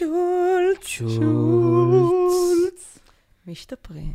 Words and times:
שולץ. 0.00 0.86
שולץ. 0.86 2.98
משתפרים. 3.46 4.12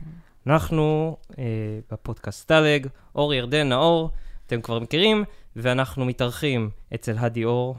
אנחנו 0.47 1.17
אה, 1.37 1.43
בפודקאסט 1.91 2.47
טלג, 2.47 2.87
אור 3.15 3.33
ירדן 3.33 3.69
נאור, 3.69 4.09
אתם 4.47 4.61
כבר 4.61 4.79
מכירים, 4.79 5.23
ואנחנו 5.55 6.05
מתארחים 6.05 6.69
אצל 6.95 7.15
הדי 7.17 7.45
אור, 7.45 7.75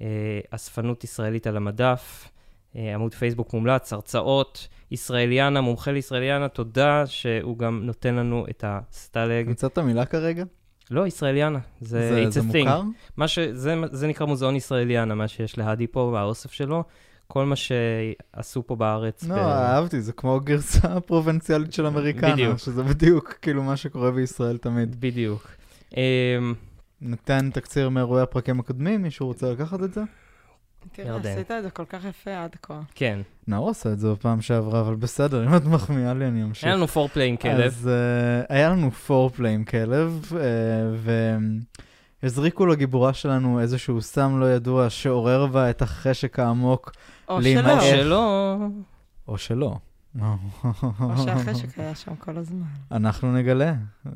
אה, 0.00 0.06
אספנות 0.50 1.04
ישראלית 1.04 1.46
על 1.46 1.56
המדף, 1.56 2.28
אה, 2.76 2.94
עמוד 2.94 3.14
פייסבוק 3.14 3.54
מומלץ, 3.54 3.92
הרצאות, 3.92 4.68
ישראליאנה, 4.90 5.60
מומחה 5.60 5.92
לישראליאנה, 5.92 6.48
תודה 6.48 7.06
שהוא 7.06 7.58
גם 7.58 7.82
נותן 7.84 8.14
לנו 8.14 8.46
את 8.50 8.64
הסטלג. 8.66 9.46
המצאת 9.46 9.78
מילה 9.78 10.04
כרגע? 10.04 10.44
לא, 10.90 11.06
ישראליאנה, 11.06 11.58
זה, 11.80 12.08
זה, 12.08 12.24
it's 12.26 12.30
זה 12.30 12.40
a 12.40 12.42
thing. 12.42 12.68
מוכר? 12.68 12.82
מה 13.16 13.28
ש... 13.28 13.38
זה, 13.38 13.74
זה 13.90 14.06
נקרא 14.06 14.26
מוזיאון 14.26 14.56
ישראליאנה, 14.56 15.14
מה 15.14 15.28
שיש 15.28 15.58
להדי 15.58 15.86
פה 15.86 16.10
באוסף 16.12 16.52
שלו. 16.52 16.84
כל 17.32 17.46
מה 17.46 17.54
שעשו 17.56 18.66
פה 18.66 18.76
בארץ. 18.76 19.24
לא, 19.24 19.34
ב- 19.34 19.38
אהבתי, 19.38 20.00
זה 20.00 20.12
כמו 20.12 20.40
גרסה 20.40 21.00
פרובנציאלית 21.06 21.72
של 21.72 21.86
אמריקנה, 21.86 22.32
בדיוק. 22.32 22.58
שזה 22.58 22.82
בדיוק 22.82 23.34
כאילו 23.42 23.62
מה 23.62 23.76
שקורה 23.76 24.10
בישראל 24.10 24.56
תמיד. 24.56 25.00
בדיוק. 25.00 25.48
אמ, 25.96 26.54
ניתן 27.00 27.50
תקציר 27.50 27.88
מאירועי 27.88 28.22
הפרקים 28.22 28.60
הקודמים, 28.60 29.02
מישהו 29.02 29.26
רוצה 29.26 29.52
לקחת 29.52 29.82
את 29.82 29.94
זה? 29.94 30.02
תראה. 30.92 31.16
עשית 31.16 31.50
את 31.50 31.62
זה 31.62 31.70
כל 31.70 31.84
כך 31.84 32.04
יפה 32.04 32.44
עד 32.44 32.56
כה. 32.62 32.80
כן, 32.94 33.20
נאור 33.48 33.70
עשה 33.70 33.92
את 33.92 33.98
זה 33.98 34.12
בפעם 34.12 34.40
שעברה, 34.40 34.80
אבל 34.80 34.94
בסדר, 34.94 35.46
אם 35.46 35.56
את 35.56 35.64
מחמיאה 35.64 36.14
לי, 36.14 36.26
אני 36.26 36.42
אמשיך. 36.42 36.64
היה 36.64 36.74
לנו 36.74 36.88
פורפליי 36.88 37.28
עם 37.28 37.36
כלב. 37.36 37.60
אז 37.60 37.90
uh, 37.92 38.46
היה 38.48 38.68
לנו 38.68 38.90
פורפליי 38.90 39.54
עם 39.54 39.64
כלב, 39.64 40.32
uh, 40.32 40.34
והזריקו 42.22 42.66
לגיבורה 42.66 43.12
שלנו 43.12 43.60
איזשהו 43.60 44.02
סם 44.02 44.40
לא 44.40 44.54
ידוע 44.54 44.90
שעורר 44.90 45.46
בה 45.46 45.70
את 45.70 45.82
החשק 45.82 46.38
העמוק, 46.38 46.92
או. 47.32 47.42
שלא, 47.42 47.80
שלא, 47.80 48.56
או 49.28 49.38
שלא. 49.38 49.76
או 50.20 51.16
שהחשק 51.24 51.78
היה 51.78 51.94
שם 51.94 52.16
כל 52.16 52.38
הזמן. 52.38 52.66
אנחנו 52.90 53.32
נגלה. 53.32 53.74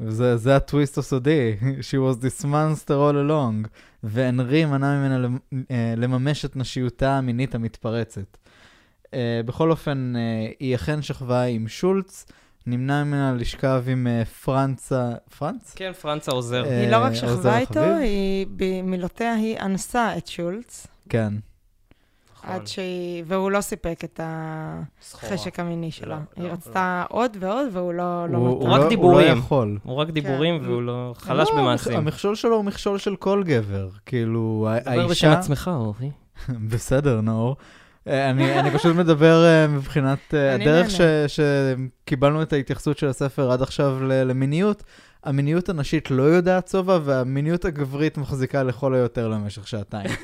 זה, 0.09 0.37
זה 0.37 0.57
הטוויסט 0.57 0.99
הסודי. 0.99 1.57
She 1.91 1.95
was 1.95 2.23
this 2.23 2.45
monster 2.45 2.91
all 2.91 3.29
along. 3.29 3.69
והנרי 4.03 4.65
מנע 4.65 4.99
ממנה 4.99 5.29
אה, 5.71 5.95
לממש 5.97 6.45
את 6.45 6.57
נשיותה 6.57 7.19
המינית 7.19 7.55
המתפרצת. 7.55 8.37
אה, 9.15 9.41
בכל 9.45 9.71
אופן, 9.71 10.13
אה, 10.17 10.51
היא 10.61 10.75
אכן 10.75 11.03
שכבה 11.03 11.43
עם 11.43 11.69
שולץ, 11.69 12.27
נמנע 12.67 13.05
ממנה 13.05 13.33
לשכב 13.33 13.85
עם 13.87 14.07
פרנצה... 14.45 15.13
פרנץ? 15.39 15.75
כן, 15.77 15.93
פרנץ 15.93 16.29
העוזר. 16.29 16.65
אה, 16.65 16.81
היא 16.81 16.91
לא 16.91 16.97
רק 16.97 17.13
עוזר 17.13 17.37
שכבה 17.37 17.59
איתו? 17.59 17.81
היא, 17.81 18.47
במילותיה 18.57 19.35
היא 19.35 19.59
אנסה 19.59 20.17
את 20.17 20.27
שולץ, 20.27 20.87
כן. 21.09 21.35
נכון. 22.47 22.61
עד 22.61 22.67
שהיא, 22.67 23.25
והוא 23.27 23.51
לא 23.51 23.61
סיפק 23.61 24.01
את. 24.05 24.21
החשק 25.15 25.61
המיני 25.61 25.91
שלה. 25.91 26.09
לא, 26.37 26.43
היא 26.43 26.49
לא, 26.49 26.53
רצתה 26.53 27.05
עוד 27.09 27.37
ועוד, 27.41 27.69
והוא 27.73 27.93
לא 27.95 28.27
לא 28.29 28.39
הוא, 28.39 28.57
נתן. 28.57 28.67
הוא 28.67 28.73
רק 28.73 28.79
לא, 28.79 28.83
הוא 28.85 28.89
דיבורים. 28.91 29.33
לא 29.35 29.39
יכול. 29.39 29.79
הוא 29.83 29.97
רק 29.97 30.11
דיבורים 30.11 30.61
כן. 30.61 30.67
והוא 30.69 30.83
לא 30.83 31.15
חלש 31.19 31.49
לא, 31.51 31.57
במעשים. 31.63 31.97
המכשול 31.97 32.35
שלו 32.35 32.57
הוא 32.57 32.65
מכשול 32.65 32.99
של 32.99 33.17
כל 33.17 33.43
גבר. 33.47 33.89
כאילו, 34.07 34.69
ה- 34.71 34.81
דבר 34.81 35.07
בשם 35.07 35.27
האישה... 35.29 35.33
עצמך, 35.33 35.71
אורי. 35.75 36.11
בסדר, 36.71 37.21
נאור. 37.21 37.57
אה, 38.09 38.31
אני, 38.31 38.61
אני 38.61 38.71
פשוט 38.71 38.97
מדבר 38.97 39.45
אה, 39.45 39.67
מבחינת 39.67 40.19
אה, 40.35 40.55
הדרך 40.55 40.91
ש. 40.91 41.01
שקיבלנו 41.27 42.43
את 42.43 42.53
ההתייחסות 42.53 42.99
של 42.99 43.09
הספר 43.09 43.51
עד 43.51 43.63
עכשיו 43.63 43.99
ל- 44.05 44.23
למיניות. 44.25 44.83
המיניות 45.25 45.69
הנשית 45.69 46.11
לא 46.11 46.23
יודעת 46.23 46.69
שובע, 46.69 46.99
והמיניות 47.05 47.65
הגברית 47.65 48.19
מחזיקה 48.19 48.63
לכל 48.63 48.95
היותר 48.95 49.29
למשך 49.29 49.69
שעתיים. 49.69 50.11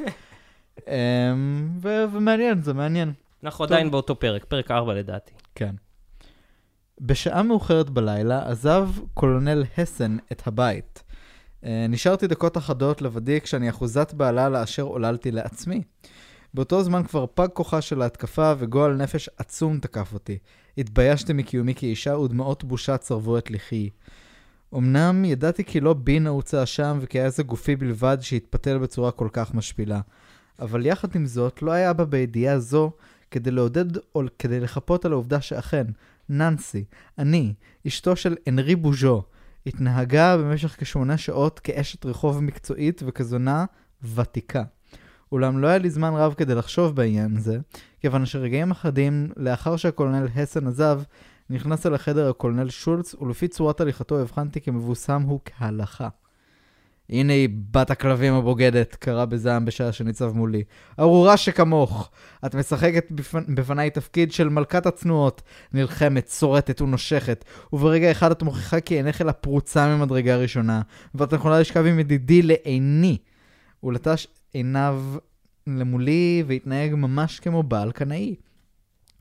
אמ, 0.89 1.69
ומעניין, 1.83 2.63
זה 2.63 2.75
מעניין. 2.75 3.13
אנחנו 3.45 3.67
טוב. 3.67 3.73
עדיין 3.73 3.91
באותו 3.91 4.19
פרק, 4.21 4.45
פרק 4.45 4.71
4 4.71 4.95
לדעתי. 4.95 5.33
כן. 5.55 5.75
בשעה 7.01 7.43
מאוחרת 7.43 7.91
בלילה 7.91 8.51
עזב 8.51 8.89
קולונל 9.15 9.65
הסן 9.79 10.17
את 10.33 10.47
הבית. 10.47 11.03
אה, 11.65 11.87
נשארתי 11.89 12.27
דקות 12.27 12.57
אחדות 12.57 13.03
לבדי 13.03 13.41
כשאני 13.41 13.71
אחוזת 13.71 14.15
בעלה 14.15 14.49
לאשר 14.49 14.83
עוללתי 14.83 15.31
לעצמי. 15.31 15.83
באותו 16.55 16.83
זמן 16.83 17.03
כבר 17.03 17.27
פג 17.35 17.49
כוחה 17.53 17.81
של 17.81 18.03
ההתקפה 18.03 18.53
וגועל 18.59 18.97
נפש 18.97 19.29
עצום 19.37 19.79
תקף 19.79 20.13
אותי. 20.15 20.39
התביישתי 20.79 21.33
מקיומי 21.33 21.75
כאישה 21.75 22.19
ודמעות 22.19 22.65
בושה 22.65 22.97
צרבו 22.97 23.39
את 23.39 23.51
לחי. 23.51 23.91
אמנם 24.75 25.25
ידעתי 25.25 25.65
כי 25.65 25.81
לא 25.81 25.93
בי 25.93 26.21
נעוץ 26.21 26.55
האשם 26.55 26.99
וכי 27.01 27.21
היה 27.21 27.31
זה 27.31 27.43
גופי 27.43 27.77
בלבד 27.77 28.19
שהתפתל 28.21 28.79
בצורה 28.79 29.11
כל 29.11 29.29
כך 29.33 29.55
משפילה. 29.55 30.01
אבל 30.59 30.87
יחד 30.87 31.17
עם 31.17 31.27
זאת, 31.27 31.63
לא 31.63 31.71
היה 31.71 31.93
בה 31.93 32.05
בידיעה 32.05 32.59
זו 32.59 32.93
כדי 33.31 33.51
לעודד 33.51 33.97
או 34.15 34.23
כדי 34.39 34.61
לחפות 34.61 35.05
על 35.05 35.13
העובדה 35.13 35.41
שאכן, 35.41 35.87
ננסי, 36.29 36.85
אני, 37.19 37.55
אשתו 37.87 38.17
של 38.17 38.37
אנרי 38.49 38.77
בוז'ו, 38.77 39.23
התנהגה 39.67 40.37
במשך 40.37 40.77
כשמונה 40.81 41.17
שעות 41.17 41.59
כאשת 41.59 42.07
רחוב 42.07 42.41
מקצועית 42.41 43.03
וכזונה 43.07 43.65
ותיקה. 44.15 44.63
אולם 45.33 45.59
לא 45.59 45.67
היה 45.67 45.79
לי 45.79 45.91
זמן 45.91 46.13
רב 46.15 46.35
כדי 46.35 46.55
לחשוב 46.55 46.97
בעניין 46.97 47.41
זה, 47.41 47.59
כיוון 48.01 48.27
שרגעים 48.27 48.71
אחדים 48.71 49.29
לאחר 49.37 49.77
שהקולונל 49.77 50.29
הסן 50.37 50.67
עזב, 50.67 51.03
נכנס 51.51 51.87
אל 51.87 51.95
החדר 51.95 52.31
הקולונל 52.31 52.71
שולץ, 52.71 53.15
ולפי 53.15 53.49
צורת 53.49 53.81
הליכתו 53.81 54.19
הבחנתי 54.19 54.61
כמבוסם 54.61 55.23
הוא 55.23 55.41
כהלכה. 55.45 56.09
הנה 57.13 57.33
היא 57.33 57.49
בת 57.71 57.91
הכלבים 57.91 58.35
הבוגדת, 58.35 58.95
קרא 58.95 59.25
בזעם 59.25 59.65
בשעה 59.65 59.93
שניצב 59.93 60.33
מולי. 60.35 60.63
ארורה 60.99 61.37
שכמוך. 61.37 62.11
את 62.47 62.55
משחקת 62.55 63.07
בפנ... 63.11 63.55
בפניי 63.55 63.91
תפקיד 63.91 64.33
של 64.33 64.49
מלכת 64.49 64.87
הצנועות, 64.87 65.43
נלחמת, 65.73 66.29
שורטת 66.29 66.81
ונושכת, 66.81 67.45
וברגע 67.73 68.11
אחד 68.11 68.31
את 68.31 68.43
מוכיחה 68.43 68.81
כי 68.81 68.99
אינך 68.99 69.21
אלא 69.21 69.33
פרוצה 69.33 69.97
ממדרגה 69.97 70.37
ראשונה, 70.37 70.83
ואת 71.15 71.33
יכולה 71.33 71.61
לשכב 71.61 71.87
עם 71.87 71.99
ידידי 71.99 72.43
לעיני. 72.43 73.19
הוא 73.81 73.93
לטש 73.93 74.27
עיניו 74.53 75.03
למולי 75.67 76.45
והתנהג 76.47 76.95
ממש 76.95 77.41
כמו 77.41 77.63
בעל 77.63 77.93
קנאי. 77.93 78.35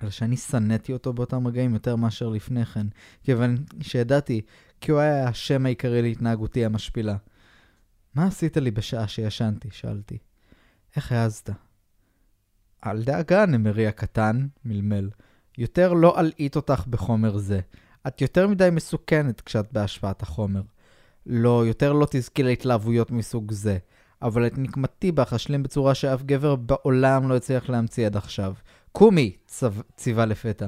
אלא 0.01 0.09
שאני 0.09 0.37
שנאתי 0.37 0.93
אותו 0.93 1.13
באותם 1.13 1.47
רגעים 1.47 1.73
יותר 1.73 1.95
מאשר 1.95 2.29
לפני 2.29 2.65
כן, 2.65 2.87
כיוון 3.23 3.57
שידעתי 3.81 4.41
כי 4.81 4.91
הוא 4.91 4.99
היה 4.99 5.27
השם 5.27 5.65
העיקרי 5.65 6.01
להתנהגותי 6.01 6.65
המשפילה. 6.65 7.15
מה 8.15 8.25
עשית 8.27 8.57
לי 8.57 8.71
בשעה 8.71 9.07
שישנתי? 9.07 9.69
שאלתי. 9.71 10.17
איך 10.95 11.11
העזת? 11.11 11.49
אל 12.85 13.03
דאגה, 13.03 13.45
נמרי 13.45 13.87
הקטן, 13.87 14.47
מלמל. 14.65 15.09
יותר 15.57 15.93
לא 15.93 16.19
אלעיט 16.19 16.55
אותך 16.55 16.87
בחומר 16.87 17.37
זה. 17.37 17.59
את 18.07 18.21
יותר 18.21 18.47
מדי 18.47 18.69
מסוכנת 18.71 19.41
כשאת 19.41 19.73
בהשפעת 19.73 20.21
החומר. 20.21 20.61
לא, 21.25 21.65
יותר 21.67 21.93
לא 21.93 22.07
תזכי 22.11 22.43
להתלהבויות 22.43 23.11
מסוג 23.11 23.51
זה. 23.51 23.77
אבל 24.21 24.47
את 24.47 24.57
נקמתי 24.57 25.11
בך 25.11 25.33
אשלים 25.33 25.63
בצורה 25.63 25.95
שאף 25.95 26.23
גבר 26.23 26.55
בעולם 26.55 27.29
לא 27.29 27.35
הצליח 27.35 27.69
להמציא 27.69 28.05
עד 28.05 28.17
עכשיו. 28.17 28.53
קומי! 28.91 29.35
צו... 29.47 29.67
ציווה 29.95 30.25
לפתע. 30.25 30.67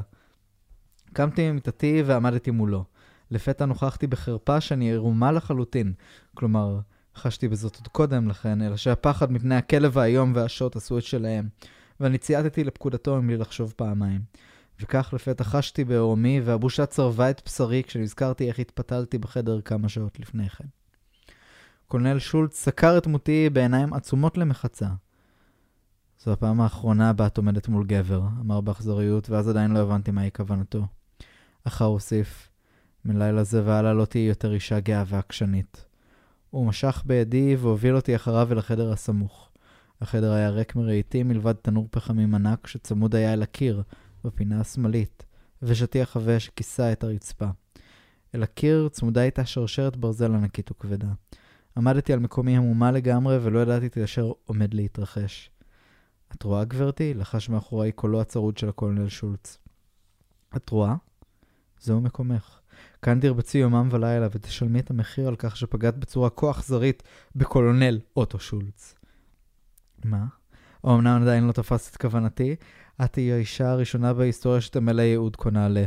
קמתי 1.13 1.51
ממיטתי 1.51 2.03
ועמדתי 2.05 2.51
מולו. 2.51 2.85
לפתע 3.31 3.65
נוכחתי 3.65 4.07
בחרפה 4.07 4.61
שאני 4.61 4.85
עירומה 4.85 5.31
לחלוטין. 5.31 5.93
כלומר, 6.33 6.79
חשתי 7.15 7.47
בזאת 7.47 7.75
עוד 7.75 7.87
קודם 7.87 8.29
לכן, 8.29 8.61
אלא 8.61 8.77
שהפחד 8.77 9.31
מפני 9.31 9.55
הכלב 9.55 9.97
האיום 9.97 10.31
והשוט 10.35 10.75
עשו 10.75 10.97
את 10.97 11.03
שלהם, 11.03 11.49
ואני 11.99 12.17
צייתתי 12.17 12.63
לפקודתו 12.63 13.21
מבלי 13.21 13.37
לחשוב 13.37 13.73
פעמיים. 13.75 14.21
וכך 14.81 15.13
לפתע 15.13 15.43
חשתי 15.43 15.83
בעורמי, 15.83 16.41
והבושה 16.41 16.85
צרבה 16.85 17.29
את 17.29 17.41
בשרי 17.45 17.83
כשנזכרתי 17.83 18.47
איך 18.47 18.59
התפתלתי 18.59 19.17
בחדר 19.17 19.61
כמה 19.61 19.89
שעות 19.89 20.19
לפני 20.19 20.49
כן. 20.49 20.65
קולנל 21.87 22.19
שולץ 22.19 22.55
סקר 22.55 22.97
את 22.97 23.07
מותי 23.07 23.49
בעיניים 23.49 23.93
עצומות 23.93 24.37
למחצה. 24.37 24.87
זו 26.19 26.31
הפעם 26.31 26.61
האחרונה 26.61 27.13
בה 27.13 27.27
את 27.27 27.37
עומדת 27.37 27.67
מול 27.67 27.85
גבר, 27.85 28.21
אמר 28.41 28.61
באכזריות, 28.61 29.29
ואז 29.29 29.47
עדיין 29.49 29.71
לא 29.71 29.79
הבנתי 29.79 30.11
מהי 30.11 30.29
כוונתו. 30.31 30.85
אחר 31.63 31.85
הוסיף, 31.85 32.49
מלילה 33.05 33.43
זה 33.43 33.61
והלאה 33.65 33.93
לא 33.93 34.05
תהיי 34.05 34.27
יותר 34.27 34.53
אישה 34.53 34.79
גאה 34.79 35.03
ועקשנית. 35.07 35.85
הוא 36.53 36.65
משך 36.65 37.03
בידי 37.05 37.55
והוביל 37.55 37.95
אותי 37.95 38.15
אחריו 38.15 38.51
אל 38.51 38.57
החדר 38.57 38.91
הסמוך. 38.91 39.51
החדר 40.01 40.31
היה 40.31 40.49
ריק 40.49 40.75
מרהיטים 40.75 41.27
מלבד 41.27 41.53
תנור 41.53 41.87
פחמים 41.91 42.35
ענק 42.35 42.67
שצמוד 42.67 43.15
היה 43.15 43.33
אל 43.33 43.43
הקיר, 43.43 43.83
בפינה 44.23 44.61
השמאלית, 44.61 45.25
ושטיח 45.61 46.17
עבה 46.17 46.39
שכיסה 46.39 46.91
את 46.91 47.03
הרצפה. 47.03 47.45
אל 48.35 48.43
הקיר 48.43 48.89
צמודה 48.91 49.21
הייתה 49.21 49.45
שרשרת 49.45 49.97
ברזל 49.97 50.35
ענקית 50.35 50.71
וכבדה. 50.71 51.07
עמדתי 51.77 52.13
על 52.13 52.19
מקומי 52.19 52.57
המומה 52.57 52.91
לגמרי 52.91 53.37
ולא 53.41 53.59
ידעתי 53.59 53.87
את 53.87 53.97
אשר 53.97 54.31
עומד 54.45 54.73
להתרחש. 54.73 55.49
את 56.35 56.43
רואה, 56.43 56.65
גברתי? 56.65 57.13
לחש 57.13 57.49
מאחורי 57.49 57.91
קולו 57.91 58.21
הצרוד 58.21 58.57
של 58.57 58.69
הקולונל 58.69 59.09
שולץ. 59.09 59.57
את 60.55 60.69
רואה? 60.69 60.95
זהו 61.79 62.01
מקומך. 62.01 62.59
כאן 63.03 63.19
תרבצי 63.19 63.57
יומם 63.57 63.89
ולילה 63.91 64.27
ותשלמי 64.31 64.79
את 64.79 64.89
המחיר 64.89 65.27
על 65.27 65.35
כך 65.35 65.57
שפגעת 65.57 65.97
בצורה 65.97 66.29
כה 66.29 66.51
אכזרית 66.51 67.03
בקולונל 67.35 67.99
אוטו 68.15 68.39
שולץ. 68.39 68.95
מה? 70.05 70.25
אמנם 70.85 71.21
עדיין 71.21 71.47
לא 71.47 71.51
תפס 71.51 71.91
את 71.91 71.97
כוונתי, 71.97 72.55
את 73.03 73.13
תהיי 73.13 73.33
האישה 73.33 73.71
הראשונה 73.71 74.13
בהיסטוריה 74.13 74.61
שתמלא 74.61 75.01
ייעוד 75.01 75.35
כה 75.35 75.49
נעלה. 75.49 75.85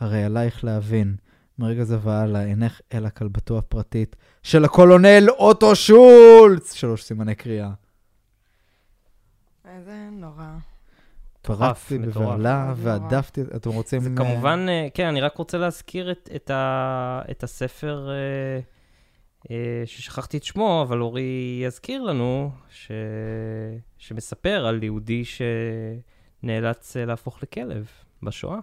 הרי 0.00 0.24
עלייך 0.24 0.64
להבין, 0.64 1.16
מרגע 1.58 1.84
זה 1.84 1.98
והלאה 2.02 2.44
אינך 2.44 2.80
אלא 2.94 3.08
כלבתו 3.08 3.58
הפרטית 3.58 4.16
של 4.42 4.64
הקולונל 4.64 5.28
אוטו 5.30 5.76
שולץ! 5.76 6.72
שלוש 6.72 7.02
סימני 7.02 7.34
קריאה. 7.34 7.70
איזה 9.64 10.08
נורא. 10.12 10.75
פרצתי. 11.46 11.98
בבהלה. 11.98 12.74
והדפתי, 12.76 13.40
אתם 13.56 13.70
רוצים... 13.70 14.00
זה 14.00 14.10
אה, 14.10 14.16
כמובן, 14.16 14.66
אה, 14.68 14.88
כן, 14.94 15.06
אני 15.06 15.20
רק 15.20 15.36
רוצה 15.36 15.58
להזכיר 15.58 16.10
את, 16.10 16.30
את, 16.36 16.50
ה, 16.50 17.22
את 17.30 17.42
הספר 17.42 18.08
אה, 18.10 18.60
אה, 19.50 19.82
ששכחתי 19.86 20.36
את 20.36 20.44
שמו, 20.44 20.82
אבל 20.82 21.00
אורי 21.00 21.60
יזכיר 21.64 22.02
לנו, 22.02 22.50
ש, 22.70 22.90
שמספר 23.98 24.66
על 24.66 24.82
יהודי 24.82 25.22
שנאלץ 25.24 26.96
להפוך 26.96 27.42
לכלב 27.42 27.88
בשואה. 28.22 28.58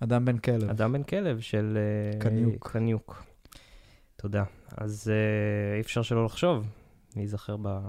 אדם 0.00 0.24
בן 0.24 0.38
כלב. 0.38 0.70
אדם 0.70 0.92
בן 0.92 1.02
כלב 1.02 1.40
של... 1.40 1.78
קניוק. 2.18 2.70
קניוק. 2.72 3.24
תודה. 4.16 4.44
אז 4.76 5.12
אי 5.76 5.80
אפשר 5.80 6.02
שלא 6.02 6.24
לחשוב, 6.24 6.66
להיזכר 7.16 7.56
ב... 7.62 7.80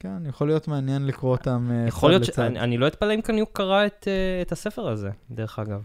כן, 0.00 0.26
יכול 0.26 0.46
להיות 0.46 0.68
מעניין 0.68 1.06
לקרוא 1.06 1.30
אותם 1.30 1.68
אה, 1.70 1.86
יכול 1.88 2.10
להיות. 2.10 2.28
לצד. 2.28 2.42
אני, 2.42 2.60
אני 2.60 2.78
לא 2.78 2.86
אתפלא 2.86 3.14
אם 3.14 3.20
קניוק 3.20 3.50
קרא 3.52 3.86
את, 3.86 4.08
אה, 4.08 4.42
את 4.42 4.52
הספר 4.52 4.88
הזה, 4.88 5.10
דרך 5.30 5.58
אגב. 5.58 5.82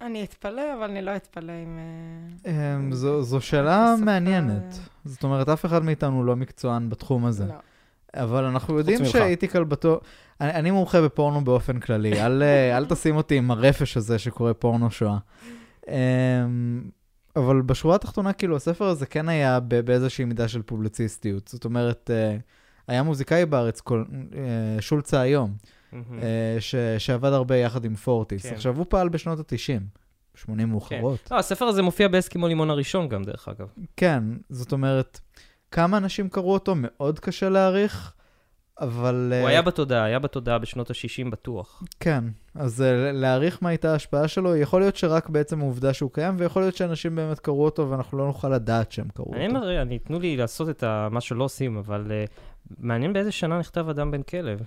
אני 0.00 0.24
אתפלא, 0.24 0.74
אבל 0.78 0.90
אני 0.90 1.02
לא 1.02 1.16
אתפלא 1.16 1.52
אם... 1.52 1.78
אה, 2.46 2.76
אמ, 2.76 2.92
זו, 2.92 3.22
זו 3.22 3.40
שאלה 3.40 3.94
מעניינת. 4.04 4.78
זאת 5.04 5.24
אומרת, 5.24 5.48
אף 5.48 5.66
אחד 5.66 5.84
מאיתנו 5.84 6.24
לא 6.24 6.36
מקצוען 6.36 6.90
בתחום 6.90 7.24
הזה. 7.24 7.46
לא. 7.46 7.54
אבל 8.14 8.44
אנחנו 8.44 8.78
יודעים. 8.78 9.04
שהייתי 9.04 9.48
כלבתו... 9.48 10.00
אני, 10.40 10.50
אני 10.50 10.70
מומחה 10.70 11.02
בפורנו 11.02 11.44
באופן 11.44 11.80
כללי, 11.80 12.20
אל, 12.26 12.42
אל 12.72 12.86
תשים 12.86 13.16
אותי 13.16 13.38
עם 13.38 13.50
הרפש 13.50 13.96
הזה 13.96 14.18
שקורא 14.18 14.52
פורנו 14.52 14.90
שואה. 14.90 15.18
אמ, 15.88 15.94
אבל 17.36 17.62
בשורה 17.62 17.94
התחתונה, 17.94 18.32
כאילו, 18.32 18.56
הספר 18.56 18.84
הזה 18.84 19.06
כן 19.06 19.28
היה 19.28 19.60
ב- 19.60 19.80
באיזושהי 19.80 20.24
מידה 20.24 20.48
של 20.48 20.62
פובליציסטיות. 20.62 21.48
זאת 21.48 21.64
אומרת, 21.64 22.10
היה 22.88 23.02
מוזיקאי 23.02 23.46
בארץ, 23.46 23.80
כל, 23.80 24.04
אה, 24.34 24.82
שולצה 24.82 25.20
היום, 25.20 25.54
אה, 25.94 26.56
ש, 26.60 26.74
שעבד 26.98 27.32
הרבה 27.32 27.56
יחד 27.56 27.84
עם 27.84 27.94
פורטיס. 27.94 28.46
כן. 28.46 28.54
עכשיו, 28.54 28.76
הוא 28.76 28.86
פעל 28.88 29.08
בשנות 29.08 29.38
ה-90, 29.38 29.82
80 30.34 30.68
מאוחרות. 30.68 31.28
לא, 31.30 31.38
הספר 31.38 31.64
הזה 31.64 31.82
מופיע 31.82 32.08
באסקימו 32.08 32.48
לימון 32.48 32.70
הראשון 32.70 33.08
גם, 33.08 33.24
דרך 33.24 33.48
אגב. 33.48 33.68
כן, 33.96 34.22
זאת 34.50 34.72
אומרת, 34.72 35.20
כמה 35.70 35.96
אנשים 35.96 36.28
קראו 36.28 36.52
אותו? 36.52 36.74
מאוד 36.76 37.20
קשה 37.20 37.48
להעריך, 37.48 38.12
אבל... 38.80 39.32
הוא 39.36 39.46
אה, 39.46 39.48
היה 39.48 39.62
בתודעה, 39.62 40.04
היה 40.04 40.18
בתודעה 40.18 40.58
בשנות 40.58 40.90
ה-60 40.90 41.30
בטוח. 41.30 41.82
כן, 42.00 42.24
אז 42.54 42.82
אה, 42.82 43.12
להעריך 43.12 43.58
מה 43.62 43.68
הייתה 43.68 43.92
ההשפעה 43.92 44.28
שלו, 44.28 44.56
יכול 44.56 44.80
להיות 44.80 44.96
שרק 44.96 45.28
בעצם 45.28 45.60
העובדה 45.60 45.92
שהוא 45.92 46.10
קיים, 46.12 46.34
ויכול 46.38 46.62
להיות 46.62 46.76
שאנשים 46.76 47.16
באמת 47.16 47.38
קראו 47.38 47.64
אותו 47.64 47.90
ואנחנו 47.90 48.18
לא 48.18 48.26
נוכל 48.26 48.48
לדעת 48.48 48.92
שהם 48.92 49.08
קראו 49.14 49.26
אותו. 49.26 49.58
אני, 49.82 49.98
תנו 49.98 50.20
לי 50.20 50.36
לעשות 50.36 50.68
את 50.68 50.82
ה- 50.82 51.08
מה 51.10 51.20
שלא 51.20 51.44
עושים, 51.44 51.76
אבל 51.76 52.06
uh, 52.06 52.30
מעניין 52.78 53.12
באיזה 53.12 53.32
שנה 53.32 53.58
נכתב 53.58 53.88
אדם 53.88 54.10
בן 54.10 54.22
כלב. 54.22 54.60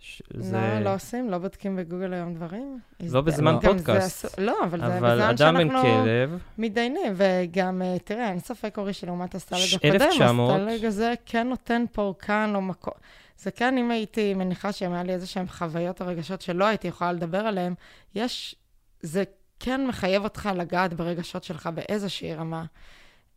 ש- 0.00 0.22
לא, 0.34 0.78
לא 0.80 0.94
עושים? 0.94 1.30
לא 1.30 1.38
בודקים 1.38 1.76
בגוגל 1.76 2.12
היום 2.12 2.34
דברים? 2.34 2.78
לא 3.10 3.20
בזמן 3.20 3.58
זה 3.62 3.68
פודקאסט. 3.68 4.24
אסור- 4.24 4.44
לא, 4.46 4.56
אבל 4.64 4.80
זה 4.80 4.86
אבל 4.86 4.96
בזמן 4.96 5.28
אדם 5.28 5.54
בן 5.54 5.68
שאנחנו 5.68 5.82
כלב, 5.82 6.38
מתדיינים, 6.58 7.12
וגם, 7.16 7.82
אה, 7.82 7.96
תראה, 8.04 8.28
אין 8.30 8.38
ספק, 8.38 8.74
אורי, 8.78 8.92
שלעומת 8.92 9.34
הסטלג 9.34 9.58
הקודם, 9.76 9.92
1900. 9.94 10.60
הסטלג 10.60 10.84
הזה 10.84 11.14
כן 11.26 11.48
נותן 11.48 11.84
פורקן 11.92 12.52
או 12.54 12.60
מקום. 12.62 12.94
זה 13.38 13.50
כן, 13.50 13.78
אם 13.78 13.90
הייתי 13.90 14.34
מניחה 14.34 14.72
שהם 14.72 14.92
היה 14.92 15.02
לי 15.02 15.12
איזה 15.12 15.26
שהם 15.26 15.48
חוויות 15.48 16.00
או 16.02 16.06
רגשות 16.06 16.40
שלא 16.42 16.64
הייתי 16.64 16.88
יכולה 16.88 17.12
לדבר 17.12 17.38
עליהם, 17.46 17.74
יש, 18.14 18.54
זה 19.02 19.24
כן 19.60 19.86
מחייב 19.86 20.24
אותך 20.24 20.50
לגעת 20.56 20.94
ברגשות 20.94 21.44
שלך 21.44 21.68
באיזושהי 21.74 22.34
רמה. 22.34 22.64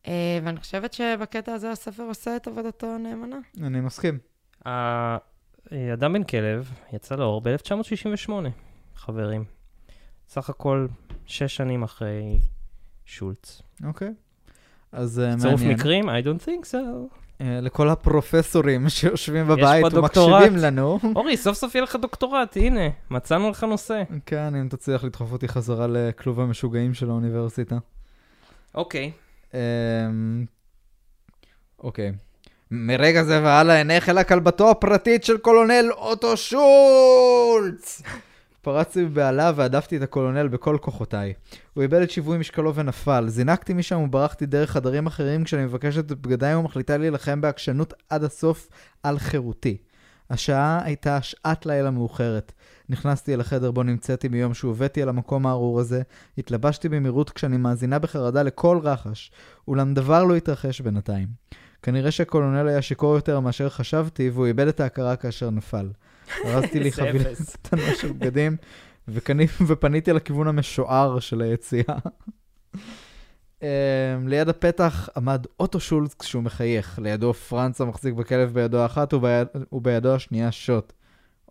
אה, 0.07 0.39
ואני 0.43 0.59
חושבת 0.59 0.93
שבקטע 0.93 1.53
הזה 1.53 1.71
הספר 1.71 2.03
עושה 2.03 2.35
את 2.35 2.47
עבודתו 2.47 2.97
נאמנה. 2.97 3.37
אני 3.63 3.79
מסכים. 3.81 4.19
אה, 4.67 5.17
אדם 5.93 6.13
בן 6.13 6.23
כלב 6.23 6.71
יצא 6.93 7.15
לאור 7.15 7.41
ב-1968, 7.41 8.31
חברים. 8.95 9.43
סך 10.29 10.49
הכל 10.49 10.87
שש 11.25 11.55
שנים 11.55 11.83
אחרי 11.83 12.39
שולץ. 13.05 13.61
אוקיי. 13.83 14.13
אז 14.91 15.19
אה, 15.19 15.37
צירוף 15.37 15.59
מעניין. 15.59 15.77
מקרים? 15.77 16.09
I 16.09 16.23
don't 16.23 16.45
think 16.45 16.65
so. 16.65 16.77
לכל 17.43 17.89
הפרופסורים 17.89 18.89
שיושבים 18.89 19.47
בבית. 19.47 19.93
ומקשיבים 19.93 20.57
לנו. 20.57 20.99
אורי, 21.15 21.37
סוף 21.37 21.57
סוף 21.57 21.75
יהיה 21.75 21.83
לך 21.83 21.95
דוקטורט, 21.95 22.57
הנה, 22.57 22.89
מצאנו 23.09 23.49
לך 23.49 23.63
נושא. 23.63 24.03
כן, 24.25 24.55
אם 24.55 24.67
תצליח 24.69 25.03
לדחוף 25.03 25.31
אותי 25.31 25.47
חזרה 25.47 25.87
לכלוב 25.87 26.39
המשוגעים 26.39 26.93
של 26.93 27.09
האוניברסיטה. 27.09 27.77
אוקיי. 28.75 29.05
אמ, 29.05 29.11
אוקיי. 31.79 32.11
מרגע 32.71 33.23
זה 33.23 33.43
והלאה 33.43 33.79
אינך 33.79 34.09
אלא 34.09 34.23
כלבתו 34.23 34.71
הפרטית 34.71 35.23
של 35.23 35.37
קולונל 35.37 35.91
אוטו 35.91 36.37
שולץ! 36.37 38.01
פרצתי 38.61 39.05
בבהלה 39.05 39.51
והדפתי 39.55 39.97
את 39.97 40.01
הקולונל 40.01 40.47
בכל 40.47 40.77
כוחותיי. 40.81 41.33
הוא 41.73 41.81
איבד 41.81 42.01
את 42.01 42.11
שיווי 42.11 42.37
משקלו 42.37 42.75
ונפל. 42.75 43.25
זינקתי 43.27 43.73
משם 43.73 43.99
וברחתי 43.99 44.45
דרך 44.45 44.71
חדרים 44.71 45.07
אחרים 45.07 45.43
כשאני 45.43 45.63
מבקשת 45.63 46.11
את 46.11 46.21
בגדיי 46.21 46.55
ומחליטה 46.55 46.97
להילחם 46.97 47.41
בעקשנות 47.41 47.93
עד 48.09 48.23
הסוף 48.23 48.69
על 49.03 49.19
חירותי. 49.19 49.77
השעה 50.31 50.81
הייתה 50.83 51.21
שעת 51.21 51.65
לילה 51.65 51.91
מאוחרת. 51.91 52.51
נכנסתי 52.89 53.33
אל 53.33 53.41
החדר 53.41 53.71
בו 53.71 53.83
נמצאתי 53.83 54.27
מיום 54.27 54.53
שהובאתי 54.53 55.03
אל 55.03 55.09
המקום 55.09 55.47
הארור 55.47 55.79
הזה, 55.79 56.01
התלבשתי 56.37 56.89
במהירות 56.89 57.29
כשאני 57.29 57.57
מאזינה 57.57 57.99
בחרדה 57.99 58.43
לכל 58.43 58.79
רחש, 58.83 59.31
אולם 59.67 59.93
דבר 59.93 60.23
לא 60.23 60.35
התרחש 60.35 60.81
בינתיים. 60.81 61.27
כנראה 61.83 62.11
שהקולונל 62.11 62.67
היה 62.67 62.81
שיכור 62.81 63.15
יותר 63.15 63.39
מאשר 63.39 63.69
חשבתי, 63.69 64.29
והוא 64.29 64.45
איבד 64.45 64.67
את 64.67 64.79
ההכרה 64.79 65.15
כאשר 65.15 65.49
נפל. 65.49 65.89
ארזתי 66.45 66.79
לי 66.79 66.91
חבילה. 66.91 67.29
קטנה 67.61 67.95
של 68.01 68.11
בגדים, 68.11 68.57
ופניתי 69.67 70.13
לכיוון 70.13 70.47
המשוער 70.47 71.19
של 71.19 71.41
היציאה. 71.41 71.97
Um, 73.61 73.63
ליד 74.27 74.49
הפתח 74.49 75.09
עמד 75.17 75.45
אוטו 75.59 75.79
שולץ 75.79 76.13
כשהוא 76.13 76.43
מחייך. 76.43 76.99
לידו 76.99 77.33
פרנץ 77.33 77.81
המחזיק 77.81 78.13
בכלב 78.13 78.53
בידו 78.53 78.77
האחת 78.77 79.13
וביד, 79.13 79.47
ובידו 79.71 80.15
השנייה 80.15 80.51
שוט. 80.51 80.93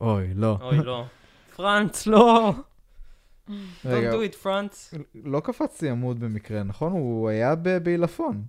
אוי, 0.01 0.35
לא. 0.35 0.59
אוי, 0.61 0.79
לא. 0.79 1.05
פרנץ, 1.57 2.07
לא! 2.07 2.53
Don't 3.49 4.13
do 4.13 4.33
it, 4.33 4.37
פרנץ. 4.43 4.95
לא 5.15 5.41
קפצתי 5.41 5.89
עמוד 5.91 6.21
במקרה, 6.21 6.63
נכון? 6.63 6.93
הוא 6.93 7.29
היה 7.29 7.55
בעילפון. 7.83 8.43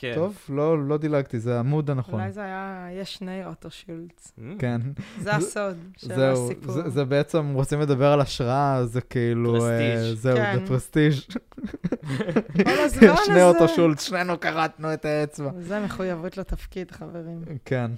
כן. 0.00 0.12
טוב, 0.14 0.38
לא, 0.48 0.88
לא 0.88 0.96
דילגתי, 0.96 1.40
זה 1.40 1.56
העמוד 1.56 1.90
הנכון. 1.90 2.14
אולי 2.14 2.32
זה 2.32 2.42
היה, 2.42 2.88
יש 2.92 3.14
שני 3.14 3.46
אוטו 3.46 3.70
שולץ. 3.70 4.32
Mm. 4.38 4.42
כן. 4.58 4.80
זה 5.20 5.34
הסוד 5.34 5.76
של 5.96 6.14
זהו, 6.14 6.44
הסיפור. 6.44 6.72
זה, 6.72 6.90
זה 6.90 7.04
בעצם, 7.04 7.52
רוצים 7.54 7.80
לדבר 7.80 8.12
על 8.12 8.20
השראה, 8.20 8.86
זה 8.86 9.00
כאילו... 9.00 9.52
פרסטיג'. 9.52 9.96
אה, 9.96 10.14
זהו, 10.14 10.36
כן. 10.36 10.58
זה 10.58 10.66
פרסטיג'. 10.66 11.12
כל 12.64 12.80
הזמן 12.84 13.14
שני 13.24 13.42
אוטו. 13.42 13.68
שולץ, 13.68 14.02
שנינו 14.02 14.40
כרתנו 14.40 14.94
את 14.94 15.04
האצבע. 15.04 15.50
זה 15.58 15.80
מחויבות 15.80 16.36
לתפקיד, 16.36 16.90
חברים. 16.90 17.42
כן. 17.64 17.90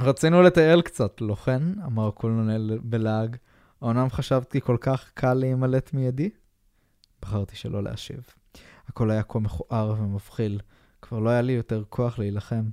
רצינו 0.00 0.42
לטייל 0.42 0.82
קצת, 0.82 1.20
לא 1.20 1.34
כן? 1.34 1.62
אמר 1.86 2.10
קולונל 2.10 2.78
בלעג. 2.82 3.36
אמנם 3.84 4.10
חשבתי 4.10 4.60
כל 4.60 4.76
כך 4.80 5.10
קל 5.14 5.34
להימלט 5.34 5.92
מידי? 5.92 6.30
בחרתי 7.22 7.56
שלא 7.56 7.82
להשיב. 7.82 8.20
הכל 8.88 9.10
היה 9.10 9.22
כה 9.22 9.38
מכוער 9.38 9.94
ומבחיל. 9.98 10.60
כבר 11.02 11.18
לא 11.18 11.30
היה 11.30 11.42
לי 11.42 11.52
יותר 11.52 11.82
כוח 11.88 12.18
להילחם. 12.18 12.64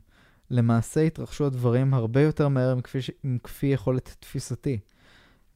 למעשה 0.49 1.01
התרחשו 1.01 1.45
הדברים 1.45 1.93
הרבה 1.93 2.21
יותר 2.21 2.47
מהר 2.47 2.75
מכפי, 2.75 3.01
ש... 3.01 3.11
מכפי 3.23 3.67
יכולת 3.67 4.15
תפיסתי. 4.19 4.79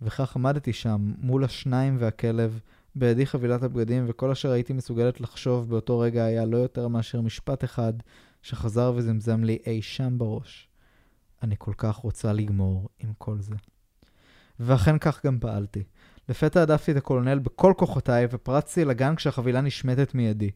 וכך 0.01 0.35
עמדתי 0.35 0.73
שם, 0.73 1.13
מול 1.17 1.43
השניים 1.43 1.97
והכלב, 1.99 2.59
בידי 2.95 3.25
חבילת 3.25 3.63
הבגדים, 3.63 4.05
וכל 4.07 4.31
אשר 4.31 4.51
הייתי 4.51 4.73
מסוגלת 4.73 5.21
לחשוב 5.21 5.69
באותו 5.69 5.99
רגע 5.99 6.23
היה 6.23 6.45
לא 6.45 6.57
יותר 6.57 6.87
מאשר 6.87 7.21
משפט 7.21 7.63
אחד, 7.63 7.93
שחזר 8.41 8.93
וזמזם 8.95 9.43
לי 9.43 9.57
אי 9.65 9.81
שם 9.81 10.17
בראש. 10.17 10.69
אני 11.43 11.55
כל 11.57 11.73
כך 11.77 11.95
רוצה 11.95 12.33
לגמור 12.33 12.89
עם 12.99 13.13
כל 13.17 13.39
זה. 13.39 13.55
ואכן 14.59 14.97
כך 14.97 15.25
גם 15.25 15.39
פעלתי. 15.39 15.83
לפתע 16.29 16.61
הדפתי 16.61 16.91
את 16.91 16.97
הקולונל 16.97 17.39
בכל 17.39 17.73
כוחותיי 17.77 18.27
ופרצתי 18.31 18.81
אל 18.81 18.89
הגן 18.89 19.15
כשהחבילה 19.15 19.61
נשמטת 19.61 20.15
מידי. 20.15 20.51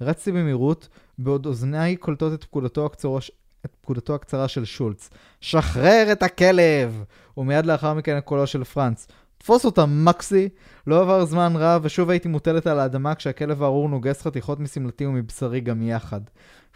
רצתי 0.00 0.32
במהירות, 0.32 0.88
בעוד 1.18 1.46
אוזניי 1.46 1.96
קולטות 1.96 2.32
את 2.32 2.44
פקודתו, 2.44 2.86
הקצורה, 2.86 3.20
את 3.64 3.76
פקודתו 3.80 4.14
הקצרה 4.14 4.48
של 4.48 4.64
שולץ. 4.64 5.10
שחרר 5.40 6.08
את 6.12 6.22
הכלב! 6.22 7.04
ומיד 7.36 7.66
לאחר 7.66 7.94
מכן 7.94 8.18
את 8.18 8.24
קולו 8.24 8.46
של 8.46 8.64
פרנץ. 8.64 9.06
תפוס 9.38 9.64
אותה, 9.64 9.86
מקסי! 9.86 10.48
לא 10.86 11.00
עבר 11.00 11.24
זמן 11.24 11.52
רב, 11.56 11.80
ושוב 11.84 12.10
הייתי 12.10 12.28
מוטלת 12.28 12.66
על 12.66 12.80
האדמה 12.80 13.14
כשהכלב 13.14 13.62
הארור 13.62 13.88
נוגס 13.88 14.22
חתיכות 14.22 14.60
משמלתי 14.60 15.06
ומבשרי 15.06 15.60
גם 15.60 15.82
יחד. 15.82 16.20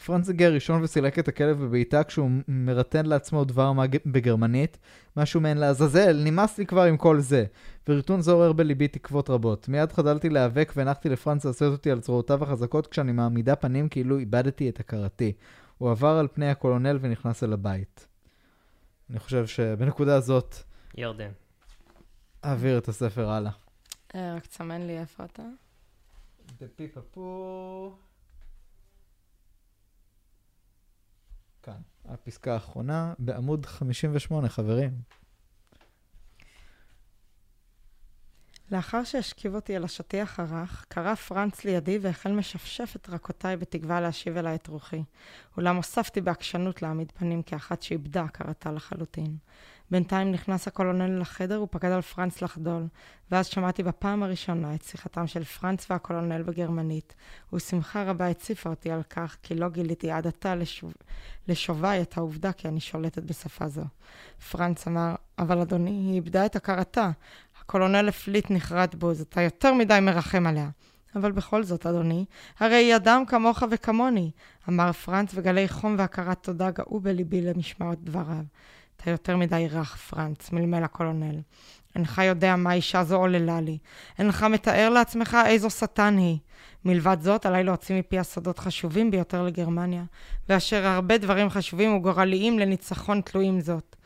פרנץ 0.07 0.29
הגיע 0.29 0.49
ראשון 0.49 0.83
וסילק 0.83 1.19
את 1.19 1.29
הכלב 1.29 1.65
בביתה 1.65 2.05
כשהוא 2.05 2.31
מרטן 2.49 3.07
לעצמו 3.07 3.45
דבר 3.45 3.73
מה 3.73 3.85
בגרמנית, 4.07 4.79
משהו 5.17 5.41
מעין 5.41 5.59
לעזאזל, 5.59 6.23
נמאס 6.25 6.59
לי 6.59 6.67
כבר 6.67 6.83
עם 6.83 6.97
כל 6.97 7.21
זה. 7.21 7.45
וריטון 7.89 8.21
זה 8.21 8.33
עורר 8.33 8.53
בליבי 8.53 8.89
תקוות 8.89 9.31
רבות. 9.31 9.69
מיד 9.69 9.93
חדלתי 9.93 10.29
להיאבק 10.29 10.73
והנחתי 10.77 11.09
לפרנץ 11.09 11.45
לשאת 11.45 11.73
אותי 11.73 11.91
על 11.91 12.03
זרועותיו 12.03 12.43
החזקות 12.43 12.87
כשאני 12.87 13.13
מעמידה 13.13 13.57
פנים 13.57 13.89
כאילו 13.89 14.19
איבדתי 14.19 14.69
את 14.69 14.81
הכרתי. 14.81 15.33
הוא 15.79 15.91
עבר 15.91 16.17
על 16.17 16.29
פני 16.29 16.51
הקולונל 16.51 16.99
ונכנס 17.01 17.45
אל 17.45 17.53
הבית. 17.53 18.07
אני 19.11 19.19
חושב 19.19 19.47
שבנקודה 19.47 20.15
הזאת... 20.15 20.55
ירדן. 20.97 21.31
אעביר 22.45 22.79
את 22.79 22.89
הספר 22.89 23.31
הלאה. 23.31 23.53
אה, 24.15 24.35
רק 24.37 24.47
תסמן 24.47 24.87
לי 24.87 24.99
איפה 24.99 25.25
אתה. 25.25 25.43
בפיפפו... 26.61 27.97
כאן. 31.63 31.81
הפסקה 32.05 32.55
האחרונה 32.55 33.15
בעמוד 33.19 33.67
58, 33.67 34.49
חברים. 34.49 34.91
לאחר 38.71 39.05
שהשכיב 39.05 39.55
אותי 39.55 39.77
על 39.77 39.85
השטיח 39.85 40.41
הרך, 40.41 40.85
קרא 40.89 41.15
פרנץ 41.15 41.65
לידי 41.65 41.99
והחל 41.99 42.33
משפשף 42.33 42.93
את 42.97 43.09
רכותיי 43.09 43.57
בתקווה 43.57 44.01
להשיב 44.01 44.37
אליי 44.37 44.55
את 44.55 44.67
רוחי. 44.67 45.03
אולם 45.57 45.77
הוספתי 45.77 46.21
בעקשנות 46.21 46.83
להעמיד 46.83 47.13
פנים 47.13 47.43
כאחת 47.43 47.83
שאיבדה 47.83 48.23
הכרתה 48.23 48.73
לחלוטין. 48.73 49.37
בינתיים 49.91 50.33
נכנס 50.33 50.69
הקולונל 50.69 51.21
לחדר 51.21 51.63
ופקד 51.63 51.89
על 51.89 52.01
פרנץ 52.01 52.43
לחדול, 52.43 52.87
ואז 53.31 53.47
שמעתי 53.47 53.83
בפעם 53.83 54.23
הראשונה 54.23 54.75
את 54.75 54.83
שיחתם 54.83 55.27
של 55.27 55.45
פרנץ 55.45 55.87
והקולונל 55.91 56.43
בגרמנית, 56.43 57.15
ושמחה 57.53 58.05
רבה 58.05 58.29
הציפה 58.29 58.71
אותי 58.71 58.91
על 58.91 59.03
כך, 59.03 59.37
כי 59.43 59.55
לא 59.55 59.69
גיליתי 59.69 60.11
עד 60.11 60.27
עתה 60.27 60.55
לשוב... 60.55 60.93
לשובי 61.49 62.03
את 62.03 62.17
העובדה 62.17 62.53
כי 62.53 62.69
אני 62.69 62.81
שולטת 62.81 63.23
בשפה 63.23 63.69
זו. 63.69 63.85
פרנץ 64.51 64.89
אמר, 64.89 65.15
אבל 65.39 65.59
אדוני, 65.59 65.91
היא 65.91 66.15
איבדה 66.15 66.47
את 66.47 66.57
הכרתה. 66.57 67.11
הקולונל 67.61 68.09
הפליט 68.09 68.51
נחרד 68.51 68.95
בוז, 68.95 69.21
אתה 69.21 69.43
יותר 69.43 69.75
מדי 69.75 69.99
מרחם 70.03 70.47
עליה. 70.47 70.71
אבל 71.15 71.33
בכל 71.33 71.63
זאת, 71.63 71.87
אדוני, 71.87 72.25
הרי 72.59 72.75
היא 72.75 72.97
אדם 72.97 73.27
כמוך 73.27 73.63
וכמוני, 73.71 74.31
אמר 74.69 74.93
פרנץ, 74.93 75.31
וגלי 75.35 75.69
חום 75.69 75.95
והכרת 75.99 76.43
תודה 76.43 76.71
גאו 76.71 77.01
בליבי 77.01 77.41
למשמעות 77.41 78.05
דבריו. 78.05 78.45
אתה 79.01 79.11
יותר 79.11 79.37
מדי 79.37 79.67
רך, 79.71 79.97
פרנץ, 79.97 80.53
מלמל 80.53 80.85
הקולונל. 80.85 81.41
אינך 81.97 82.23
יודע 82.25 82.57
מה 82.57 82.73
אישה 82.73 83.05
זו 83.05 83.17
עוללה 83.17 83.61
לי. 83.61 83.79
אינך 84.19 84.43
מתאר 84.43 84.89
לעצמך 84.91 85.37
איזו 85.47 85.71
שטן 85.71 86.17
היא. 86.19 86.39
מלבד 86.85 87.17
זאת, 87.21 87.47
עליי 87.47 87.65
להוציא 87.65 87.99
מפי 87.99 88.19
הסודות 88.19 88.59
חשובים 88.59 89.11
ביותר 89.11 89.43
לגרמניה, 89.43 90.05
ואשר 90.49 90.87
הרבה 90.87 91.19
דברים 91.19 91.51
חשובים 91.51 91.97
וגורליים 91.97 92.59
לניצחון 92.59 93.21
תלויים 93.21 93.61
זאת. 93.61 93.97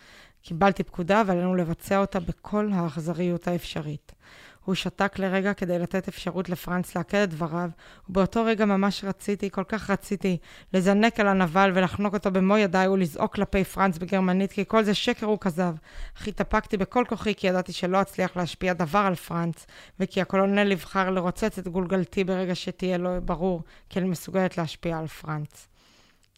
קיבלתי 0.43 0.83
פקודה 0.83 1.23
ועלינו 1.27 1.55
לבצע 1.55 1.99
אותה 1.99 2.21
בכל 2.21 2.71
האכזריות 2.73 3.49
האפשרית. 3.49 4.13
הוא 4.65 4.75
שתק 4.75 5.19
לרגע 5.19 5.55
כדי 5.55 5.79
לתת 5.79 6.09
אפשרות 6.09 6.49
לפרנץ 6.49 6.97
לעקד 6.97 7.19
את 7.19 7.31
דבריו, 7.31 7.71
ובאותו 8.09 8.45
רגע 8.45 8.65
ממש 8.65 9.05
רציתי, 9.05 9.51
כל 9.51 9.65
כך 9.65 9.91
רציתי, 9.91 10.37
לזנק 10.73 11.21
על 11.21 11.29
הנבל 11.29 11.73
ולחנוק 11.75 12.15
אותו 12.15 12.31
במו 12.31 12.59
ידיי 12.59 12.89
ולזעוק 12.89 13.35
כלפי 13.35 13.65
פרנץ 13.65 13.99
בגרמנית, 13.99 14.53
כי 14.53 14.65
כל 14.69 14.85
זה 14.85 14.95
שקר 14.95 15.31
וכזב. 15.31 15.75
אך 16.17 16.29
התאפקתי 16.29 16.77
בכל 16.77 17.05
כוחי 17.09 17.35
כי 17.35 17.47
ידעתי 17.47 17.73
שלא 17.73 18.01
אצליח 18.01 18.37
להשפיע 18.37 18.73
דבר 18.73 18.99
על 18.99 19.15
פרנץ, 19.15 19.67
וכי 20.01 20.21
הקולונל 20.21 20.73
יבחר 20.73 21.11
לרוצץ 21.11 21.59
את 21.59 21.69
גולגלתי 21.69 22.25
ברגע 22.25 22.55
שתהיה 22.55 22.99
לו 22.99 23.11
ברור 23.25 23.63
כי 23.89 23.99
אני 23.99 24.09
מסוגלת 24.09 24.59
להשפיע 24.59 24.99
על 24.99 25.07
פרנץ. 25.07 25.74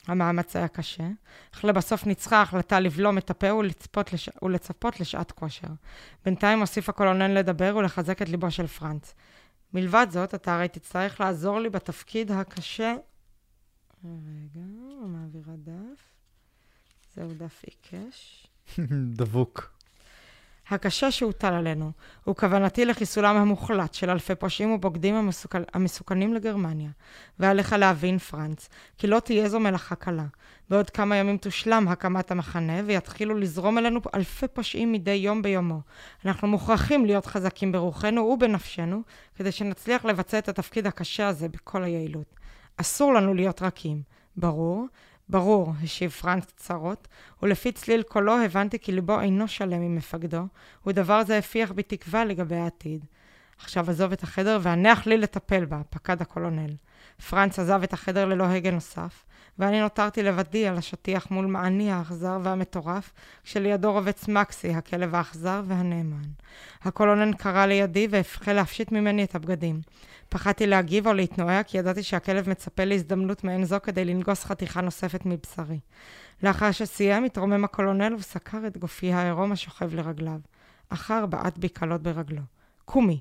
המאמץ 0.07 0.57
היה 0.57 0.69
קשה, 0.69 1.09
אך 1.55 1.65
לבסוף 1.65 2.07
ניצחה 2.07 2.37
ההחלטה 2.37 2.81
לבלום 2.81 3.19
את 3.19 3.31
הפה 3.31 3.55
ולצפות 3.55 4.13
לש... 4.13 4.29
ולצפות 4.43 5.01
לשעת 5.01 5.33
כושר. 5.33 5.69
בינתיים 6.25 6.61
הוסיף 6.61 6.89
הקולונן 6.89 7.31
לדבר 7.31 7.77
ולחזק 7.77 8.23
את 8.23 8.29
ליבו 8.29 8.51
של 8.51 8.67
פרנץ. 8.67 9.15
מלבד 9.73 10.07
זאת, 10.11 10.35
אתה 10.35 10.55
הרי 10.55 10.69
תצטרך 10.69 11.21
לעזור 11.21 11.61
לי 11.61 11.71
בתפקיד 11.71 12.33
הקשה... 12.33 12.95
רגע, 14.05 14.67
מעבירה 15.07 15.55
דף. 15.57 16.01
זהו 17.15 17.29
דף 17.35 17.65
עיקש. 17.65 18.47
דבוק. 19.19 19.75
הקשה 20.71 21.11
שהוטל 21.11 21.53
עלינו, 21.53 21.93
הוא 22.25 22.37
כוונתי 22.37 22.85
לחיסולם 22.85 23.37
המוחלט 23.37 23.95
של 23.95 24.11
אלפי 24.11 24.35
פושעים 24.35 24.71
ובוגדים 24.71 25.15
המסוכ... 25.15 25.57
המסוכנים 25.75 26.35
לגרמניה. 26.35 26.91
ועליך 27.39 27.73
להבין, 27.73 28.19
פרנץ, 28.19 28.69
כי 28.99 29.07
לא 29.07 29.21
תהיה 29.21 29.49
זו 29.49 29.61
מלאכה 29.61 29.95
קלה. 29.95 30.25
בעוד 30.71 30.91
כמה 30.91 31.17
ימים 31.17 31.37
תושלם 31.37 31.89
הקמת 31.89 32.31
המחנה, 32.31 32.81
ויתחילו 32.87 33.35
לזרום 33.35 33.79
אלינו 33.79 34.01
אלפי 34.15 34.49
פושעים 34.49 34.93
מדי 34.93 35.11
יום 35.11 35.43
ביומו. 35.43 35.81
אנחנו 36.25 36.49
מוכרחים 36.49 37.07
להיות 37.07 37.27
חזקים 37.27 37.73
ברוחנו 37.73 38.21
ובנפשנו, 38.23 39.03
כדי 39.37 39.53
שנצליח 39.53 40.05
לבצע 40.05 40.39
את 40.39 40.49
התפקיד 40.49 40.87
הקשה 40.87 41.29
הזה 41.29 41.49
בכל 41.49 41.83
היעילות. 41.85 42.37
אסור 42.77 43.15
לנו 43.15 43.35
להיות 43.35 43.63
רכים. 43.63 44.03
ברור, 44.37 44.87
ברור, 45.28 45.73
השיב 45.83 46.11
פרנק 46.11 46.45
קצרות, 46.45 47.09
ולפי 47.42 47.73
צליל 47.73 48.02
קולו 48.02 48.42
הבנתי 48.42 48.78
כי 48.78 48.92
ליבו 48.92 49.21
אינו 49.21 49.49
שלם 49.49 49.83
עם 49.83 49.97
מפקדו, 49.97 50.42
ודבר 50.87 51.25
זה 51.25 51.38
הפיח 51.38 51.73
בי 51.73 51.83
תקווה 51.83 52.25
לגבי 52.25 52.56
העתיד. 52.56 53.04
עכשיו 53.59 53.90
עזוב 53.90 54.12
את 54.12 54.23
החדר 54.23 54.59
והנח 54.62 55.06
לי 55.06 55.18
לטפל 55.18 55.64
בה, 55.64 55.80
פקד 55.90 56.23
הקולונל. 56.23 56.71
פרנץ 57.30 57.59
עזב 57.59 57.83
את 57.83 57.92
החדר 57.92 58.25
ללא 58.25 58.45
הגה 58.45 58.71
נוסף, 58.71 59.25
ואני 59.59 59.80
נותרתי 59.80 60.23
לבדי 60.23 60.66
על 60.66 60.76
השטיח 60.76 61.30
מול 61.30 61.47
מעני 61.47 61.92
האכזר 61.92 62.38
והמטורף, 62.42 63.12
כשלידו 63.45 63.92
רובץ 63.92 64.28
מקסי, 64.28 64.75
הכלב 64.75 65.14
האכזר 65.14 65.62
והנאמן. 65.66 66.28
הקולונן 66.83 67.33
קרא 67.33 67.66
לידי 67.66 68.06
והפחל 68.11 68.52
להפשיט 68.52 68.92
ממני 68.92 69.25
את 69.25 69.35
הבגדים. 69.35 69.80
פחדתי 70.37 70.66
להגיב 70.66 71.07
או 71.07 71.12
להתנועע, 71.12 71.62
כי 71.62 71.78
ידעתי 71.78 72.02
שהכלב 72.02 72.50
מצפה 72.50 72.85
להזדמנות 72.85 73.45
מעין 73.45 73.64
זו 73.64 73.76
כדי 73.83 74.05
לנגוס 74.05 74.45
חתיכה 74.45 74.81
נוספת 74.81 75.26
מבשרי. 75.26 75.81
לאחר 76.43 76.71
שסיים, 76.71 77.25
התרומם 77.25 77.64
הקולונל 77.64 78.14
וסקר 78.14 78.66
את 78.66 78.78
גופי 78.78 79.12
העירום 79.12 79.52
השוכב 79.52 79.95
לרגליו. 79.95 80.40
אחר 80.88 81.26
בעט 81.26 81.59
בי 81.59 81.69
קלות 81.69 82.02
ברגלו. 82.02 82.43
קומי! 82.85 83.21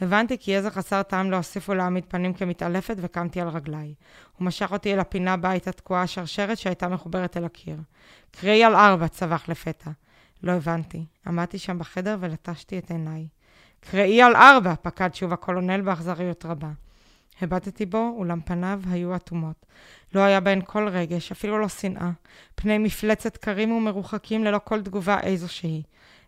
הבנתי 0.00 0.38
כי 0.38 0.56
איזה 0.56 0.70
חסר 0.70 1.02
טעם 1.02 1.30
להוסיף 1.30 1.68
ולהעמיד 1.68 2.04
פנים 2.08 2.34
כמתעלפת 2.34 2.96
וקמתי 2.98 3.40
על 3.40 3.48
רגליי. 3.48 3.94
הוא 4.36 4.46
משך 4.46 4.72
אותי 4.72 4.94
אל 4.94 5.00
הפינה 5.00 5.36
בה 5.36 5.50
הייתה 5.50 5.72
תקועה 5.72 6.02
השרשרת 6.02 6.58
שהייתה 6.58 6.88
מחוברת 6.88 7.36
אל 7.36 7.44
הקיר. 7.44 7.76
קראי 8.30 8.64
על 8.64 8.74
ארבע, 8.74 9.08
צבח 9.08 9.48
לפתע. 9.48 9.90
לא 10.42 10.52
הבנתי. 10.52 11.06
עמדתי 11.26 11.58
שם 11.58 11.78
בחדר 11.78 12.16
ולטשתי 12.20 12.78
את 12.78 12.90
עיניי. 12.90 13.26
קראי 13.80 14.22
על 14.22 14.36
ארבע, 14.36 14.74
פקד 14.82 15.14
שוב 15.14 15.32
הקולונל 15.32 15.80
באכזריות 15.80 16.44
רבה. 16.44 16.70
הבטתי 17.42 17.86
בו, 17.86 18.14
אולם 18.16 18.40
פניו 18.40 18.80
היו 18.90 19.16
אטומות. 19.16 19.66
לא 20.14 20.20
היה 20.20 20.40
בהן 20.40 20.60
כל 20.64 20.88
רגש, 20.88 21.32
אפילו 21.32 21.58
לא 21.58 21.68
שנאה. 21.68 22.10
פני 22.54 22.78
מפלצת 22.78 23.36
קרים 23.36 23.72
ומרוחקים 23.72 24.44
ללא 24.44 24.60
כל 24.64 24.82
תגובה 24.82 25.20
איזושהי. 25.20 25.82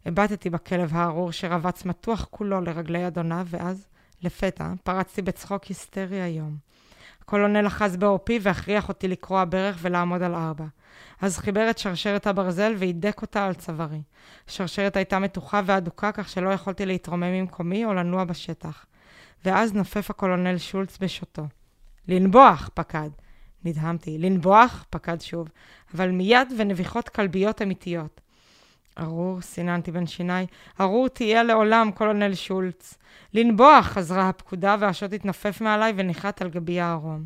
הבטתי 0.07 0.51
בכלב 0.51 0.91
הארור 0.93 1.33
שרבץ 1.33 1.85
מתוח 1.85 2.27
כולו 2.31 2.61
לרגלי 2.61 3.07
אדוניו, 3.07 3.47
ואז, 3.51 3.87
לפתע, 4.23 4.73
פרצתי 4.85 5.23
בצחוק 5.23 5.65
היסטרי 5.65 6.21
היום. 6.21 6.57
הקולונל 7.23 7.67
אחז 7.67 7.97
בעורפי 7.97 8.39
והכריח 8.43 8.89
אותי 8.89 9.09
לקרוע 9.09 9.45
ברך 9.45 9.79
ולעמוד 9.81 10.23
על 10.23 10.35
ארבע. 10.35 10.65
אז 11.21 11.39
חיבר 11.39 11.71
את 11.71 11.79
שרשרת 11.79 12.27
הברזל 12.27 12.75
והידק 12.79 13.23
אותה 13.23 13.47
על 13.47 13.55
צווארי. 13.55 14.03
השרשרת 14.49 14.97
הייתה 14.97 15.19
מתוחה 15.19 15.61
ואדוקה, 15.67 16.13
כך 16.13 16.29
שלא 16.29 16.51
יכולתי 16.51 16.87
להתרומם 16.87 17.33
ממקומי 17.33 17.85
או 17.85 17.95
לנוע 17.95 18.25
בשטח. 18.25 18.87
ואז 19.45 19.73
נופף 19.73 20.11
הקולונל 20.11 20.59
שולץ 20.59 20.99
בשוטו. 20.99 21.43
לנבוח! 22.09 22.71
פקד. 22.75 23.11
נדהמתי. 23.65 24.19
לנבוח? 24.19 24.85
פקד 24.91 25.21
שוב. 25.21 25.49
אבל 25.95 26.11
מיד 26.11 26.49
ונביחות 26.59 27.09
כלביות 27.09 27.63
אמיתיות. 27.63 28.21
ארור, 28.99 29.41
סיננתי 29.41 29.93
בין 29.93 30.07
שיניי, 30.07 30.47
ארור 30.81 31.09
תהיה 31.09 31.43
לעולם, 31.43 31.91
קולונל 31.95 32.35
שולץ. 32.35 32.99
לנבוח! 33.35 33.87
חזרה 33.87 34.29
הפקודה, 34.29 34.77
והשוט 34.81 35.13
התנופף 35.13 35.61
מעליי 35.61 35.93
וניחת 35.97 36.43
על 36.43 36.51
גבי 36.51 36.81
הערום. 36.81 37.25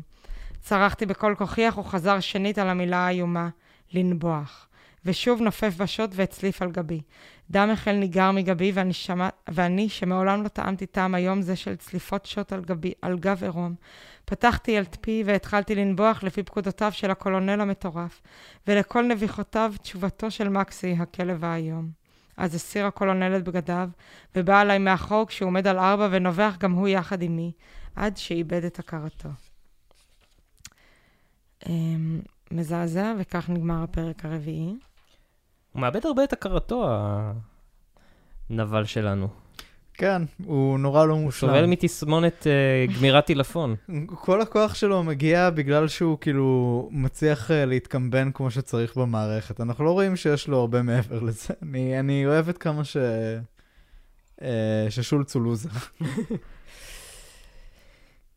צרחתי 0.59 1.05
בכל 1.05 1.35
כוחי, 1.37 1.69
אך 1.69 1.73
הוא 1.73 1.85
חזר 1.85 2.19
שנית 2.19 2.57
על 2.57 2.69
המילה 2.69 2.97
האיומה, 2.97 3.49
לנבוח. 3.93 4.67
ושוב 5.05 5.41
נופף 5.41 5.73
בשוט 5.77 6.09
והצליף 6.13 6.61
על 6.61 6.71
גבי. 6.71 7.01
דם 7.51 7.69
החל 7.73 7.91
ניגר 7.91 8.31
מגבי, 8.31 8.71
ואני, 8.73 8.93
שמע... 8.93 9.29
ואני 9.47 9.89
שמעולם 9.89 10.43
לא 10.43 10.47
טעמתי 10.47 10.85
טעם 10.85 11.15
היום 11.15 11.41
זה 11.41 11.55
של 11.55 11.75
צליפות 11.75 12.25
שוט 12.25 12.53
על, 12.53 12.61
גבי... 12.61 12.93
על 13.01 13.19
גב 13.19 13.43
עירום. 13.43 13.75
פתחתי 14.29 14.79
את 14.79 14.97
פי 15.01 15.23
והתחלתי 15.25 15.75
לנבוח 15.75 16.23
לפי 16.23 16.43
פקודותיו 16.43 16.91
של 16.91 17.11
הקולונל 17.11 17.61
המטורף, 17.61 18.21
ולכל 18.67 19.03
נביחותיו 19.03 19.73
תשובתו 19.81 20.31
של 20.31 20.49
מקסי, 20.49 20.95
הכלב 20.99 21.45
האיום. 21.45 21.89
אז 22.37 22.55
הסיר 22.55 22.85
הקולונל 22.85 23.37
את 23.37 23.43
בגדיו, 23.43 23.89
ובא 24.35 24.59
עליי 24.59 24.79
מאחור 24.79 25.27
כשהוא 25.27 25.47
עומד 25.47 25.67
על 25.67 25.79
ארבע 25.79 26.07
ונובח 26.11 26.55
גם 26.59 26.71
הוא 26.71 26.87
יחד 26.87 27.21
עמי, 27.21 27.51
עד 27.95 28.17
שאיבד 28.17 28.63
את 28.63 28.79
הכרתו. 28.79 29.29
אמ, 31.69 32.21
מזעזע, 32.51 33.13
וכך 33.19 33.49
נגמר 33.49 33.83
הפרק 33.83 34.25
הרביעי. 34.25 34.75
הוא 35.71 35.81
מאבד 35.81 36.05
הרבה 36.05 36.23
את 36.23 36.33
הכרתו, 36.33 36.89
הנבל 38.49 38.85
שלנו. 38.85 39.46
כן, 39.97 40.21
הוא 40.45 40.79
נורא 40.79 41.05
לא 41.05 41.13
הוא 41.13 41.21
מושלם. 41.21 41.49
סובל 41.49 41.65
מתסמונת 41.65 42.47
אה, 42.47 42.85
גמירת 42.97 43.25
טילפון. 43.25 43.75
כל 44.15 44.41
הכוח 44.41 44.75
שלו 44.75 45.03
מגיע 45.03 45.49
בגלל 45.49 45.87
שהוא 45.87 46.17
כאילו 46.21 46.89
מצליח 46.91 47.51
אה, 47.51 47.65
להתקמבן 47.65 48.31
כמו 48.31 48.51
שצריך 48.51 48.97
במערכת. 48.97 49.61
אנחנו 49.61 49.85
לא 49.85 49.91
רואים 49.91 50.15
שיש 50.15 50.47
לו 50.47 50.59
הרבה 50.59 50.81
מעבר 50.81 51.19
לזה. 51.19 51.53
אני, 51.63 51.99
אני 51.99 52.25
אוהב 52.25 52.49
את 52.49 52.57
כמה 52.57 52.83
ש... 52.83 52.97
אה, 54.41 54.87
ששולץ 54.89 55.35
הוא 55.35 55.43
לוזר. 55.43 55.69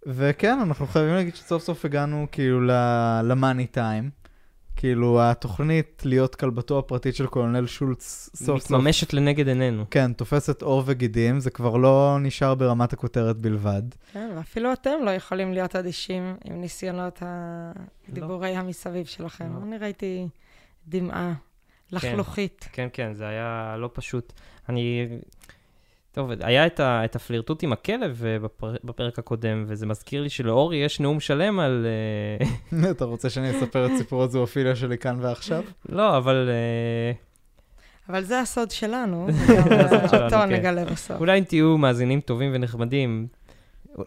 וכן, 0.07 0.59
אנחנו 0.63 0.87
חייבים 0.87 1.15
להגיד 1.15 1.37
שסוף 1.37 1.63
סוף 1.63 1.85
הגענו 1.85 2.27
כאילו 2.33 2.61
למאני 3.25 3.67
טיים. 3.67 4.20
כאילו, 4.81 5.23
התוכנית 5.23 6.03
להיות 6.05 6.35
כלבתו 6.35 6.79
הפרטית 6.79 7.15
של 7.17 7.27
קולונל 7.27 7.67
שולץ 7.67 8.31
סוף 8.35 8.47
סוף... 8.47 8.71
מתממשת 8.71 9.13
לנגד 9.13 9.49
עינינו. 9.49 9.85
כן, 9.91 10.13
תופסת 10.13 10.63
עור 10.63 10.83
וגידים, 10.87 11.41
זה 11.41 11.51
כבר 11.51 11.77
לא 11.77 12.17
נשאר 12.21 12.55
ברמת 12.55 12.93
הכותרת 12.93 13.37
בלבד. 13.37 13.83
כן, 14.13 14.31
ואפילו 14.37 14.73
אתם 14.73 14.91
לא 15.05 15.11
יכולים 15.11 15.53
להיות 15.53 15.77
אדישים 15.77 16.37
עם 16.45 16.61
ניסיונות 16.61 17.23
הדיבורי 18.09 18.57
המסביב 18.57 19.07
שלכם. 19.07 19.53
לא. 19.55 19.63
אני 19.63 19.79
ראיתי 19.79 20.29
דמעה 20.89 21.33
לחלוכית. 21.93 22.69
כן, 22.73 22.89
כן, 22.93 23.15
זה 23.15 23.29
היה 23.29 23.75
לא 23.79 23.91
פשוט. 23.93 24.33
אני... 24.69 25.09
טוב, 26.13 26.31
היה 26.41 26.67
את, 26.67 26.81
ה, 26.81 27.05
את 27.05 27.17
הפלירטוט 27.17 27.63
עם 27.63 27.73
הכלב 27.73 28.23
אה, 28.27 28.39
בפר, 28.39 28.75
בפרק 28.85 29.19
הקודם, 29.19 29.65
וזה 29.67 29.87
מזכיר 29.87 30.23
לי 30.23 30.29
שלאורי 30.31 30.77
יש 30.77 31.01
נאום 31.01 31.21
שלם 31.21 31.61
על... 31.61 31.87
אה, 32.81 32.91
אתה 32.91 33.05
רוצה 33.05 33.31
שאני 33.31 33.51
אספר 33.51 33.87
את 33.87 33.91
סיפור 33.99 34.23
הזואפיליה 34.23 34.77
שלי 34.77 34.99
כאן 34.99 35.17
ועכשיו? 35.21 35.63
לא, 35.89 36.17
אבל 36.17 36.49
אה, 36.51 37.13
אבל 38.09 38.25
זה 38.25 38.41
הסוד 38.41 38.71
שלנו, 38.71 39.27
אותו 40.13 40.29
כן. 40.31 40.49
נגלה 40.53 40.85
בסוף. 40.85 41.21
אולי 41.21 41.39
אם 41.39 41.45
תהיו 41.45 41.79
מאזינים 41.79 42.21
טובים 42.21 42.51
ונחמדים, 42.55 43.27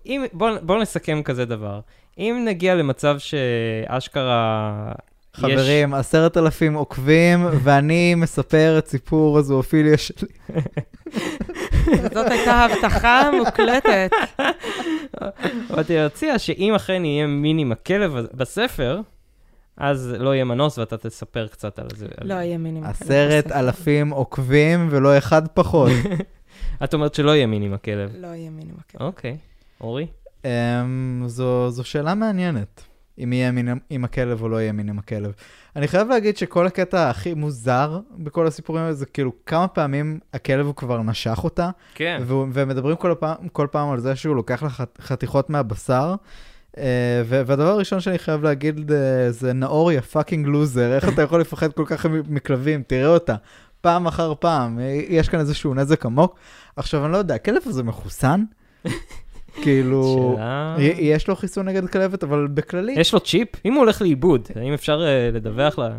אם, 0.05 0.25
בואו 0.33 0.55
בוא 0.61 0.81
נסכם 0.81 1.23
כזה 1.23 1.45
דבר. 1.45 1.79
אם 2.17 2.43
נגיע 2.47 2.75
למצב 2.75 3.15
שאשכרה... 3.19 4.91
יש- 4.97 5.39
חברים, 5.39 5.93
עשרת 5.93 6.37
אלפים 6.37 6.73
עוקבים, 6.73 7.45
ואני 7.63 8.15
מספר 8.15 8.75
את 8.77 8.87
סיפור 8.87 9.37
הזואפיליה 9.37 9.97
שלי. 9.97 10.27
זאת 12.13 12.31
הייתה 12.31 12.53
הבטחה 12.53 13.29
מוקלטת. 13.37 14.11
באתי 15.69 15.95
להציע 15.95 16.39
שאם 16.39 16.73
אכן 16.75 17.05
יהיה 17.05 17.27
מיני 17.27 17.61
עם 17.61 17.71
הכלב 17.71 18.15
בספר, 18.33 19.01
אז 19.77 20.15
לא 20.19 20.33
יהיה 20.33 20.43
מנוס 20.43 20.77
ואתה 20.77 20.97
תספר 20.97 21.47
קצת 21.47 21.79
על 21.79 21.87
זה. 21.95 22.07
לא 22.21 22.33
יהיה 22.33 22.57
מינימום. 22.57 22.89
עשרת 22.89 23.51
אלפים 23.51 24.09
עוקבים 24.09 24.87
ולא 24.91 25.17
אחד 25.17 25.47
פחות. 25.47 25.91
את 26.83 26.93
אומרת 26.93 27.13
שלא 27.13 27.31
יהיה 27.31 27.47
מיני 27.47 27.65
עם 27.65 27.73
הכלב. 27.73 28.11
לא 28.17 28.27
יהיה 28.27 28.49
מינימום. 28.49 28.79
אוקיי. 28.99 29.37
אורי? 29.81 30.07
אמ, 30.45 31.23
זו 31.27 31.83
שאלה 31.83 32.15
מעניינת, 32.15 32.83
אם 33.23 33.33
יהיה 33.33 33.51
מין 33.51 33.69
עם 33.89 34.03
הכלב 34.03 34.41
או 34.41 34.49
לא 34.49 34.61
יהיה 34.61 34.71
מין 34.71 34.89
עם 34.89 34.99
הכלב. 34.99 35.31
אני 35.75 35.87
חייב 35.87 36.07
להגיד 36.07 36.37
שכל 36.37 36.67
הקטע 36.67 37.09
הכי 37.09 37.33
מוזר 37.33 37.99
בכל 38.17 38.47
הסיפורים 38.47 38.83
האלה 38.83 38.93
זה 38.93 39.05
כאילו 39.05 39.31
כמה 39.45 39.67
פעמים 39.67 40.19
הכלב 40.33 40.65
הוא 40.65 40.75
כבר 40.75 41.01
נשך 41.01 41.39
אותה, 41.43 41.69
כן. 41.95 42.21
והוא- 42.25 42.47
ומדברים 42.53 42.95
כל 42.95 43.15
פעם, 43.19 43.35
כל 43.51 43.67
פעם 43.71 43.89
על 43.91 43.99
זה 43.99 44.15
שהוא 44.15 44.35
לוקח 44.35 44.63
לך 44.63 44.83
חתיכות 45.01 45.49
מהבשר. 45.49 46.15
אה, 46.77 46.83
והדבר 47.25 47.67
הראשון 47.67 47.99
שאני 47.99 48.17
חייב 48.19 48.43
להגיד 48.43 48.91
אה, 48.91 48.97
זה 49.31 49.53
נאור 49.53 49.91
יא 49.91 50.01
fucking 50.01 50.47
loser, 50.47 50.93
איך 50.95 51.09
אתה 51.09 51.21
יכול 51.21 51.41
לפחד 51.41 51.73
כל 51.73 51.83
כך 51.87 52.05
מכלבים, 52.29 52.83
תראה 52.87 53.07
אותה, 53.07 53.35
פעם 53.81 54.07
אחר 54.07 54.33
פעם, 54.39 54.79
אה, 54.79 54.99
יש 55.09 55.29
כאן 55.29 55.39
איזשהו 55.39 55.73
נזק 55.73 56.05
עמוק. 56.05 56.35
עכשיו, 56.75 57.05
אני 57.05 57.11
לא 57.11 57.17
יודע, 57.17 57.35
הכלב 57.35 57.61
הזה 57.65 57.83
מחוסן? 57.83 58.43
כאילו, 59.61 60.33
שאלה... 60.37 60.75
יש 60.79 61.27
לו 61.27 61.35
חיסון 61.35 61.67
נגד 61.67 61.87
כלבת, 61.87 62.23
אבל 62.23 62.47
בכללי, 62.47 62.93
יש 62.97 63.13
לו 63.13 63.19
צ'יפ? 63.19 63.49
אם 63.65 63.73
הוא 63.73 63.79
הולך 63.79 64.01
לאיבוד, 64.01 64.47
האם 64.55 64.73
אפשר 64.73 65.03
אה, 65.05 65.29
לדווח 65.33 65.79
לה? 65.79 65.89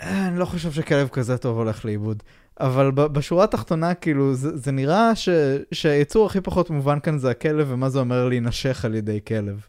אה, 0.00 0.26
אני 0.28 0.38
לא 0.38 0.44
חושב 0.44 0.72
שכלב 0.72 1.08
כזה 1.08 1.38
טוב 1.38 1.58
הולך 1.58 1.84
לאיבוד. 1.84 2.22
אבל 2.60 2.90
בשורה 2.90 3.44
התחתונה, 3.44 3.94
כאילו, 3.94 4.34
זה, 4.34 4.56
זה 4.56 4.72
נראה 4.72 5.14
ש- 5.14 5.28
שהיצור 5.72 6.26
הכי 6.26 6.40
פחות 6.40 6.70
מובן 6.70 7.00
כאן 7.00 7.18
זה 7.18 7.30
הכלב, 7.30 7.66
ומה 7.70 7.88
זה 7.88 7.98
אומר 7.98 8.28
להינשך 8.28 8.84
על 8.84 8.94
ידי 8.94 9.20
כלב. 9.26 9.66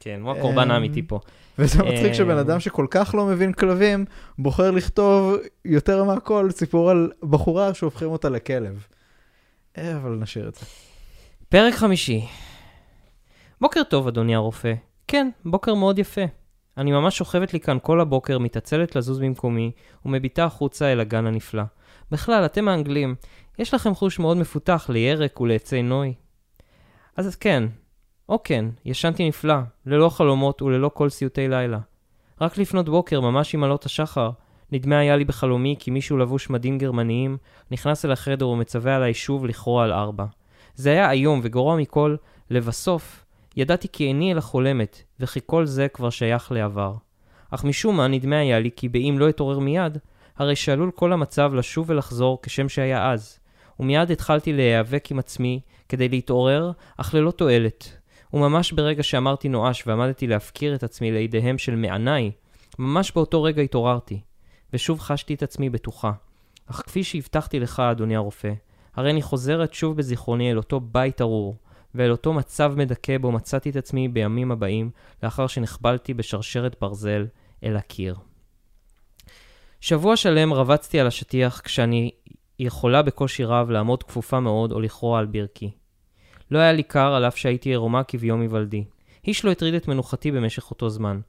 כן, 0.00 0.20
הוא 0.22 0.32
הקורבן 0.32 0.62
אמ, 0.62 0.70
האמיתי 0.70 1.02
פה. 1.02 1.20
וזה 1.58 1.82
מצחיק 1.82 2.12
שבן 2.12 2.36
אה. 2.36 2.40
אדם 2.40 2.60
שכל 2.60 2.86
כך 2.90 3.14
לא 3.14 3.26
מבין 3.26 3.52
כלבים, 3.52 4.04
בוחר 4.38 4.70
לכתוב 4.70 5.36
יותר 5.64 6.04
מהכל 6.04 6.50
סיפור 6.50 6.90
על 6.90 7.10
בחורה 7.22 7.74
שהופכים 7.74 8.08
אותה 8.08 8.28
לכלב. 8.28 8.86
אה, 9.78 9.96
אבל 9.96 10.10
נשאיר 10.10 10.48
את 10.48 10.54
זה. 10.54 10.60
פרק 11.48 11.74
חמישי. 11.74 12.26
בוקר 13.62 13.82
טוב, 13.88 14.08
אדוני 14.08 14.34
הרופא. 14.34 14.74
כן, 15.08 15.30
בוקר 15.44 15.74
מאוד 15.74 15.98
יפה. 15.98 16.20
אני 16.76 16.92
ממש 16.92 17.18
שוכבת 17.18 17.52
לי 17.52 17.60
כאן 17.60 17.78
כל 17.82 18.00
הבוקר, 18.00 18.38
מתעצלת 18.38 18.96
לזוז 18.96 19.18
במקומי, 19.18 19.70
ומביטה 20.06 20.44
החוצה 20.44 20.92
אל 20.92 21.00
הגן 21.00 21.26
הנפלא. 21.26 21.62
בכלל, 22.10 22.44
אתם 22.44 22.68
האנגלים, 22.68 23.14
יש 23.58 23.74
לכם 23.74 23.94
חוש 23.94 24.18
מאוד 24.18 24.36
מפותח 24.36 24.86
לירק 24.92 25.40
ולעצי 25.40 25.82
נוי. 25.82 26.14
אז 27.16 27.36
כן, 27.36 27.64
או 28.28 28.42
כן, 28.42 28.64
ישנתי 28.84 29.28
נפלא, 29.28 29.56
ללא 29.86 30.08
חלומות 30.08 30.62
וללא 30.62 30.90
כל 30.94 31.08
סיוטי 31.08 31.48
לילה. 31.48 31.78
רק 32.40 32.58
לפנות 32.58 32.88
בוקר, 32.88 33.20
ממש 33.20 33.54
עם 33.54 33.64
עלות 33.64 33.84
השחר, 33.84 34.30
נדמה 34.72 34.98
היה 34.98 35.16
לי 35.16 35.24
בחלומי 35.24 35.76
כי 35.78 35.90
מישהו 35.90 36.18
לבוש 36.18 36.50
מדים 36.50 36.78
גרמניים, 36.78 37.36
נכנס 37.70 38.04
אל 38.04 38.12
החדר 38.12 38.48
ומצווה 38.48 38.96
עליי 38.96 39.14
שוב 39.14 39.46
לכרוע 39.46 39.84
על 39.84 39.92
ארבע. 39.92 40.24
זה 40.74 40.90
היה 40.90 41.10
איום 41.10 41.40
וגרוע 41.42 41.76
מכל, 41.76 42.16
לבסוף, 42.50 43.24
ידעתי 43.56 43.88
כי 43.92 44.04
איני 44.04 44.32
אלא 44.32 44.40
חולמת, 44.40 45.02
וכי 45.20 45.40
כל 45.46 45.66
זה 45.66 45.88
כבר 45.88 46.10
שייך 46.10 46.52
לעבר. 46.52 46.94
אך 47.50 47.64
משום 47.64 47.96
מה 47.96 48.08
נדמה 48.08 48.38
היה 48.38 48.60
לי 48.60 48.70
כי 48.76 48.88
באם 48.88 49.18
לא 49.18 49.28
אתעורר 49.28 49.58
מיד, 49.58 49.98
הרי 50.36 50.56
שעלול 50.56 50.90
כל 50.90 51.12
המצב 51.12 51.54
לשוב 51.54 51.90
ולחזור 51.90 52.38
כשם 52.42 52.68
שהיה 52.68 53.10
אז. 53.10 53.38
ומיד 53.80 54.10
התחלתי 54.10 54.52
להיאבק 54.52 55.10
עם 55.10 55.18
עצמי 55.18 55.60
כדי 55.88 56.08
להתעורר, 56.08 56.72
אך 56.96 57.14
ללא 57.14 57.30
תועלת. 57.30 57.96
וממש 58.32 58.72
ברגע 58.72 59.02
שאמרתי 59.02 59.48
נואש 59.48 59.86
ועמדתי 59.86 60.26
להפקיר 60.26 60.74
את 60.74 60.82
עצמי 60.82 61.12
לידיהם 61.12 61.58
של 61.58 61.76
מעניי, 61.76 62.30
ממש 62.78 63.12
באותו 63.12 63.42
רגע 63.42 63.62
התעוררתי, 63.62 64.20
ושוב 64.72 65.00
חשתי 65.00 65.34
את 65.34 65.42
עצמי 65.42 65.70
בטוחה. 65.70 66.12
אך 66.66 66.82
כפי 66.86 67.04
שהבטחתי 67.04 67.60
לך, 67.60 67.80
אדוני 67.80 68.16
הרופא, 68.16 68.52
הרי 68.94 69.10
אני 69.10 69.22
חוזרת 69.22 69.74
שוב 69.74 69.96
בזיכרוני 69.96 70.50
אל 70.50 70.56
אותו 70.56 70.80
בית 70.80 71.20
ארור, 71.20 71.56
ואל 71.94 72.10
אותו 72.10 72.32
מצב 72.32 72.74
מדכא 72.76 73.18
בו 73.18 73.32
מצאתי 73.32 73.70
את 73.70 73.76
עצמי 73.76 74.08
בימים 74.08 74.52
הבאים, 74.52 74.90
לאחר 75.22 75.46
שנחבלתי 75.46 76.14
בשרשרת 76.14 76.76
ברזל 76.80 77.26
אל 77.64 77.76
הקיר. 77.76 78.16
שבוע 79.80 80.16
שלם 80.16 80.52
רבצתי 80.52 81.00
על 81.00 81.06
השטיח 81.06 81.60
כשאני 81.60 82.10
יכולה 82.58 83.02
בקושי 83.02 83.44
רב 83.44 83.70
לעמוד 83.70 84.02
כפופה 84.02 84.40
מאוד 84.40 84.72
או 84.72 84.80
לכרוע 84.80 85.18
על 85.18 85.26
ברכי. 85.26 85.70
לא 86.50 86.58
היה 86.58 86.72
לי 86.72 86.82
קר 86.82 87.14
על 87.14 87.24
אף 87.24 87.36
שהייתי 87.36 87.68
עירומה 87.68 88.04
כביום 88.04 88.40
היוולדי. 88.40 88.84
איש 89.26 89.44
לא 89.44 89.50
הטריד 89.50 89.74
את 89.74 89.88
מנוחתי 89.88 90.30
במשך 90.30 90.70
אותו 90.70 90.88
זמן. 90.88 91.20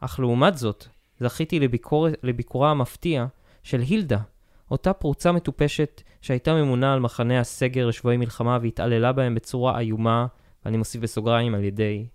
אך 0.00 0.20
לעומת 0.20 0.58
זאת, 0.58 0.86
זכיתי 1.20 1.60
לביקור... 1.60 2.08
לביקורה 2.22 2.70
המפתיע 2.70 3.26
של 3.62 3.80
הילדה, 3.80 4.18
אותה 4.70 4.92
פרוצה 4.92 5.32
מטופשת 5.32 6.02
שהייתה 6.22 6.54
ממונה 6.54 6.92
על 6.92 7.00
מחנה 7.00 7.40
הסגר 7.40 7.86
לשבויי 7.86 8.16
מלחמה 8.16 8.58
והתעללה 8.62 9.12
בהם 9.12 9.34
בצורה 9.34 9.80
איומה, 9.80 10.26
ואני 10.64 10.76
מוסיף 10.76 11.00
בסוגריים 11.00 11.54
על 11.54 11.64
ידי 11.64 12.06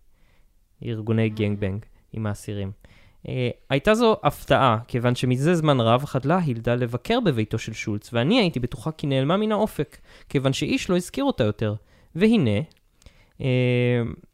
ארגוני 0.85 1.29
גנגבנג 1.29 1.85
עם 2.13 2.27
האסירים. 2.27 2.71
Uh, 3.25 3.29
הייתה 3.69 3.93
זו 3.93 4.17
הפתעה, 4.23 4.77
כיוון 4.87 5.15
שמזה 5.15 5.55
זמן 5.55 5.79
רב 5.79 6.05
חדלה 6.05 6.37
הילדה 6.37 6.75
לבקר 6.75 7.19
בביתו 7.19 7.57
של 7.57 7.73
שולץ, 7.73 8.13
ואני 8.13 8.39
הייתי 8.39 8.59
בטוחה 8.59 8.91
כי 8.91 9.07
נעלמה 9.07 9.37
מן 9.37 9.51
האופק, 9.51 9.97
כיוון 10.29 10.53
שאיש 10.53 10.89
לא 10.89 10.95
הזכיר 10.95 11.23
אותה 11.23 11.43
יותר. 11.43 11.75
והנה, 12.15 12.59
uh, 13.39 13.43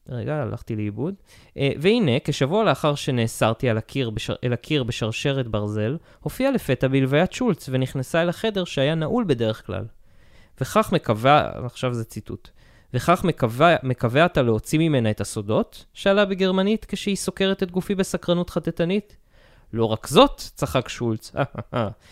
רגע, 0.09 0.35
הלכתי 0.35 0.75
לאיבוד. 0.75 1.13
Uh, 1.49 1.59
והנה, 1.77 2.11
כשבוע 2.23 2.63
לאחר 2.63 2.95
שנאסרתי 2.95 3.69
על 3.69 3.77
הקיר 3.77 4.09
בשר, 4.09 4.35
הקיר 4.53 4.83
בשרשרת 4.83 5.47
ברזל, 5.47 5.97
הופיעה 6.19 6.51
לפתע 6.51 6.87
בהלוויית 6.87 7.33
שולץ 7.33 7.69
ונכנסה 7.71 8.21
אל 8.21 8.29
החדר 8.29 8.63
שהיה 8.63 8.95
נעול 8.95 9.23
בדרך 9.27 9.65
כלל. 9.65 9.85
וכך 10.61 10.91
מקווה, 10.91 11.51
עכשיו 11.65 11.93
זה 11.93 12.03
ציטוט, 12.03 12.49
וכך 12.93 13.23
מקווה, 13.23 13.75
מקווה 13.83 14.25
אתה 14.25 14.41
להוציא 14.41 14.79
ממנה 14.79 15.11
את 15.11 15.21
הסודות? 15.21 15.85
שאלה 15.93 16.25
בגרמנית 16.25 16.85
כשהיא 16.85 17.15
סוקרת 17.15 17.63
את 17.63 17.71
גופי 17.71 17.95
בסקרנות 17.95 18.49
חטטנית. 18.49 19.17
לא 19.73 19.85
רק 19.85 20.07
זאת, 20.07 20.37
צחק 20.37 20.89
שולץ, 20.89 21.31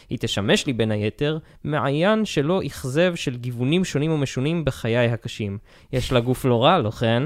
היא 0.09 0.17
תשמש 0.21 0.65
לי 0.65 0.73
בין 0.73 0.91
היתר 0.91 1.37
מעיין 1.63 2.25
שלא 2.25 2.61
אכזב 2.67 3.15
של 3.15 3.35
גיוונים 3.37 3.85
שונים 3.85 4.11
ומשונים 4.11 4.65
בחיי 4.65 5.11
הקשים. 5.11 5.57
יש 5.93 6.11
לה 6.11 6.19
גוף 6.19 6.45
לא 6.45 6.63
רע, 6.63 6.77
לא 6.77 6.91
כן? 6.91 7.23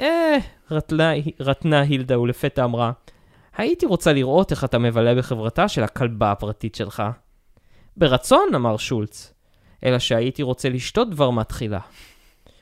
אה, 0.00 0.36
רטנה, 0.70 1.12
רטנה 1.40 1.80
הילדה 1.80 2.20
ולפתע 2.20 2.64
אמרה, 2.64 2.92
הייתי 3.56 3.86
רוצה 3.86 4.12
לראות 4.12 4.50
איך 4.50 4.64
אתה 4.64 4.78
מבלה 4.78 5.14
בחברתה 5.14 5.68
של 5.68 5.82
הכלבה 5.82 6.32
הפרטית 6.32 6.74
שלך. 6.74 7.02
ברצון, 7.96 8.54
אמר 8.54 8.76
שולץ, 8.76 9.34
אלא 9.84 9.98
שהייתי 9.98 10.42
רוצה 10.42 10.68
לשתות 10.68 11.10
דבר 11.10 11.30
מהתחילה. 11.30 11.80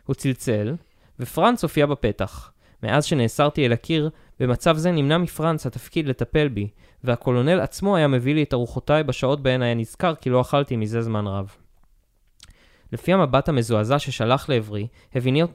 הוא 0.07 0.15
צלצל, 0.15 0.75
ופרנץ 1.21 1.63
הופיע 1.63 1.87
בפתח. 1.87 2.53
מאז 2.83 3.05
שנאסרתי 3.05 3.67
אל 3.67 3.73
הקיר, 3.73 4.11
במצב 4.41 4.77
זה 4.77 4.91
נמנע 4.91 5.19
מפרנץ 5.19 5.67
התפקיד 5.67 6.09
לטפל 6.09 6.49
בי, 6.49 6.69
והקולונל 7.05 7.61
עצמו 7.61 7.97
היה 7.97 8.09
מביא 8.09 8.35
לי 8.35 8.43
את 8.43 8.55
ארוחותיי 8.55 9.03
בשעות 9.03 9.43
בהן 9.43 9.63
היה 9.63 9.75
נזכר 9.75 10.15
כי 10.15 10.31
לא 10.31 10.41
אכלתי 10.41 10.77
מזה 10.77 11.03
זמן 11.03 11.27
רב. 11.27 11.57
לפי 12.93 13.13
המבט 13.13 13.49
המזועזע 13.49 13.99
ששלח 13.99 14.49
לעברי, 14.49 14.87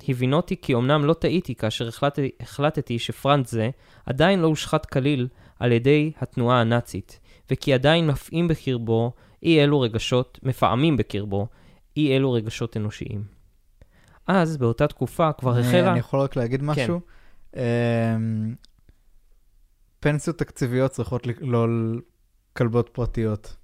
הבינותי 0.07 0.55
כי 0.61 0.75
אמנם 0.75 1.05
לא 1.05 1.13
טעיתי 1.13 1.55
כאשר 1.55 1.87
החלטתי, 1.87 2.29
החלטתי 2.39 2.99
שפרנץ 2.99 3.51
זה 3.51 3.69
עדיין 4.05 4.39
לא 4.39 4.47
הושחת 4.47 4.85
כליל 4.85 5.27
על 5.59 5.71
ידי 5.71 6.11
התנועה 6.21 6.61
הנאצית, 6.61 7.19
וכי 7.51 7.73
עדיין 7.73 8.07
מפעים 8.07 8.47
בקרבו 8.47 9.11
אי 9.43 9.63
אלו 9.63 9.79
רגשות, 9.79 10.39
מפעמים 10.43 10.97
בקרבו, 10.97 11.47
אי 11.97 12.15
אלו 12.15 12.31
רגשות 12.31 12.77
אנושיים. 12.77 13.23
אז, 14.27 14.57
באותה 14.57 14.87
תקופה, 14.87 15.33
כבר 15.33 15.57
החלה... 15.57 15.91
אני 15.91 15.99
יכול 15.99 16.19
רק 16.19 16.35
להגיד 16.35 16.63
משהו? 16.63 17.01
כן. 17.51 17.61
פנסיות 19.99 20.37
תקציביות 20.37 20.91
צריכות 20.91 21.27
לא 21.41 21.65
כלבות 22.53 22.89
פרטיות. 22.93 23.55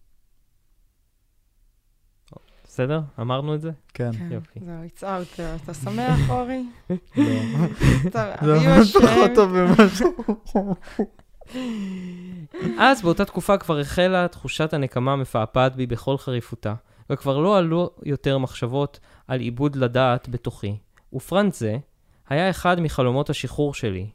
בסדר? 2.74 3.02
אמרנו 3.20 3.56
את 3.56 3.62
זה? 3.62 3.72
כן. 3.94 4.12
כן. 4.12 4.32
יופי. 4.32 4.60
זהו, 4.66 4.84
הצערת. 4.86 5.40
אתה 5.64 5.74
שמח, 5.74 6.20
אורי? 6.30 6.64
לא. 8.42 8.60
זה 8.60 8.70
ממש 8.70 8.98
פחות 8.98 9.32
טוב 9.36 9.52
ממשהו. 9.54 10.14
אז 12.80 13.02
באותה 13.02 13.26
תקופה 13.26 13.58
כבר 13.58 13.80
החלה 13.80 14.28
תחושת 14.28 14.74
הנקמה 14.74 15.14
המפעפעת 15.14 15.76
בי 15.76 15.86
בכל 15.86 16.18
חריפותה, 16.18 16.74
וכבר 17.10 17.38
לא 17.38 17.58
עלו 17.58 17.90
יותר 18.04 18.38
מחשבות 18.38 19.00
על 19.28 19.40
עיבוד 19.40 19.76
לדעת 19.76 20.30
בתוכי. 20.30 20.78
ופרנץ 21.14 21.60
זה 21.60 21.78
היה 22.30 22.50
אחד 22.50 22.82
מחלומות 22.82 23.30
השחרור 23.30 23.74
שלי. 23.74 24.10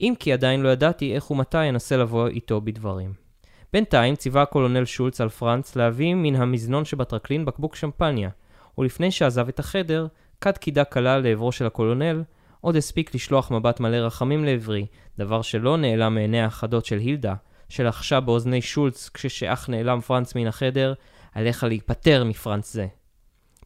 אם 0.00 0.14
כי 0.18 0.32
עדיין 0.32 0.60
לא 0.60 0.68
ידעתי 0.68 1.14
איך 1.14 1.30
ומתי 1.30 1.68
אנסה 1.68 1.96
לבוא 1.96 2.28
איתו 2.28 2.60
בדברים. 2.60 3.29
בינתיים 3.72 4.16
ציווה 4.16 4.42
הקולונל 4.42 4.84
שולץ 4.84 5.20
על 5.20 5.28
פרנץ 5.28 5.76
להביא 5.76 6.14
מן 6.14 6.36
המזנון 6.36 6.84
שבטרקלין 6.84 7.44
בקבוק 7.44 7.76
שמפניה, 7.76 8.30
ולפני 8.78 9.10
שעזב 9.10 9.48
את 9.48 9.58
החדר, 9.58 10.06
כד 10.40 10.58
קידה 10.58 10.84
קלה 10.84 11.18
לעברו 11.18 11.52
של 11.52 11.66
הקולונל, 11.66 12.22
עוד 12.60 12.76
הספיק 12.76 13.14
לשלוח 13.14 13.50
מבט 13.50 13.80
מלא 13.80 13.96
רחמים 13.96 14.44
לעברי, 14.44 14.86
דבר 15.18 15.42
שלא 15.42 15.76
נעלם 15.76 16.14
מעיני 16.14 16.42
החדות 16.42 16.84
של 16.84 16.98
הילדה, 16.98 17.34
שלחשה 17.68 18.20
באוזני 18.20 18.62
שולץ 18.62 19.10
כששאך 19.14 19.68
נעלם 19.68 20.00
פרנץ 20.00 20.34
מן 20.34 20.46
החדר, 20.46 20.94
עליך 21.34 21.64
להיפטר 21.64 22.24
מפרנץ 22.24 22.72
זה. 22.72 22.86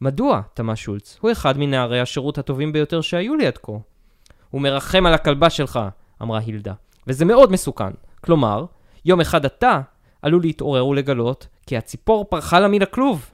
מדוע? 0.00 0.40
תמה 0.54 0.76
שולץ. 0.76 1.18
הוא 1.20 1.32
אחד 1.32 1.58
מנערי 1.58 2.00
השירות 2.00 2.38
הטובים 2.38 2.72
ביותר 2.72 3.00
שהיו 3.00 3.36
לי 3.36 3.46
עד 3.46 3.58
כה. 3.58 3.72
הוא 4.50 4.60
מרחם 4.60 5.06
על 5.06 5.14
הכלבה 5.14 5.50
שלך, 5.50 5.80
אמרה 6.22 6.38
הילדה, 6.38 6.72
וזה 7.06 7.24
מאוד 7.24 7.52
מסוכן. 7.52 7.90
כלומר, 8.20 8.64
יום 9.04 9.20
אחד 9.20 9.44
אתה 9.44 9.80
עלול 10.24 10.42
להתעורר 10.42 10.86
ולגלות 10.86 11.48
כי 11.66 11.76
הציפור 11.76 12.24
פרחה 12.24 12.60
לה 12.60 12.68
מן 12.68 12.82
הכלוב. 12.82 13.30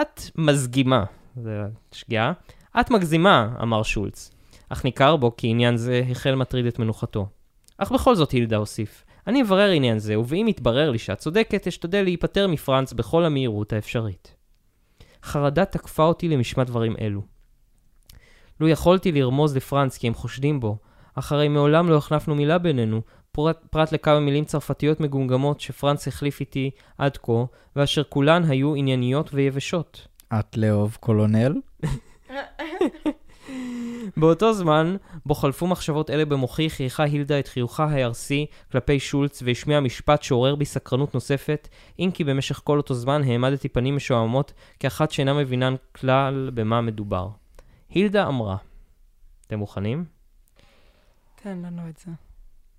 את 0.00 0.20
מזגימה, 0.36 1.04
זה 1.36 1.62
שגיאה. 1.92 2.32
את 2.80 2.90
מגזימה, 2.90 3.54
אמר 3.62 3.82
שולץ. 3.82 4.30
אך 4.68 4.84
ניכר 4.84 5.16
בו 5.16 5.36
כי 5.36 5.48
עניין 5.48 5.76
זה 5.76 6.02
החל 6.10 6.34
מטריד 6.34 6.66
את 6.66 6.78
מנוחתו. 6.78 7.26
אך 7.78 7.92
בכל 7.92 8.14
זאת, 8.14 8.30
הילדה 8.30 8.56
הוסיף, 8.56 9.04
אני 9.26 9.42
אברר 9.42 9.70
עניין 9.70 9.98
זה, 9.98 10.14
ואם 10.20 10.46
יתברר 10.48 10.90
לי 10.90 10.98
שאת 10.98 11.18
צודקת, 11.18 11.66
אשתדל 11.66 12.02
להיפטר 12.02 12.48
מפרנץ 12.48 12.92
בכל 12.92 13.24
המהירות 13.24 13.72
האפשרית. 13.72 14.36
חרדה 15.22 15.64
תקפה 15.64 16.04
אותי 16.04 16.28
למשמע 16.28 16.64
דברים 16.64 16.96
אלו. 17.00 17.22
לו 18.60 18.68
יכולתי 18.68 19.12
לרמוז 19.12 19.56
לפרנץ 19.56 19.98
כי 19.98 20.06
הם 20.06 20.14
חושדים 20.14 20.60
בו, 20.60 20.76
אך 21.14 21.32
הרי 21.32 21.48
מעולם 21.48 21.90
לא 21.90 21.96
החלפנו 21.96 22.34
מילה 22.34 22.58
בינינו, 22.58 23.02
פרט, 23.32 23.66
פרט 23.70 23.92
לכמה 23.92 24.20
מילים 24.20 24.44
צרפתיות 24.44 25.00
מגומגמות 25.00 25.60
שפרנץ 25.60 26.08
החליף 26.08 26.40
איתי 26.40 26.70
עד 26.98 27.16
כה, 27.16 27.44
ואשר 27.76 28.02
כולן 28.04 28.42
היו 28.44 28.74
ענייניות 28.74 29.30
ויבשות. 29.34 30.06
את 30.38 30.56
לאהוב 30.56 30.96
קולונל? 31.00 31.60
באותו 34.16 34.52
זמן, 34.52 34.96
בו 35.26 35.34
חלפו 35.34 35.66
מחשבות 35.66 36.10
אלה 36.10 36.24
במוחי, 36.24 36.70
חייכה 36.70 37.02
הילדה 37.02 37.38
את 37.38 37.48
חיוכה 37.48 37.84
הארסי 37.84 38.46
כלפי 38.72 39.00
שולץ 39.00 39.42
והשמיע 39.42 39.80
משפט 39.80 40.22
שעורר 40.22 40.54
בי 40.54 40.64
סקרנות 40.64 41.14
נוספת, 41.14 41.68
אם 41.98 42.10
כי 42.14 42.24
במשך 42.24 42.60
כל 42.64 42.78
אותו 42.78 42.94
זמן 42.94 43.22
העמדתי 43.22 43.68
פנים 43.68 43.96
משועממות 43.96 44.52
כאחת 44.80 45.10
שאינה 45.10 45.34
מבינן 45.34 45.74
כלל 45.92 46.50
במה 46.54 46.80
מדובר. 46.80 47.28
הילדה 47.90 48.26
אמרה, 48.28 48.56
אתם 49.46 49.58
מוכנים? 49.58 50.04
תן 51.42 51.58
לנו 51.58 51.88
את 51.88 51.96
זה. 51.96 52.31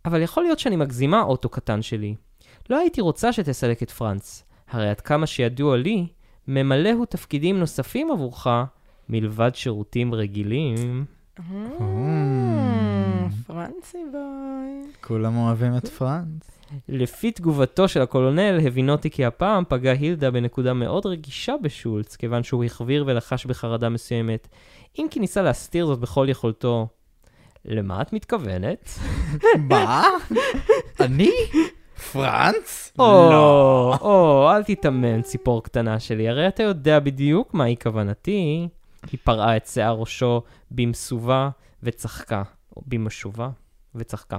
אבל 0.06 0.22
יכול 0.22 0.44
להיות 0.44 0.60
שאני 0.60 0.76
מגזימה, 0.76 1.22
אוטו 1.22 1.50
קטן 1.50 1.82
שלי. 1.82 2.16
לא 2.70 2.78
הייתי 2.80 3.02
רוצה 3.02 3.34
שתסלק 3.34 3.84
את 3.84 3.92
פרנץ. 3.92 4.44
הרי 4.70 4.90
עד 4.90 5.02
כמה 5.02 5.28
שידוע 5.28 5.78
לי, 5.78 6.08
ממלא 6.48 6.92
הוא 6.92 7.06
תפקידים 7.06 7.60
נוספים 7.60 8.12
עבורך 8.12 8.48
מלבד 9.10 9.52
שירותים 9.54 10.14
רגילים. 10.14 11.06
אה, 11.40 13.28
פרנסי 13.48 13.98
בוי. 14.12 14.92
כולם 15.02 15.38
אוהבים 15.38 15.78
את 15.78 15.88
פרנץ. 15.88 16.54
לפי 16.90 17.32
תגובתו 17.32 17.88
של 17.88 18.02
הקולונל, 18.02 18.60
הבינותי 18.68 19.10
כי 19.10 19.26
הפעם 19.26 19.64
פגע 19.68 19.92
הילדה 19.92 20.32
בנקודה 20.32 20.74
מאוד 20.74 21.06
רגישה 21.06 21.54
בשולץ, 21.62 22.16
כיוון 22.16 22.44
שהוא 22.44 22.64
החביר 22.64 23.04
ולחש 23.08 23.46
בחרדה 23.46 23.90
מסוימת, 23.90 24.48
אם 25.00 25.08
כי 25.12 25.20
ניסה 25.20 25.42
להסתיר 25.42 25.86
זאת 25.86 26.00
בכל 26.00 26.26
יכולתו. 26.30 26.88
למה 27.66 28.02
את 28.02 28.14
מתכוונת? 28.14 28.90
מה? 29.70 30.04
אני? 31.00 31.32
פרנץ? 32.12 32.94
או, 33.00 33.96
או, 34.02 34.52
אל 34.52 34.64
תיתמן, 34.64 35.22
ציפור 35.22 35.64
קטנה 35.64 36.00
שלי, 36.00 36.30
הרי 36.30 36.48
אתה 36.48 36.64
יודע 36.64 37.00
בדיוק 37.00 37.54
מהי 37.54 37.76
כוונתי. 37.84 38.68
היא 39.12 39.20
פרעה 39.24 39.58
את 39.58 39.66
שיער 39.66 39.96
ראשו 39.96 40.42
במסובה 40.72 41.50
וצחקה, 41.84 42.44
או 42.78 42.82
במשובה 42.88 43.50
וצחקה. 43.96 44.38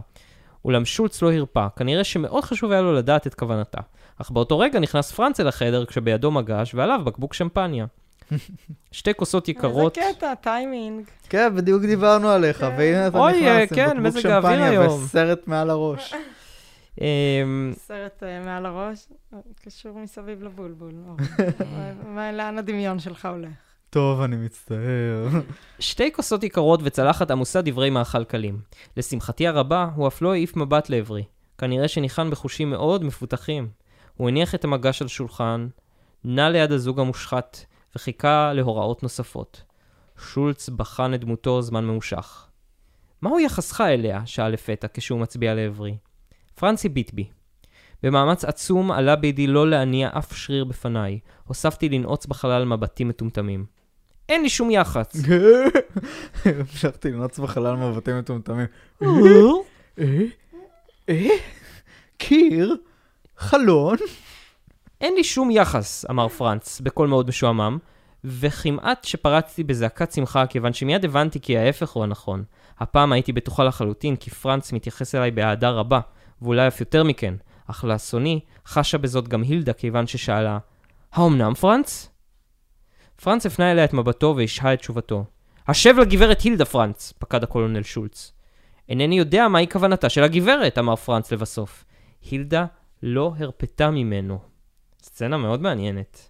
אולם 0.64 0.84
שולץ 0.84 1.22
לא 1.22 1.32
הרפה, 1.32 1.66
כנראה 1.76 2.04
שמאוד 2.04 2.44
חשוב 2.44 2.72
היה 2.72 2.82
לו 2.82 2.92
לדעת 2.92 3.26
את 3.26 3.34
כוונתה. 3.34 3.80
אך 4.20 4.30
באותו 4.30 4.58
רגע 4.58 4.80
נכנס 4.80 5.12
פרנץ 5.12 5.40
אל 5.40 5.48
החדר 5.48 5.84
כשבידו 5.84 6.30
מגש 6.30 6.74
ועליו 6.74 7.00
בקבוק 7.04 7.34
שמפניה. 7.34 7.86
שתי 8.92 9.14
כוסות 9.14 9.48
יקרות. 9.48 9.98
איזה 9.98 10.10
קטע, 10.16 10.34
טיימינג. 10.34 11.04
כן, 11.28 11.56
בדיוק 11.56 11.82
דיברנו 11.82 12.28
עליך, 12.28 12.58
כן. 12.58 12.74
והנה 12.78 13.06
אתה 13.06 13.18
אוי, 13.18 13.40
נכנס 13.40 13.72
כן, 13.72 13.96
עם 13.96 14.02
בקבוק 14.02 14.16
מזג 14.16 14.26
האוויר 14.26 14.50
שמפניה 14.50 14.70
היום. 14.70 15.04
וסרט 15.04 15.48
מעל 15.48 15.70
הראש. 15.70 16.14
אמ, 17.00 17.72
סרט 17.76 18.22
אה, 18.22 18.40
מעל 18.40 18.66
הראש, 18.66 19.06
אה, 19.34 19.38
קשור 19.64 19.98
מסביב 19.98 20.42
לבולבול. 20.42 20.92
לאן 22.32 22.58
הדמיון 22.58 22.98
שלך 22.98 23.26
הולך? 23.26 23.48
טוב, 23.90 24.20
אני 24.20 24.36
מצטער. 24.36 25.28
שתי 25.78 26.12
כוסות 26.12 26.42
יקרות 26.44 26.80
וצלחת 26.82 27.30
עמוסה 27.30 27.62
דברי 27.62 27.90
מאכל 27.90 28.24
קלים. 28.24 28.60
לשמחתי 28.96 29.46
הרבה, 29.46 29.88
הוא 29.94 30.08
אף 30.08 30.22
לא 30.22 30.32
העיף 30.32 30.56
מבט 30.56 30.90
לעברי. 30.90 31.24
כנראה 31.58 31.88
שניחן 31.88 32.30
בחושים 32.30 32.70
מאוד 32.70 33.04
מפותחים. 33.04 33.68
הוא 34.16 34.28
הניח 34.28 34.54
את 34.54 34.64
המגש 34.64 35.02
על 35.02 35.08
שולחן, 35.08 35.68
נע 36.24 36.50
ליד 36.50 36.72
הזוג 36.72 37.00
המושחת, 37.00 37.64
וחיכה 37.96 38.52
להוראות 38.52 39.02
נוספות. 39.02 39.62
שולץ 40.18 40.68
בחן 40.68 41.14
את 41.14 41.20
דמותו 41.20 41.62
זמן 41.62 41.84
ממושך. 41.84 42.46
מהו 43.22 43.40
יחסך 43.40 43.80
אליה? 43.80 44.26
שאל 44.26 44.48
לפתע 44.48 44.86
כשהוא 44.94 45.20
מצביע 45.20 45.54
לעברי. 45.54 45.96
פרנסי 46.54 46.88
ביט 46.88 47.14
בי. 47.14 47.28
במאמץ 48.02 48.44
עצום 48.44 48.92
עלה 48.92 49.16
בידי 49.16 49.46
לא 49.46 49.70
להניע 49.70 50.10
אף 50.18 50.36
שריר 50.36 50.64
בפניי. 50.64 51.18
הוספתי 51.44 51.88
לנעוץ 51.88 52.26
בחלל 52.26 52.64
מבטים 52.64 53.08
מטומטמים. 53.08 53.66
אין 54.28 54.42
לי 54.42 54.48
שום 54.48 54.70
יח"צ. 54.70 55.16
המשכתי 56.44 57.10
לנוץ 57.10 57.38
בחלל 57.38 57.76
מבטים 57.76 58.18
מטומטמים. 58.18 58.66
אה? 59.02 59.06
אה? 61.08 61.28
קיר? 62.16 62.76
חלון? 63.36 63.96
אין 65.00 65.14
לי 65.14 65.24
שום 65.24 65.50
יחס, 65.50 66.04
אמר 66.10 66.28
פרנץ, 66.28 66.80
בקול 66.80 67.08
מאוד 67.08 67.28
משועמם, 67.28 67.78
וכמעט 68.24 69.04
שפרצתי 69.04 69.64
בזעקת 69.64 70.12
שמחה, 70.12 70.46
כיוון 70.46 70.72
שמיד 70.72 71.04
הבנתי 71.04 71.40
כי 71.40 71.58
ההפך 71.58 71.90
הוא 71.90 72.04
הנכון. 72.04 72.44
הפעם 72.78 73.12
הייתי 73.12 73.32
בטוחה 73.32 73.64
לחלוטין 73.64 74.16
כי 74.16 74.30
פרנץ 74.30 74.72
מתייחס 74.72 75.14
אליי 75.14 75.30
באהדה 75.30 75.70
רבה, 75.70 76.00
ואולי 76.42 76.68
אף 76.68 76.80
יותר 76.80 77.04
מכן, 77.04 77.34
אך 77.66 77.84
לאסוני 77.84 78.40
חשה 78.66 78.98
בזאת 78.98 79.28
גם 79.28 79.42
הילדה 79.42 79.72
כיוון 79.72 80.06
ששאלה, 80.06 80.58
האומנם 81.12 81.54
פרנץ? 81.54 82.08
פרנץ 83.22 83.46
הפנה 83.46 83.72
אליה 83.72 83.84
את 83.84 83.92
מבטו 83.92 84.34
והשהה 84.36 84.74
את 84.74 84.78
תשובתו. 84.78 85.24
השב 85.68 85.94
לגברת 85.98 86.40
הילדה 86.40 86.64
פרנץ, 86.64 87.12
פקד 87.18 87.42
הקולונל 87.42 87.82
שולץ. 87.82 88.32
אינני 88.88 89.18
יודע 89.18 89.48
מהי 89.48 89.66
כוונתה 89.72 90.08
של 90.08 90.24
הגברת, 90.24 90.78
אמר 90.78 90.96
פרנץ 90.96 91.32
לבסוף. 91.32 91.84
הילדה 92.30 92.66
לא 93.02 93.32
הרפתה 93.38 93.90
ממנו. 93.90 94.53
סצנה 95.04 95.36
מאוד 95.36 95.62
מעניינת, 95.62 96.28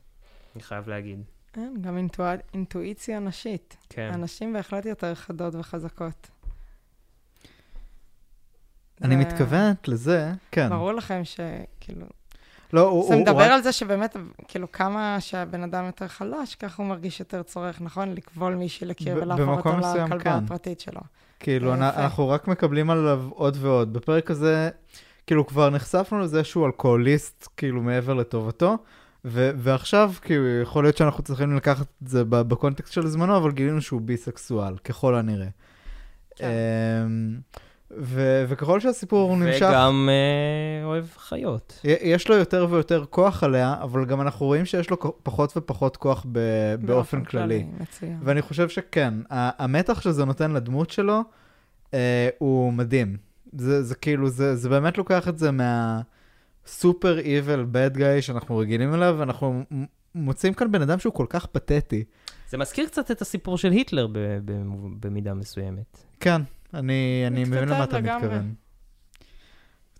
אני 0.54 0.62
חייב 0.62 0.88
להגיד. 0.88 1.22
כן, 1.52 1.74
גם 1.80 1.96
אינטואט, 1.96 2.40
אינטואיציה 2.54 3.18
נשית. 3.20 3.76
כן. 3.88 4.10
הנשים 4.14 4.52
בהחלט 4.52 4.86
יותר 4.86 5.14
חדות 5.14 5.54
וחזקות. 5.54 6.30
אני 9.02 9.14
זה- 9.14 9.20
מתכוונת 9.20 9.88
לזה, 9.88 10.32
כן. 10.52 10.68
ברור 10.70 10.92
לכם 10.92 11.22
שכאילו... 11.24 12.06
לא, 12.72 12.80
הוא... 12.88 13.08
זה 13.08 13.14
הוא- 13.14 13.22
מדבר 13.22 13.44
הוא 13.44 13.52
על 13.52 13.62
זה 13.62 13.72
שבאמת, 13.72 14.16
כאילו, 14.48 14.72
כמה 14.72 15.16
שהבן 15.20 15.62
אדם 15.62 15.84
יותר 15.86 16.08
חלש, 16.08 16.54
ככה 16.54 16.82
הוא 16.82 16.88
מרגיש 16.90 17.20
יותר 17.20 17.42
צורך, 17.42 17.80
נכון? 17.80 18.14
לכבול 18.14 18.54
מישהי 18.54 18.86
לקיר 18.86 19.16
ולהפוך 19.22 19.66
אותה 19.66 19.76
מסוים, 19.78 20.06
לכלבה 20.06 20.24
כן. 20.24 20.30
הפרטית 20.44 20.80
שלו. 20.80 21.00
כאילו, 21.40 21.74
יפה. 21.74 21.88
אנחנו 22.02 22.28
רק 22.28 22.48
מקבלים 22.48 22.90
עליו 22.90 23.28
עוד 23.30 23.56
ועוד. 23.60 23.92
בפרק 23.92 24.30
הזה, 24.30 24.70
כאילו, 25.26 25.46
כבר 25.46 25.70
נחשפנו 25.70 26.20
לזה 26.20 26.44
שהוא 26.44 26.66
אלכוהוליסט, 26.66 27.48
כאילו, 27.56 27.82
מעבר 27.82 28.14
לטובתו, 28.14 28.76
ו- 29.24 29.50
ועכשיו, 29.56 30.12
כאילו, 30.22 30.60
יכול 30.62 30.84
להיות 30.84 30.96
שאנחנו 30.96 31.22
צריכים 31.22 31.56
לקחת 31.56 31.86
את 32.02 32.08
זה 32.08 32.24
בקונטקסט 32.24 32.92
של 32.92 33.06
זמנו, 33.06 33.36
אבל 33.36 33.50
גילינו 33.50 33.82
שהוא 33.82 34.00
ביסקסואל, 34.00 34.76
ככל 34.76 35.14
הנראה. 35.14 35.48
כן. 36.36 36.44
אמ, 37.06 37.38
ו- 37.98 38.44
וככל 38.48 38.80
שהסיפור 38.80 39.36
נמשך, 39.36 39.66
וגם 39.70 40.08
אה, 40.10 40.84
אוהב 40.84 41.04
חיות. 41.16 41.80
יש 41.84 42.28
לו 42.28 42.36
יותר 42.36 42.66
ויותר 42.70 43.04
כוח 43.10 43.44
עליה, 43.44 43.74
אבל 43.82 44.04
גם 44.04 44.20
אנחנו 44.20 44.46
רואים 44.46 44.64
שיש 44.64 44.90
לו 44.90 44.96
פחות 45.22 45.56
ופחות 45.56 45.96
כוח 45.96 46.26
ב- 46.32 46.74
באופן 46.80 47.24
כללי. 47.24 47.66
מצוין. 47.80 48.18
ואני 48.22 48.42
חושב 48.42 48.68
שכן, 48.68 49.14
המתח 49.30 50.00
שזה 50.00 50.24
נותן 50.24 50.50
לדמות 50.52 50.90
שלו, 50.90 51.20
אה, 51.94 52.28
הוא 52.38 52.72
מדהים. 52.72 53.16
זה, 53.58 53.82
זה 53.82 53.94
כאילו, 53.94 54.28
זה, 54.28 54.56
זה 54.56 54.68
באמת 54.68 54.98
לוקח 54.98 55.28
את 55.28 55.38
זה 55.38 55.50
מהסופר 55.50 57.18
איבל 57.18 57.66
בד 57.70 57.96
גאי 57.96 58.22
שאנחנו 58.22 58.56
רגילים 58.56 58.94
אליו, 58.94 59.16
ואנחנו 59.18 59.62
מוצאים 60.14 60.54
כאן 60.54 60.72
בן 60.72 60.82
אדם 60.82 60.98
שהוא 60.98 61.12
כל 61.12 61.26
כך 61.28 61.46
פתטי. 61.46 62.04
זה 62.48 62.58
מזכיר 62.58 62.86
קצת 62.86 63.10
את 63.10 63.22
הסיפור 63.22 63.58
של 63.58 63.70
היטלר 63.70 64.06
במידה 65.00 65.34
מסוימת. 65.34 66.04
כן, 66.20 66.42
אני, 66.74 67.24
אני 67.26 67.44
מבין 67.44 67.68
למה 67.68 67.84
אתה. 67.84 68.00
מתכוון. 68.00 68.54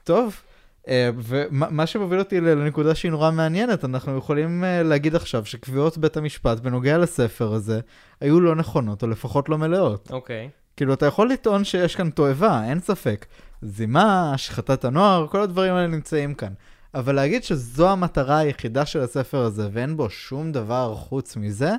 טוב, 0.04 0.40
אה, 0.88 1.10
ומה 1.16 1.70
מה 1.70 1.86
שמוביל 1.86 2.18
אותי 2.18 2.40
לנקודה 2.40 2.94
שהיא 2.94 3.10
נורא 3.10 3.30
מעניינת, 3.30 3.84
אנחנו 3.84 4.16
יכולים 4.16 4.64
אה, 4.64 4.82
להגיד 4.82 5.14
עכשיו 5.14 5.44
שקביעות 5.44 5.98
בית 5.98 6.16
המשפט 6.16 6.60
בנוגע 6.60 6.98
לספר 6.98 7.52
הזה 7.52 7.80
היו 8.20 8.40
לא 8.40 8.54
נכונות, 8.54 9.02
או 9.02 9.08
לפחות 9.08 9.48
לא 9.48 9.58
מלאות. 9.58 10.10
אוקיי. 10.10 10.50
כאילו, 10.76 10.94
אתה 10.94 11.06
יכול 11.06 11.30
לטעון 11.30 11.64
שיש 11.64 11.96
כאן 11.96 12.10
תועבה, 12.10 12.64
אין 12.64 12.80
ספק. 12.80 13.26
זימה, 13.62 14.32
השחתת 14.34 14.84
הנוער, 14.84 15.26
כל 15.26 15.40
הדברים 15.40 15.74
האלה 15.74 15.87
נמצאים 15.87 16.34
כאן. 16.34 16.52
אבל 16.94 17.14
להגיד 17.14 17.44
שזו 17.44 17.90
המטרה 17.90 18.38
היחידה 18.38 18.87
של 18.87 19.00
הספר 19.00 19.38
הזה, 19.38 19.68
ואין 19.72 19.96
בו 19.96 20.10
שום 20.10 20.52
דבר 20.52 20.94
חוץ 20.94 21.37
מזה, 21.37 21.72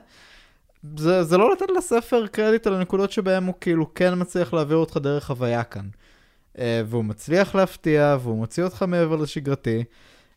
זה, 0.97 1.23
זה 1.23 1.37
לא 1.37 1.51
לתת 1.51 1.65
לספר 1.77 2.27
קרדיט 2.27 2.67
על 2.67 2.73
הנקודות 2.73 3.11
שבהם 3.11 3.45
הוא 3.45 3.53
כאילו 3.61 3.93
כן 3.93 4.13
מצליח 4.17 4.53
להעביר 4.53 4.77
אותך 4.77 4.97
דרך 4.97 5.25
חוויה 5.25 5.63
כאן. 5.63 5.85
Uh, 6.55 6.59
והוא 6.85 7.05
מצליח 7.05 7.55
להפתיע, 7.55 8.17
והוא 8.21 8.37
מוציא 8.37 8.63
אותך 8.63 8.83
מעבר 8.87 9.15
לשגרתי. 9.15 9.83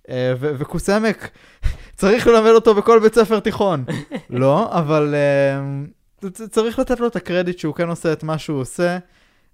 Uh, 0.07 0.11
ו- 0.41 0.53
וקוסמק, 0.59 1.31
צריך 1.97 2.27
ללמד 2.27 2.51
אותו 2.51 2.75
בכל 2.75 2.99
בית 2.99 3.15
ספר 3.15 3.41
תיכון. 3.41 3.85
לא, 4.31 4.79
אבל 4.79 5.15
uh, 5.15 5.89
צריך 6.51 6.79
לתת 6.79 7.01
לו 7.01 7.07
את 7.07 7.17
הקרדיט 7.17 7.59
שהוא 7.59 7.75
כן 7.75 7.89
עושה 7.89 8.13
את 8.13 8.23
מה 8.23 8.39
שהוא 8.39 8.61
עושה, 8.61 8.99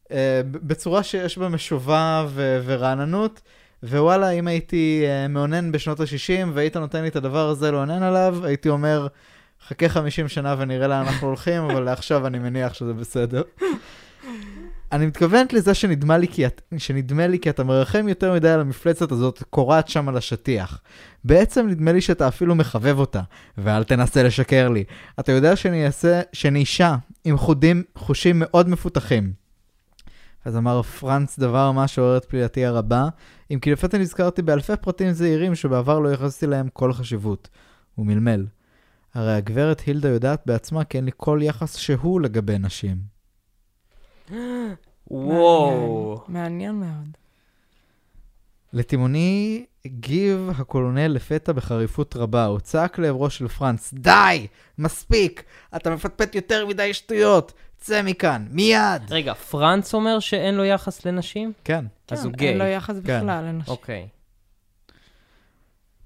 uh, 0.05 0.11
בצורה 0.42 1.03
שיש 1.03 1.38
בה 1.38 1.48
משובה 1.48 2.27
ו- 2.29 2.61
ורעננות. 2.64 3.40
ווואלה, 3.83 4.31
אם 4.31 4.48
הייתי 4.48 5.05
uh, 5.05 5.29
מאונן 5.29 5.72
בשנות 5.72 6.00
ה-60 6.00 6.48
והיית 6.55 6.77
נותן 6.77 7.03
לי 7.03 7.09
את 7.09 7.16
הדבר 7.16 7.48
הזה 7.48 7.70
לאונן 7.70 8.03
עליו, 8.03 8.38
הייתי 8.44 8.68
אומר, 8.68 9.07
חכה 9.68 9.88
50 9.88 10.29
שנה 10.29 10.55
ונראה 10.59 10.88
לאן 10.88 11.07
אנחנו 11.07 11.27
הולכים, 11.27 11.62
אבל 11.62 11.83
לעכשיו 11.83 12.27
אני 12.27 12.38
מניח 12.38 12.74
שזה 12.74 12.92
בסדר. 12.92 13.42
אני 14.94 15.07
מתכוונת 15.07 15.52
לזה 15.52 15.74
שנדמה 15.74 16.18
לי, 16.18 16.28
כי 16.28 16.46
את, 16.46 16.61
שנדמה 16.76 17.26
לי 17.26 17.38
כי 17.38 17.50
אתה 17.50 17.64
מרחם 17.64 18.09
יותר 18.09 18.33
מדי 18.33 18.48
על 18.48 18.61
המפלצת 18.61 19.12
הזאת, 19.12 19.42
קורעת 19.50 19.88
שם 19.88 20.09
על 20.09 20.16
השטיח. 20.16 20.80
בעצם 21.24 21.66
נדמה 21.68 21.92
לי 21.92 22.00
שאתה 22.00 22.28
אפילו 22.28 22.54
מחבב 22.54 22.98
אותה, 22.98 23.22
ואל 23.59 23.85
תנסה 23.85 24.22
לשקר 24.22 24.68
לי. 24.68 24.85
אתה 25.20 25.33
יודע 25.33 25.57
שאני 25.57 25.87
אעשה, 25.87 26.20
שאני 26.33 26.59
אישה 26.59 26.96
עם 27.24 27.37
חודים, 27.37 27.83
חושים 27.96 28.37
מאוד 28.38 28.68
מפותחים. 28.68 29.33
אז 30.44 30.57
אמר 30.57 30.83
פרנץ 30.83 31.38
דבר 31.38 31.72
מה 31.72 31.88
שעורר 31.88 32.16
את 32.16 32.24
פליאתי 32.24 32.64
הרבה, 32.64 33.09
אם 33.50 33.59
כי 33.59 33.72
לפתע 33.72 33.98
נזכרתי 33.98 34.42
באלפי 34.42 34.72
פרטים 34.80 35.12
זעירים 35.12 35.54
שבעבר 35.54 35.98
לא 35.98 36.09
ייחסתי 36.09 36.46
להם 36.46 36.68
כל 36.72 36.92
חשיבות. 36.92 37.48
הוא 37.94 38.07
מלמל. 38.07 38.46
הרי 39.14 39.35
הגברת 39.35 39.80
הילדה 39.80 40.09
יודעת 40.09 40.42
בעצמה 40.46 40.85
כי 40.85 40.96
אין 40.96 41.04
לי 41.04 41.11
כל 41.16 41.40
יחס 41.42 41.76
שהוא 41.76 42.20
לגבי 42.20 42.59
נשים. 42.59 43.13
וואו. 45.10 46.20
מעניין, 46.28 46.42
מעניין 46.42 46.74
מאוד. 46.74 47.16
לתימוני 48.72 49.64
הגיב 49.84 50.50
הקולונל 50.58 51.06
לפתע 51.06 51.52
בחריפות 51.52 52.16
רבה, 52.16 52.44
הוא 52.44 52.58
צעק 52.60 52.98
לעברו 52.98 53.30
של 53.30 53.48
פרנץ, 53.48 53.90
די! 53.94 54.46
מספיק! 54.78 55.42
אתה 55.76 55.90
מפטפט 55.90 56.34
יותר 56.34 56.66
מדי 56.66 56.94
שטויות! 56.94 57.52
צא 57.78 58.02
מכאן, 58.04 58.46
מיד! 58.50 59.02
רגע, 59.10 59.34
פרנץ 59.34 59.94
אומר 59.94 60.18
שאין 60.18 60.54
לו 60.54 60.64
יחס 60.64 61.06
לנשים? 61.06 61.52
כן. 61.64 61.84
אז 62.08 62.20
כן, 62.20 62.24
הוא 62.28 62.32
גיי. 62.37 62.48
אין 62.48 62.58
לו 62.58 62.64
יחס 62.64 62.94
כן. 63.04 63.20
בכלל 63.20 63.44
לנשים. 63.44 63.72
אוקיי. 63.72 64.08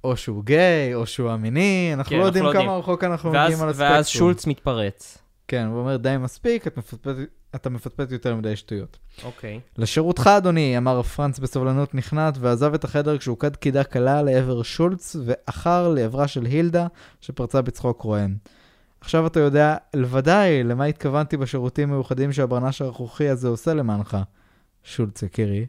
או 0.05 0.17
שהוא 0.17 0.45
גיי, 0.45 0.95
או 0.95 1.07
שהוא 1.07 1.31
המיני, 1.31 1.91
אנחנו 1.95 2.11
כן, 2.11 2.17
לא 2.17 2.27
אנחנו 2.27 2.39
יודעים 2.39 2.45
לא 2.45 2.63
כמה. 2.63 2.77
רחוק 2.79 3.05
אנחנו 3.05 3.33
ואז- 3.33 3.47
מגיעים 3.51 3.63
על 3.63 3.69
הספקטרום. 3.71 3.93
ואז 3.93 4.07
שולץ 4.09 4.47
מתפרץ. 4.47 5.19
כן, 5.49 5.67
הוא 5.67 5.79
אומר, 5.79 5.97
די 5.97 6.17
מספיק, 6.21 6.67
את 6.67 6.77
מפטפט, 6.77 7.17
אתה 7.55 7.71
מפטפט 7.71 8.13
יותר 8.13 8.37
מדי 8.37 8.57
שטויות. 8.57 8.99
אוקיי. 9.25 9.61
לשירותך, 9.79 10.27
אדוני, 10.27 10.79
אמר 10.79 11.03
פרנץ 11.03 11.39
בסבלנות 11.39 11.95
נכנעת, 11.95 12.39
ועזב 12.41 12.75
את 12.75 12.85
החדר 12.85 13.19
כשהוקד 13.19 13.57
קידה 13.57 13.85
קלה 13.85 14.23
לעבר 14.23 14.63
שולץ, 14.63 15.17
ואחר 15.25 15.89
לעברה 15.89 16.29
של 16.29 16.45
הילדה, 16.45 16.87
שפרצה 17.21 17.63
בצחוק 17.63 18.03
רועם. 18.03 18.37
עכשיו 19.01 19.27
אתה 19.27 19.41
יודע 19.41 19.77
לוודאי 19.95 20.65
למה 20.65 20.85
התכוונתי 20.85 21.37
בשירותים 21.37 21.91
מיוחדים 21.91 22.33
שהברנש 22.33 22.83
הרכרוכי 22.83 23.29
הזה 23.29 23.49
עושה 23.49 23.75
למענך. 23.75 24.17
שולץ, 24.83 25.23
יקירי, 25.23 25.67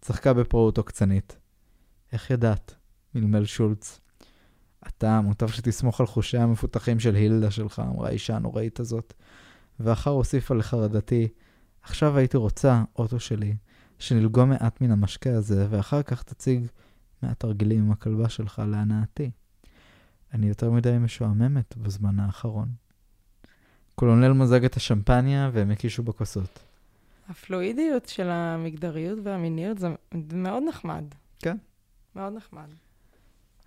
צחקה 0.00 0.32
בפראות 0.32 0.78
עוקצנית. 0.78 1.36
איך 2.12 2.30
ידעת? 2.30 2.74
מלמל 3.14 3.44
שולץ. 3.44 4.00
אתה, 4.88 5.20
מוטב 5.20 5.48
שתסמוך 5.48 6.00
על 6.00 6.06
חושיה 6.06 6.42
המפותחים 6.42 7.00
של 7.00 7.14
הילדה 7.14 7.50
שלך, 7.50 7.82
אמרה 7.86 8.08
האישה 8.08 8.36
הנוראית 8.36 8.80
הזאת. 8.80 9.14
ואחר 9.80 10.10
הוסיפה 10.10 10.54
לחרדתי, 10.54 11.28
עכשיו 11.82 12.16
הייתי 12.16 12.36
רוצה, 12.36 12.82
אוטו 12.96 13.20
שלי, 13.20 13.56
שנלגום 13.98 14.50
מעט 14.50 14.80
מן 14.80 14.90
המשקה 14.90 15.32
הזה, 15.32 15.66
ואחר 15.70 16.02
כך 16.02 16.22
תציג 16.22 16.66
מעט 17.22 17.40
תרגילים 17.40 17.84
עם 17.84 17.92
הכלבה 17.92 18.28
שלך 18.28 18.62
להנאתי. 18.66 19.30
אני 20.34 20.48
יותר 20.48 20.70
מדי 20.70 20.96
משועממת 21.00 21.76
בזמן 21.76 22.20
האחרון. 22.20 22.68
קולונל 23.94 24.32
מזג 24.32 24.64
את 24.64 24.76
השמפניה 24.76 25.50
והם 25.52 25.70
הקישו 25.70 26.02
בכוסות. 26.02 26.58
הפלואידיות 27.28 28.08
של 28.08 28.28
המגדריות 28.30 29.18
והמיניות 29.22 29.78
זה 29.78 29.88
מאוד 30.32 30.62
נחמד. 30.68 31.04
כן. 31.38 31.56
מאוד 32.16 32.32
נחמד. 32.32 32.68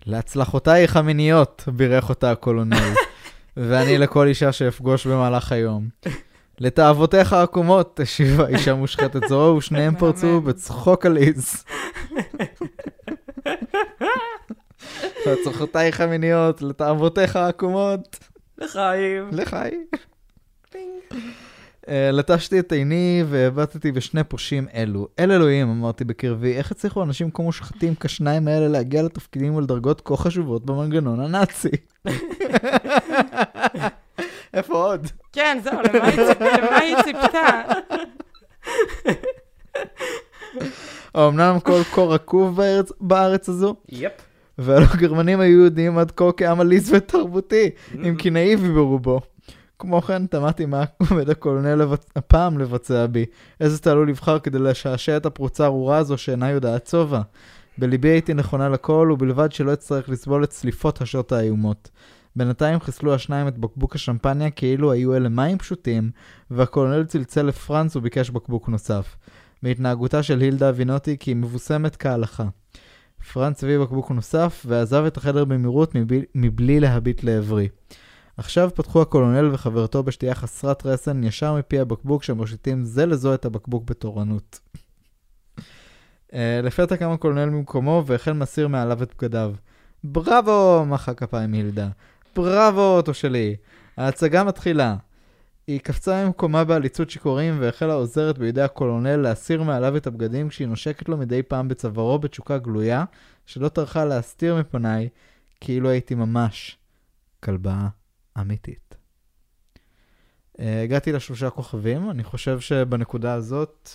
להצלחותייך 0.06 0.96
המיניות, 0.96 1.64
בירך 1.66 2.08
אותה 2.08 2.30
הקולונל, 2.30 2.92
ואני 3.56 3.98
לכל 3.98 4.26
אישה 4.26 4.52
שאפגוש 4.52 5.06
במהלך 5.06 5.52
היום. 5.52 5.88
לתאוותיך 6.58 7.32
העקומות, 7.32 8.00
השיבה 8.00 8.48
אישה 8.48 8.74
מושחתת 8.74 9.28
זו, 9.28 9.54
ושניהם 9.58 9.94
פרצו. 10.00 10.40
בצחוק 10.40 11.06
עליז. 11.06 11.64
להצלחותייך 15.26 16.00
המיניות, 16.00 16.62
לתאוותיך 16.62 17.36
העקומות. 17.36 18.18
לחיים. 18.58 19.28
לחיים. 19.32 19.86
אה, 21.88 22.10
לטשתי 22.12 22.58
את 22.58 22.72
עיני 22.72 23.24
והבטתי 23.28 23.92
בשני 23.92 24.24
פושעים 24.24 24.66
אלו. 24.74 25.08
אל 25.18 25.32
אלוהים, 25.32 25.70
אמרתי 25.70 26.04
בקרבי, 26.04 26.52
איך 26.56 26.70
הצליחו 26.70 27.02
אנשים 27.02 27.30
כה 27.34 27.42
מושחתים 27.42 27.94
כשניים 28.00 28.48
האלה 28.48 28.68
להגיע 28.68 29.02
לתפקידים 29.02 29.54
ולדרגות 29.54 30.02
כה 30.04 30.16
חשובות 30.16 30.64
במנגנון 30.66 31.20
הנאצי? 31.20 31.68
איפה 34.54 34.74
עוד? 34.74 35.06
כן, 35.32 35.58
זהו, 35.64 35.72
למה 35.94 36.06
היא 36.06 36.16
ציפ- 36.16 36.40
למה 36.42 36.76
היא 36.78 36.96
ציפתה? 37.04 37.60
אמנם 41.16 41.56
כל 41.62 41.82
כה 41.94 42.00
רקוב 42.02 42.56
בארץ, 42.56 42.92
בארץ 43.00 43.48
הזו, 43.48 43.74
יפ. 43.88 44.12
והלא 44.58 44.86
גרמנים 44.96 45.40
היו 45.40 45.60
יהודים 45.60 45.98
עד 45.98 46.10
כה 46.10 46.24
כעם 46.36 46.60
עליז 46.60 46.92
ותרבותי, 46.94 47.70
אם 47.94 48.14
כי 48.18 48.30
נאיבי 48.30 48.68
ברובו. 48.68 49.20
כמו 49.84 50.02
כן, 50.02 50.26
תמהתי 50.26 50.66
מה 50.66 50.84
עומד 51.10 51.30
הקולונל 51.30 51.74
לבצ... 51.74 52.06
הפעם 52.16 52.58
לבצע 52.58 53.06
בי. 53.06 53.24
איזה 53.60 53.78
תעלול 53.78 54.08
יבחר 54.08 54.38
כדי 54.38 54.58
לשעשע 54.58 55.16
את 55.16 55.26
הפרוצה 55.26 55.64
הארורה 55.64 55.98
הזו 55.98 56.18
שאינה 56.18 56.50
יודעת 56.50 56.86
שובע. 56.86 57.20
בליבי 57.78 58.08
הייתי 58.08 58.34
נכונה 58.34 58.68
לכל, 58.68 59.10
ובלבד 59.12 59.52
שלא 59.52 59.72
אצטרך 59.72 60.08
לסבול 60.08 60.44
את 60.44 60.50
צליפות 60.50 61.00
השוט 61.00 61.32
האיומות. 61.32 61.90
בינתיים 62.36 62.80
חיסלו 62.80 63.14
השניים 63.14 63.48
את 63.48 63.58
בקבוק 63.58 63.94
השמפניה 63.94 64.50
כאילו 64.50 64.92
היו 64.92 65.16
אלה 65.16 65.28
מים 65.28 65.58
פשוטים, 65.58 66.10
והקולונל 66.50 67.04
צלצל 67.04 67.42
לפרנץ 67.42 67.96
וביקש 67.96 68.30
בקבוק 68.30 68.68
נוסף. 68.68 69.16
מהתנהגותה 69.62 70.22
של 70.22 70.40
הילדה 70.40 70.68
הבינותי 70.68 71.16
כי 71.18 71.30
היא 71.30 71.36
מבוסמת 71.36 71.96
כהלכה. 71.96 72.44
פרנץ 73.32 73.64
הביא 73.64 73.78
בקבוק 73.78 74.10
נוסף, 74.10 74.66
ועזב 74.68 75.04
את 75.04 75.16
החדר 75.16 75.44
במהירות 75.44 75.94
מבלי, 75.94 76.22
מבלי 76.34 76.80
להביט 76.80 77.24
לעברי. 77.24 77.68
עכשיו 78.36 78.70
פתחו 78.74 79.02
הקולונל 79.02 79.54
וחברתו 79.54 80.02
בשתייה 80.02 80.34
חסרת 80.34 80.86
רסן 80.86 81.24
ישר 81.24 81.54
מפי 81.54 81.78
הבקבוק 81.78 82.22
שמושיטים 82.22 82.84
זה 82.84 83.06
לזו 83.06 83.34
את 83.34 83.44
הבקבוק 83.44 83.84
בתורנות. 83.84 84.60
uh, 85.58 86.36
לפתע 86.62 86.96
קם 86.96 87.10
הקולונל 87.10 87.50
ממקומו 87.50 88.02
והחל 88.06 88.32
מסיר 88.32 88.68
מעליו 88.68 89.02
את 89.02 89.14
בגדיו. 89.14 89.54
בראבו! 90.04 90.84
מחא 90.86 91.12
כפיים 91.12 91.52
הילדה. 91.52 91.88
בראבו, 92.36 92.96
אוטו 92.96 93.14
שלי. 93.14 93.56
ההצגה 93.96 94.44
מתחילה. 94.44 94.96
היא 95.66 95.80
קפצה 95.80 96.24
ממקומה 96.26 96.64
בעליצות 96.64 97.10
שיכורים 97.10 97.56
והחלה 97.60 97.94
עוזרת 97.94 98.38
בידי 98.38 98.62
הקולונל 98.62 99.16
להסיר 99.16 99.62
מעליו 99.62 99.96
את 99.96 100.06
הבגדים 100.06 100.48
כשהיא 100.48 100.68
נושקת 100.68 101.08
לו 101.08 101.16
מדי 101.16 101.42
פעם 101.42 101.68
בצווארו 101.68 102.18
בתשוקה 102.18 102.58
גלויה, 102.58 103.04
שלא 103.46 103.68
טרחה 103.68 104.04
להסתיר 104.04 104.56
מפניי, 104.56 105.08
כאילו 105.60 105.88
הייתי 105.88 106.14
ממש 106.14 106.78
כלבה 107.40 107.88
אמיתית. 108.40 108.94
Uh, 110.56 110.62
הגעתי 110.84 111.12
לשלושה 111.12 111.50
כוכבים, 111.50 112.10
אני 112.10 112.24
חושב 112.24 112.60
שבנקודה 112.60 113.34
הזאת... 113.34 113.90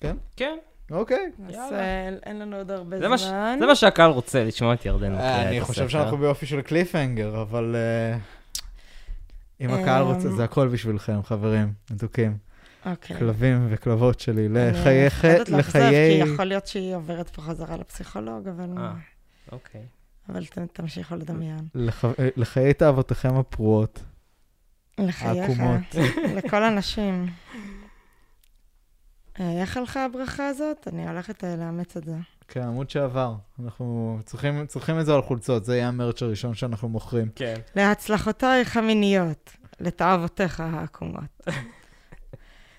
כן? 0.00 0.16
כן. 0.36 0.58
אוקיי. 0.90 1.30
אז 1.46 1.54
יאללה. 1.54 1.78
אה, 1.78 2.08
אין 2.26 2.38
לנו 2.38 2.56
עוד 2.56 2.70
הרבה 2.70 2.98
זה 2.98 3.06
זמן. 3.06 3.56
זה 3.60 3.66
מה 3.66 3.76
שהקהל 3.76 4.10
רוצה, 4.10 4.44
לשמוע 4.44 4.74
את 4.74 4.86
ירדן. 4.86 5.14
אה, 5.14 5.42
את 5.42 5.46
אני 5.46 5.60
חושב 5.60 5.82
הספר. 5.82 5.98
שאנחנו 5.98 6.16
באופי 6.16 6.46
של 6.46 6.62
קליפהנגר, 6.62 7.42
אבל 7.42 7.76
אה, 7.76 8.18
אם 9.60 9.70
הקהל 9.70 10.02
רוצה, 10.02 10.28
אמ. 10.28 10.36
זה 10.36 10.44
הכל 10.44 10.68
בשבילכם, 10.68 11.22
חברים, 11.22 11.72
מתוקים. 11.90 12.36
אוקיי. 12.86 13.16
כלבים 13.16 13.66
וכלבות 13.70 14.20
שלי, 14.20 14.46
אני 14.46 14.70
לחיי... 14.70 15.06
מפחדת 15.06 15.48
לאכזב, 15.48 15.78
לחיי... 15.78 16.24
כי 16.24 16.30
יכול 16.32 16.44
להיות 16.44 16.66
שהיא 16.66 16.94
עוברת 16.94 17.28
פה 17.28 17.42
חזרה 17.42 17.76
לפסיכולוג, 17.76 18.48
אבל... 18.48 18.68
אה. 18.78 18.92
אוקיי. 19.52 19.82
אבל 20.28 20.44
ת- 20.46 20.58
תמשיכו 20.72 21.16
לדמיין. 21.16 21.68
לח- 21.74 22.04
אה, 22.04 22.10
לחיי 22.36 22.74
תאוותיכם 22.74 23.34
הפרועות. 23.36 24.00
לחייך, 24.98 25.48
העקומות. 25.50 25.80
לכל 26.36 26.62
הנשים. 26.64 27.26
אה, 29.40 29.60
איך 29.60 29.76
הלכה 29.76 30.04
הברכה 30.04 30.48
הזאת? 30.48 30.88
אני 30.92 31.08
הולכת 31.08 31.44
אה, 31.44 31.56
לאמץ 31.56 31.96
את 31.96 32.04
זה. 32.04 32.14
כן, 32.48 32.62
עמוד 32.62 32.90
שעבר. 32.90 33.34
אנחנו 33.64 34.18
צריכים, 34.24 34.66
צריכים 34.66 35.00
את 35.00 35.06
זה 35.06 35.14
על 35.14 35.22
חולצות, 35.22 35.64
זה 35.64 35.76
יהיה 35.76 35.88
המרץ' 35.88 36.22
הראשון 36.22 36.54
שאנחנו 36.54 36.88
מוכרים. 36.88 37.28
כן. 37.34 37.54
להצלחותייך 37.76 38.76
המיניות, 38.76 39.50
לתאוותיך 39.80 40.60
העקומות. 40.60 41.40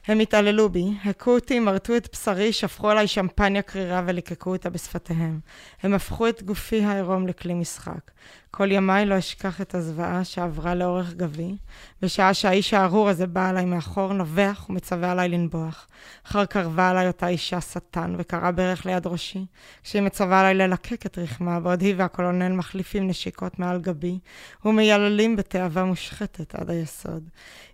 הם 0.08 0.20
התעללו 0.20 0.70
בי, 0.70 0.86
הכו 1.06 1.32
אותי, 1.32 1.60
מרטו 1.60 1.96
את 1.96 2.10
בשרי, 2.14 2.54
שפכו 2.54 2.90
עליי 2.90 3.08
שמפניה 3.08 3.62
קרירה 3.62 4.02
וליקקו 4.06 4.52
אותה 4.52 4.70
בשפתיהם. 4.70 5.40
הם 5.84 5.94
הפכו 5.94 6.28
את 6.28 6.44
גופי 6.44 6.84
העירום 6.84 7.28
לכלי 7.28 7.54
משחק. 7.54 8.12
כל 8.52 8.72
ימיי 8.72 9.06
לא 9.06 9.18
אשכח 9.18 9.62
את 9.62 9.76
הזוועה 9.76 10.24
שעברה 10.24 10.76
לאורך 10.76 11.14
גבי, 11.14 11.56
בשעה 12.02 12.34
שהאיש 12.34 12.74
הארור 12.74 13.10
הזה 13.10 13.28
בא 13.28 13.50
עליי 13.50 13.66
מאחור, 13.66 14.14
נובח 14.14 14.66
ומצווה 14.70 15.12
עליי 15.12 15.30
לנבוח. 15.30 15.88
אחר 16.28 16.46
קרבה 16.46 16.90
עליי 16.90 17.08
אותה 17.08 17.28
אישה 17.28 17.62
שטן 17.62 18.16
וקרעה 18.18 18.52
ברך 18.52 18.86
ליד 18.86 19.08
ראשי, 19.08 19.46
כשהיא 19.84 20.02
מצווה 20.02 20.40
עליי 20.40 20.54
ללקק 20.54 21.06
את 21.06 21.18
רחמה, 21.18 21.60
בעוד 21.60 21.82
היא 21.82 21.96
והקולונל 21.98 22.50
מחליפים 22.50 23.08
נשיקות 23.08 23.60
מעל 23.60 23.82
גבי, 23.82 24.20
ומייללים 24.66 25.36
בתאווה 25.36 25.84
מושחתת 25.84 26.56
עד 26.56 26.70
היסוד. 26.70 27.30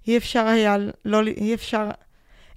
אי 0.08 0.18
אפשר 0.18 0.46
היה 0.46 0.78
לא... 1.06 1.22
אי 1.22 1.54
אפשר... 1.54 1.90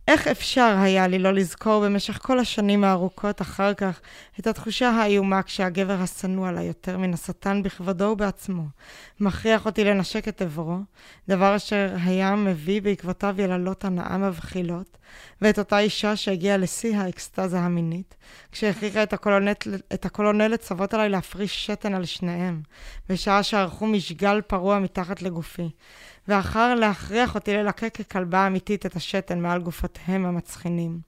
איך 0.09 0.29
אפשר 0.29 0.77
היה 0.83 1.07
לי 1.09 1.19
לא 1.19 1.33
לזכור 1.33 1.85
במשך 1.85 2.19
כל 2.23 2.39
השנים 2.39 2.85
הארוכות 2.85 3.43
אחר 3.43 3.75
כך 3.75 4.01
את 4.41 4.47
התחושה 4.47 4.91
האיומה 4.91 5.43
כשהגבר 5.43 5.97
השנוא 6.01 6.49
עליי 6.49 6.67
יותר 6.67 6.99
מן 6.99 7.15
השטן 7.15 7.63
בכבודו 7.63 8.05
ובעצמו, 8.05 8.65
מכריח 9.21 9.67
אותי 9.67 9.85
לנשק 9.85 10.29
את 10.29 10.43
עברו, 10.43 10.79
דבר 11.29 11.57
אשר 11.57 11.95
היה 12.05 12.37
מביא 12.37 12.83
בעקבותיו 12.83 13.35
יללות 13.39 13.85
הנאה 13.85 14.19
מבחילות, 14.19 14.99
ואת 15.43 15.59
אותה 15.59 15.79
אישה 15.79 16.17
שהגיעה 16.17 16.57
לשיא 16.57 16.97
האקסטזה 16.97 17.61
המינית, 17.61 18.15
כשהכריחה 18.53 19.03
את 19.03 19.15
את 19.95 20.05
הקולונל 20.05 20.49
לצוות 20.49 20.95
עליי 20.95 21.09
להפריש 21.09 21.67
שתן 21.67 21.95
על 21.95 22.05
שניהם, 22.05 22.63
בשעה 23.09 23.43
שערכו 23.43 23.87
משגל 23.87 24.41
פרוע 24.41 24.79
מתחת 24.79 25.23
לגופי. 25.23 25.71
ואחר 26.29 26.75
להכריח 26.75 27.35
אותי 27.35 27.57
ללקק 27.57 27.95
ככלבה 28.01 28.47
אמיתית 28.47 28.87
את 28.87 28.97
השתן 28.97 29.41
מעל 29.41 29.61
גופותיהם 29.61 30.27
המצחינים. 30.27 31.01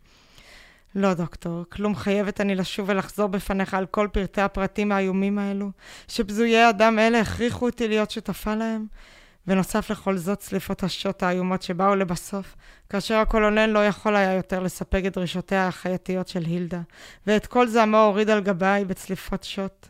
לא, 0.95 1.15
דוקטור, 1.15 1.65
כלום 1.69 1.97
חייבת 1.97 2.41
אני 2.41 2.55
לשוב 2.55 2.89
ולחזור 2.89 3.27
בפניך 3.27 3.75
על 3.75 3.87
כל 3.87 4.09
פרטי 4.13 4.41
הפרטים 4.41 4.93
האיומים 4.93 5.39
האלו, 5.39 5.71
שבזויי 6.09 6.69
אדם 6.69 6.99
אלה 6.99 7.21
הכריחו 7.21 7.67
אותי 7.67 7.89
להיות 7.89 8.11
שותפה 8.11 8.55
להם. 8.55 8.87
ונוסף 9.47 9.91
לכל 9.91 10.17
זאת, 10.17 10.39
צליפות 10.39 10.83
השוט 10.83 11.23
האיומות 11.23 11.63
שבאו 11.63 11.95
לבסוף, 11.95 12.57
כאשר 12.89 13.15
הקולונל 13.15 13.67
לא 13.67 13.87
יכול 13.87 14.17
היה 14.17 14.35
יותר 14.35 14.61
לספק 14.61 15.03
את 15.07 15.13
דרישותיה 15.13 15.69
החייתיות 15.69 16.29
של 16.29 16.45
הילדה, 16.45 16.81
ואת 17.27 17.47
כל 17.47 17.69
זעמו 17.69 17.97
הוריד 17.97 18.31
על 18.31 18.41
גביי 18.41 18.85
בצליפות 18.85 19.45
שוט. 19.45 19.89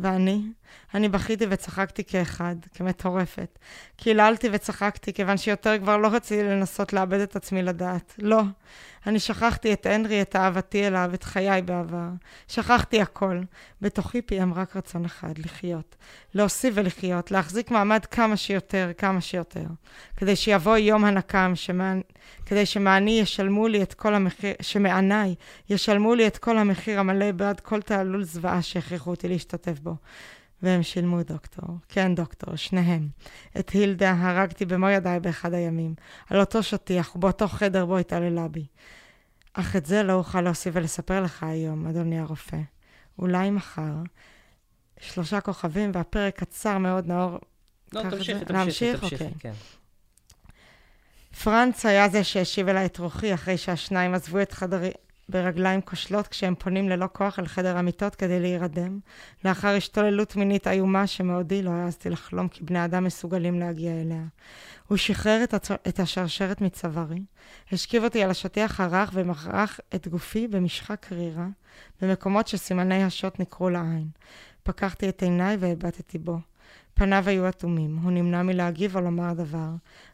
ואני, 0.00 0.42
אני 0.94 1.08
בכיתי 1.08 1.46
וצחקתי 1.50 2.04
כאחד, 2.04 2.54
כמטורפת. 2.74 3.58
קיללתי 3.96 4.48
וצחקתי, 4.52 5.12
כיוון 5.12 5.36
שיותר 5.36 5.78
כבר 5.78 5.96
לא 5.96 6.08
רציתי 6.08 6.42
לנסות 6.42 6.92
לאבד 6.92 7.20
את 7.20 7.36
עצמי 7.36 7.62
לדעת. 7.62 8.14
לא. 8.18 8.42
אני 9.08 9.18
שכחתי 9.18 9.72
את 9.72 9.86
הנרי, 9.86 10.22
את 10.22 10.36
אהבתי 10.36 10.86
אליו, 10.86 11.10
את 11.14 11.22
חיי 11.24 11.62
בעבר. 11.62 12.08
שכחתי 12.48 13.02
הכל. 13.02 13.40
בתוכי 13.82 14.22
פיהם 14.22 14.54
רק 14.54 14.76
רצון 14.76 15.04
אחד, 15.04 15.38
לחיות. 15.38 15.96
להוסיף 16.34 16.74
ולחיות, 16.76 17.30
להחזיק 17.30 17.70
מעמד 17.70 18.06
כמה 18.06 18.36
שיותר, 18.36 18.90
כמה 18.98 19.20
שיותר. 19.20 19.64
כדי 20.16 20.36
שיבוא 20.36 20.76
יום 20.76 21.04
הנקם, 21.04 21.52
שמה... 21.54 21.94
כדי 22.46 22.66
שמעני 22.66 23.20
ישלמו 23.20 23.68
לי 23.68 23.82
את 23.82 23.94
כל 23.94 24.14
המחיר, 24.14 24.54
שמעניי 24.60 25.34
ישלמו 25.70 26.14
לי 26.14 26.26
את 26.26 26.38
כל 26.38 26.58
המחיר 26.58 27.00
המלא 27.00 27.32
בעד 27.32 27.60
כל 27.60 27.82
תעלול 27.82 28.24
זוועה 28.24 28.62
שהכריחו 28.62 29.10
אותי 29.10 29.28
להשתתף 29.28 29.78
בו. 29.78 29.94
והם 30.62 30.82
שילמו, 30.82 31.22
דוקטור. 31.22 31.68
כן, 31.88 32.14
דוקטור, 32.14 32.56
שניהם. 32.56 33.08
את 33.58 33.70
הילדה 33.70 34.14
הרגתי 34.18 34.64
במו 34.64 34.88
ידיי 34.88 35.20
באחד 35.20 35.54
הימים, 35.54 35.94
על 36.30 36.40
אותו 36.40 36.62
שטיח 36.62 37.16
ובאותו 37.16 37.48
חדר 37.48 37.86
בו 37.86 37.98
התעללה 37.98 38.48
בי. 38.48 38.66
אך 39.60 39.76
את 39.76 39.86
זה 39.86 40.02
לא 40.02 40.12
אוכל 40.12 40.40
להוסיף 40.40 40.74
ולספר 40.76 41.22
לך 41.22 41.42
היום, 41.42 41.86
אדוני 41.86 42.18
הרופא. 42.18 42.58
אולי 43.18 43.50
מחר. 43.50 43.94
שלושה 45.00 45.40
כוכבים 45.40 45.90
והפרק 45.94 46.38
קצר 46.38 46.78
מאוד, 46.78 47.06
נאור. 47.06 47.38
לא, 47.92 48.02
תמשיכי, 48.02 48.32
תמשיכי, 48.32 48.52
להמשיך? 48.52 49.00
תמשיכי, 49.00 49.24
אוקיי. 49.24 49.38
כן. 49.38 49.52
פרנץ 51.42 51.86
היה 51.86 52.08
זה 52.08 52.24
שהשיב 52.24 52.68
אליי 52.68 52.86
את 52.86 52.98
רוחי 52.98 53.34
אחרי 53.34 53.58
שהשניים 53.58 54.14
עזבו 54.14 54.42
את 54.42 54.52
חדרי 54.52 54.90
ברגליים 55.28 55.80
כושלות 55.80 56.28
כשהם 56.28 56.54
פונים 56.54 56.88
ללא 56.88 57.06
כוח 57.12 57.38
אל 57.38 57.46
חדר 57.46 57.76
המיטות 57.76 58.14
כדי 58.14 58.40
להירדם, 58.40 59.00
לאחר 59.44 59.68
השתוללות 59.68 60.36
מינית 60.36 60.68
איומה 60.68 61.06
שמעודי 61.06 61.62
לא 61.62 61.70
העזתי 61.70 62.10
לחלום 62.10 62.48
כי 62.48 62.64
בני 62.64 62.84
אדם 62.84 63.04
מסוגלים 63.04 63.60
להגיע 63.60 63.92
אליה. 64.00 64.22
הוא 64.88 64.98
שחרר 64.98 65.44
את, 65.44 65.54
הצ... 65.54 65.70
את 65.70 66.00
השרשרת 66.00 66.60
מצווארי, 66.60 67.22
השכיב 67.72 68.04
אותי 68.04 68.22
על 68.22 68.30
השטיח 68.30 68.80
הרך 68.80 69.10
ומכרח 69.14 69.80
את 69.94 70.08
גופי 70.08 70.48
במשחה 70.48 70.96
קרירה, 70.96 71.46
במקומות 72.02 72.48
שסימני 72.48 73.04
השוט 73.04 73.38
ניכרו 73.38 73.70
לעין. 73.70 74.08
פקחתי 74.62 75.08
את 75.08 75.22
עיניי 75.22 75.56
והבטתי 75.60 76.18
בו. 76.18 76.38
פניו 76.98 77.24
היו 77.26 77.48
אטומים, 77.48 77.98
הוא 78.02 78.12
נמנע 78.12 78.42
מלהגיב 78.42 78.96
או 78.96 79.00
לומר 79.00 79.32
דבר. 79.32 79.68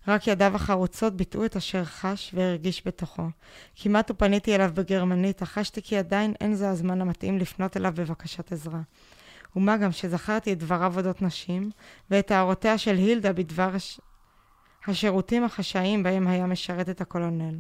רק 0.09 0.27
ידיו 0.27 0.55
החרוצות 0.55 1.17
ביטאו 1.17 1.45
את 1.45 1.57
אשר 1.57 1.85
חש 1.85 2.31
והרגיש 2.35 2.83
בתוכו. 2.87 3.23
כמעט 3.77 4.11
ופניתי 4.11 4.55
אליו 4.55 4.71
בגרמנית, 4.75 5.43
אך 5.43 5.51
חשתי 5.51 5.83
כי 5.83 5.97
עדיין 5.97 6.35
אין 6.41 6.55
זה 6.55 6.71
הזמן 6.71 7.01
המתאים 7.01 7.39
לפנות 7.39 7.77
אליו 7.77 7.93
בבקשת 7.97 8.53
עזרה. 8.53 8.81
ומה 9.57 9.77
גם 9.77 9.93
שזכרתי 9.93 10.53
את 10.53 10.59
דבריו 10.59 10.97
אודות 10.97 11.23
נשים, 11.23 11.71
ואת 12.11 12.31
הערותיה 12.31 12.79
של 12.79 12.97
הילדה 12.97 13.33
בדבר 13.33 13.71
הש... 13.75 14.01
השירותים 14.87 15.45
החשאיים 15.45 16.03
בהם 16.03 16.27
היה 16.27 16.47
משרת 16.47 16.89
את 16.89 17.01
הקולונל. 17.01 17.55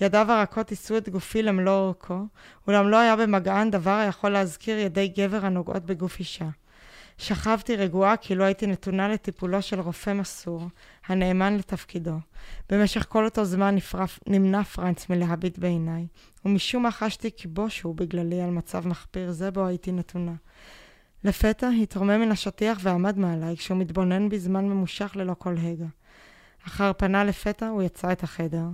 ידיו 0.00 0.32
הרכות 0.32 0.70
יישאו 0.70 0.96
את 0.96 1.08
גופי 1.08 1.42
למלוא 1.42 1.72
אורכו, 1.72 2.18
אולם 2.66 2.88
לא 2.88 2.96
היה 2.96 3.16
במגען 3.16 3.70
דבר 3.70 3.94
היכול 3.94 4.30
להזכיר 4.30 4.78
ידי 4.78 5.08
גבר 5.08 5.46
הנוגעות 5.46 5.84
בגוף 5.84 6.18
אישה. 6.18 6.48
שכבתי 7.18 7.76
רגועה 7.76 8.16
כאילו 8.16 8.44
הייתי 8.44 8.66
נתונה 8.66 9.08
לטיפולו 9.08 9.62
של 9.62 9.80
רופא 9.80 10.12
מסור, 10.12 10.62
הנאמן 11.06 11.56
לתפקידו. 11.56 12.14
במשך 12.70 13.06
כל 13.08 13.24
אותו 13.24 13.44
זמן 13.44 13.74
נפרף, 13.74 14.18
נמנע 14.26 14.64
פרנץ 14.64 15.10
מלהביט 15.10 15.58
בעיניי, 15.58 16.06
ומשום 16.44 16.82
מה 16.82 16.90
חשתי 16.90 17.30
כי 17.36 17.48
בושו 17.48 17.94
בגללי 17.94 18.42
על 18.42 18.50
מצב 18.50 18.88
מחפיר 18.88 19.32
זה 19.32 19.50
בו 19.50 19.66
הייתי 19.66 19.92
נתונה. 19.92 20.34
לפתע 21.24 21.68
התרומם 21.68 22.20
מן 22.20 22.30
השטיח 22.30 22.78
ועמד 22.82 23.18
מעליי 23.18 23.56
כשהוא 23.56 23.78
מתבונן 23.78 24.28
בזמן 24.28 24.64
ממושך 24.64 25.12
ללא 25.16 25.34
כל 25.38 25.54
הגה. 25.56 25.86
אחר 26.66 26.92
פנה 26.92 27.24
לפתע 27.24 27.68
הוא 27.68 27.82
יצא 27.82 28.12
את 28.12 28.22
החדר. 28.22 28.66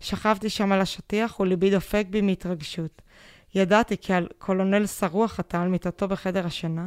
שכבתי 0.00 0.50
שם 0.50 0.72
על 0.72 0.80
השטיח 0.80 1.40
וליבי 1.40 1.70
דופק 1.70 2.06
בי 2.10 2.20
מהתרגשות. 2.20 3.02
ידעתי 3.54 3.96
כי 3.96 4.12
על 4.12 4.28
קולונל 4.38 4.86
שרוח 4.86 5.40
עטה 5.40 5.62
על 5.62 5.68
מיטתו 5.68 6.08
בחדר 6.08 6.46
השינה, 6.46 6.86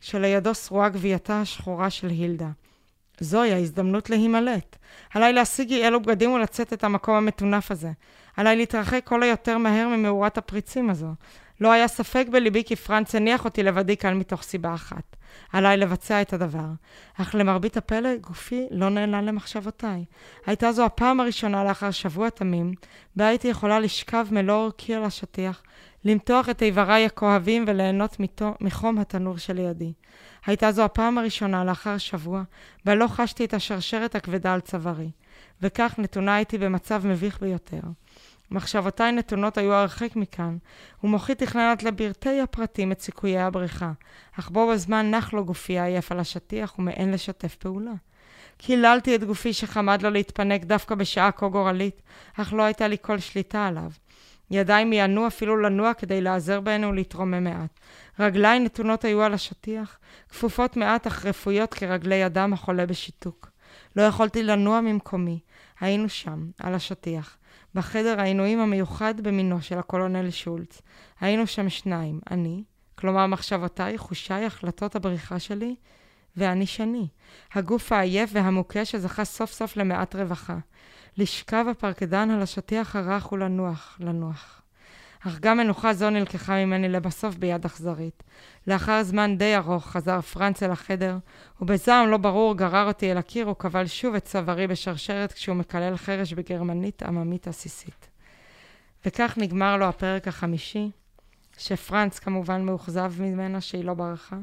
שלידו 0.00 0.54
שרועה 0.54 0.88
גווייתה 0.88 1.40
השחורה 1.40 1.90
של 1.90 2.08
הילדה. 2.08 2.48
זוהי 3.20 3.52
ההזדמנות 3.52 4.10
להימלט. 4.10 4.76
עליי 5.14 5.32
להשיג 5.32 5.72
אי 5.72 5.86
אלו 5.86 6.00
בגדים 6.00 6.32
ולצאת 6.32 6.72
את 6.72 6.84
המקום 6.84 7.14
המטונף 7.14 7.70
הזה. 7.70 7.90
עליי 8.36 8.56
להתרחק 8.56 9.00
כל 9.04 9.22
היותר 9.22 9.58
מהר 9.58 9.88
ממאורת 9.88 10.38
הפריצים 10.38 10.90
הזו. 10.90 11.14
לא 11.60 11.72
היה 11.72 11.88
ספק 11.88 12.26
בליבי 12.30 12.64
כי 12.64 12.76
פרנץ 12.76 13.14
הניח 13.14 13.44
אותי 13.44 13.62
לבדי 13.62 13.96
כאן 13.96 14.18
מתוך 14.18 14.42
סיבה 14.42 14.74
אחת. 14.74 15.16
עליי 15.52 15.76
לבצע 15.76 16.22
את 16.22 16.32
הדבר. 16.32 16.66
אך 17.14 17.34
למרבית 17.34 17.76
הפלא, 17.76 18.16
גופי 18.16 18.66
לא 18.70 18.88
נעלם 18.88 19.26
למחשבותיי. 19.26 20.04
הייתה 20.46 20.72
זו 20.72 20.84
הפעם 20.84 21.20
הראשונה 21.20 21.64
לאחר 21.64 21.90
שבוע 21.90 22.30
תמים, 22.30 22.72
בה 23.16 23.26
הייתי 23.26 23.48
יכולה 23.48 23.80
לשכב 23.80 24.26
מלוא 24.30 24.54
אורכי 24.54 24.94
על 24.94 25.04
השטיח, 25.04 25.62
למתוח 26.04 26.48
את 26.48 26.62
איבריי 26.62 27.06
הכואבים 27.06 27.64
וליהנות 27.66 28.20
מתו, 28.20 28.54
מחום 28.60 28.98
התנור 28.98 29.38
שלידי. 29.38 29.92
הייתה 30.46 30.72
זו 30.72 30.82
הפעם 30.82 31.18
הראשונה 31.18 31.64
לאחר 31.64 31.98
שבוע, 31.98 32.42
בה 32.84 32.94
לא 32.94 33.06
חשתי 33.06 33.44
את 33.44 33.54
השרשרת 33.54 34.14
הכבדה 34.14 34.54
על 34.54 34.60
צווארי. 34.60 35.10
וכך 35.62 35.94
נתונה 35.98 36.34
הייתי 36.34 36.58
במצב 36.58 37.06
מביך 37.06 37.40
ביותר. 37.40 37.80
מחשבותיי 38.50 39.12
נתונות 39.12 39.58
היו 39.58 39.72
הרחק 39.72 40.16
מכאן, 40.16 40.56
ומוחי 41.04 41.34
תכננת 41.34 41.82
לפרטי 41.82 42.40
הפרטים 42.40 42.92
את 42.92 43.00
סיכויי 43.00 43.38
הבריחה, 43.38 43.92
אך 44.38 44.50
בו 44.50 44.68
בזמן 44.68 45.10
נח 45.10 45.32
לו 45.32 45.44
גופי 45.44 45.80
עייף 45.80 46.12
על 46.12 46.20
השטיח 46.20 46.78
ומעין 46.78 47.12
לשתף 47.12 47.54
פעולה. 47.54 47.92
קיללתי 48.56 49.14
את 49.14 49.24
גופי 49.24 49.52
שחמד 49.52 50.02
לו 50.02 50.10
להתפנק 50.10 50.64
דווקא 50.64 50.94
בשעה 50.94 51.32
כה 51.32 51.48
גורלית, 51.48 52.02
אך 52.36 52.52
לא 52.52 52.62
הייתה 52.62 52.88
לי 52.88 52.96
כל 53.02 53.18
שליטה 53.18 53.66
עליו. 53.66 53.90
ידיי 54.50 54.84
מיענו 54.84 55.26
אפילו 55.26 55.56
לנוע 55.56 55.94
כדי 55.94 56.20
להיעזר 56.20 56.60
בהן 56.60 56.84
ולהתרומם 56.84 57.44
מעט. 57.44 57.80
רגליי 58.18 58.58
נתונות 58.58 59.04
היו 59.04 59.22
על 59.22 59.34
השטיח, 59.34 59.98
כפופות 60.28 60.76
מעט 60.76 61.06
אך 61.06 61.26
רפויות 61.26 61.74
כרגלי 61.74 62.26
אדם 62.26 62.52
החולה 62.52 62.86
בשיתוק. 62.86 63.50
לא 63.96 64.02
יכולתי 64.02 64.42
לנוע 64.42 64.80
ממקומי. 64.80 65.40
היינו 65.80 66.08
שם, 66.08 66.50
על 66.60 66.74
השטיח. 66.74 67.36
בחדר 67.74 68.20
העינויים 68.20 68.60
המיוחד 68.60 69.20
במינו 69.20 69.62
של 69.62 69.78
הקולונל 69.78 70.30
שולץ. 70.30 70.82
היינו 71.20 71.46
שם 71.46 71.68
שניים, 71.68 72.20
אני, 72.30 72.62
כלומר 72.94 73.26
מחשבותיי, 73.26 73.98
חושיי, 73.98 74.46
החלטות 74.46 74.96
הבריחה 74.96 75.38
שלי, 75.38 75.74
ואני 76.36 76.66
שני, 76.66 77.08
הגוף 77.52 77.92
העייף 77.92 78.30
והמוכה 78.32 78.84
שזכה 78.84 79.24
סוף 79.24 79.52
סוף 79.52 79.76
למעט 79.76 80.16
רווחה. 80.16 80.58
לשכב 81.16 81.64
הפרקדן 81.70 82.30
על 82.30 82.42
השטיח 82.42 82.96
הרך 82.96 83.32
ולנוח, 83.32 83.96
לנוח. 84.00 84.62
אך 85.26 85.38
גם 85.40 85.56
מנוחה 85.56 85.94
זו 85.94 86.10
נלקחה 86.10 86.64
ממני 86.64 86.88
לבסוף 86.88 87.34
ביד 87.34 87.64
אכזרית. 87.64 88.22
לאחר 88.66 89.02
זמן 89.02 89.38
די 89.38 89.56
ארוך 89.56 89.86
חזר 89.86 90.20
פרנץ 90.20 90.62
אל 90.62 90.70
החדר, 90.70 91.18
ובזעם 91.60 92.08
לא 92.08 92.16
ברור 92.16 92.56
גרר 92.56 92.86
אותי 92.88 93.12
אל 93.12 93.18
הקיר 93.18 93.48
וקבל 93.48 93.86
שוב 93.86 94.14
את 94.14 94.24
צווארי 94.24 94.66
בשרשרת 94.66 95.32
כשהוא 95.32 95.56
מקלל 95.56 95.96
חרש 95.96 96.32
בגרמנית 96.32 97.02
עממית 97.02 97.48
עסיסית. 97.48 98.08
וכך 99.06 99.34
נגמר 99.36 99.76
לו 99.76 99.84
הפרק 99.84 100.28
החמישי, 100.28 100.90
שפרנץ 101.58 102.18
כמובן 102.18 102.64
מאוכזב 102.64 103.12
ממנה 103.18 103.60
שהיא 103.60 103.84
לא 103.84 103.94
ברחה. 103.94 104.36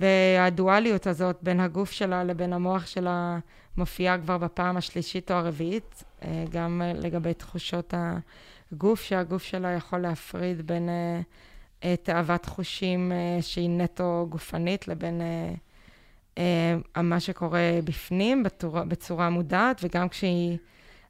והדואליות 0.00 1.06
הזאת 1.06 1.36
בין 1.42 1.60
הגוף 1.60 1.90
שלה 1.90 2.24
לבין 2.24 2.52
המוח 2.52 2.86
שלה 2.86 3.38
מופיעה 3.76 4.18
כבר 4.18 4.38
בפעם 4.38 4.76
השלישית 4.76 5.30
או 5.30 5.36
הרביעית, 5.36 6.04
אה, 6.24 6.44
גם 6.50 6.82
לגבי 6.94 7.34
תחושות 7.34 7.94
הגוף, 8.72 9.02
שהגוף 9.02 9.42
שלה 9.42 9.72
יכול 9.72 9.98
להפריד 9.98 10.66
בין 10.66 10.88
אה, 11.84 11.96
תאוות 12.02 12.46
חושים 12.46 13.12
אה, 13.12 13.42
שהיא 13.42 13.70
נטו 13.70 14.26
גופנית 14.28 14.88
לבין 14.88 15.20
מה 16.96 17.20
שקורה 17.20 17.78
בפנים 17.84 18.42
בצורה, 18.42 18.84
בצורה 18.84 19.30
מודעת, 19.30 19.80
וגם 19.82 20.08
כשהיא 20.08 20.58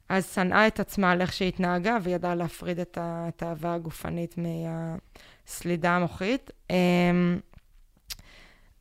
אז 0.09 0.33
שנאה 0.33 0.67
את 0.67 0.79
עצמה 0.79 1.11
על 1.11 1.21
איך 1.21 1.33
שהיא 1.33 1.47
התנהגה 1.47 1.97
וידעה 2.03 2.35
להפריד 2.35 2.79
את 2.79 2.97
התאווה 3.01 3.73
הגופנית 3.73 4.35
מהסלידה 4.37 5.91
המוחית. 5.91 6.51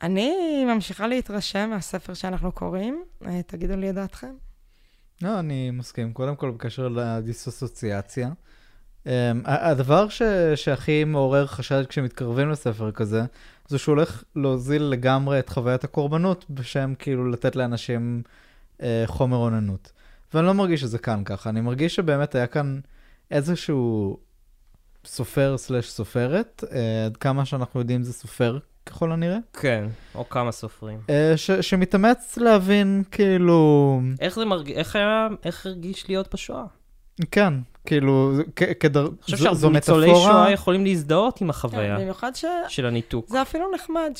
אני 0.02 0.64
ממשיכה 0.64 1.06
להתרשם 1.06 1.70
מהספר 1.70 2.14
שאנחנו 2.14 2.52
קוראים. 2.52 3.04
אה, 3.26 3.42
תגידו 3.42 3.76
לי 3.76 3.90
את 3.90 3.94
דעתכם. 3.94 4.34
לא, 5.22 5.38
אני 5.38 5.70
מסכים. 5.70 6.12
קודם 6.12 6.36
כל, 6.36 6.50
בקשר 6.50 6.88
לדיסוציאציה. 6.88 8.30
Um, 9.04 9.08
הדבר 9.44 10.08
ש, 10.08 10.22
שהכי 10.54 11.04
מעורר 11.04 11.46
חשד 11.46 11.86
כשמתקרבים 11.86 12.50
לספר 12.50 12.90
כזה, 12.90 13.22
זה 13.68 13.78
שהוא 13.78 13.92
הולך 13.94 14.24
להוזיל 14.36 14.82
לגמרי 14.82 15.38
את 15.38 15.48
חוויית 15.48 15.84
הקורבנות, 15.84 16.44
בשם 16.50 16.94
כאילו 16.98 17.30
לתת 17.30 17.56
לאנשים 17.56 18.22
uh, 18.78 18.82
חומר 19.06 19.36
אוננות. 19.36 19.92
ואני 20.34 20.46
לא 20.46 20.54
מרגיש 20.54 20.80
שזה 20.80 20.98
כאן 20.98 21.22
ככה, 21.24 21.50
אני 21.50 21.60
מרגיש 21.60 21.94
שבאמת 21.94 22.34
היה 22.34 22.46
כאן 22.46 22.80
איזשהו 23.30 24.18
סופר 25.04 25.56
סלש 25.58 25.90
סופרת, 25.90 26.64
uh, 26.66 26.74
עד 27.06 27.16
כמה 27.16 27.44
שאנחנו 27.44 27.80
יודעים 27.80 28.02
זה 28.02 28.12
סופר 28.12 28.58
ככל 28.86 29.12
הנראה. 29.12 29.38
כן, 29.60 29.84
או 30.14 30.28
כמה 30.28 30.52
סופרים. 30.52 30.98
Uh, 31.06 31.10
ש- 31.36 31.50
שמתאמץ 31.50 32.38
להבין, 32.38 33.02
כאילו... 33.10 34.00
איך 34.20 34.34
זה 34.34 34.44
מרגיש, 34.44 34.76
איך 34.76 34.96
היה, 34.96 35.28
איך 35.44 35.66
הרגיש 35.66 36.08
להיות 36.08 36.34
בשואה? 36.34 36.64
כן, 37.30 37.54
כאילו, 37.86 38.32
כדר... 38.80 39.06
אני 39.06 39.10
חושב 39.22 39.36
שהרבה 39.36 39.68
ניצולי 39.68 40.14
שואה 40.14 40.50
יכולים 40.50 40.84
להזדהות 40.84 41.40
עם 41.40 41.50
החוויה 41.50 41.96
כן, 41.96 42.02
במיוחד 42.02 42.34
ש... 42.34 42.44
של 42.68 42.86
הניתוק. 42.86 43.28
זה 43.28 43.42
אפילו 43.42 43.64
נחמד 43.74 44.12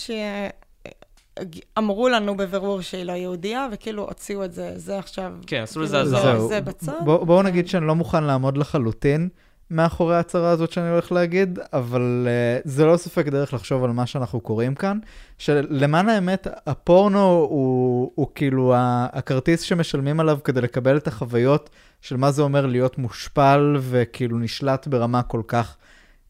שאמרו 1.76 2.08
לנו 2.08 2.36
בבירור 2.36 2.80
שהיא 2.80 3.04
לא 3.04 3.12
יהודייה, 3.12 3.68
וכאילו 3.72 4.02
הוציאו 4.02 4.44
את 4.44 4.52
זה, 4.52 4.72
זה 4.76 4.98
עכשיו... 4.98 5.32
כן, 5.46 5.62
עשו 5.62 5.80
לזה 5.80 5.96
כאילו, 5.96 6.18
אזהרה. 6.18 6.40
זה 6.40 6.61
בצד. 6.61 6.92
בואו 7.04 7.26
בוא 7.26 7.42
נגיד 7.42 7.68
שאני 7.68 7.86
לא 7.86 7.94
מוכן 7.94 8.24
לעמוד 8.24 8.56
לחלוטין. 8.56 9.28
מאחורי 9.70 10.16
ההצהרה 10.16 10.50
הזאת 10.50 10.72
שאני 10.72 10.90
הולך 10.90 11.12
להגיד, 11.12 11.58
אבל 11.72 12.28
uh, 12.28 12.68
זה 12.68 12.84
לא 12.86 12.96
ספק 12.96 13.28
דרך 13.28 13.54
לחשוב 13.54 13.84
על 13.84 13.90
מה 13.90 14.06
שאנחנו 14.06 14.40
קוראים 14.40 14.74
כאן, 14.74 14.98
שלמען 15.38 16.08
האמת, 16.08 16.46
הפורנו 16.66 17.46
הוא, 17.50 18.12
הוא 18.14 18.26
כאילו 18.34 18.74
הכרטיס 19.12 19.60
שמשלמים 19.60 20.20
עליו 20.20 20.38
כדי 20.44 20.60
לקבל 20.60 20.96
את 20.96 21.06
החוויות 21.06 21.70
של 22.00 22.16
מה 22.16 22.30
זה 22.30 22.42
אומר 22.42 22.66
להיות 22.66 22.98
מושפל 22.98 23.76
וכאילו 23.80 24.38
נשלט 24.38 24.86
ברמה 24.86 25.22
כל 25.22 25.42
כך 25.46 25.76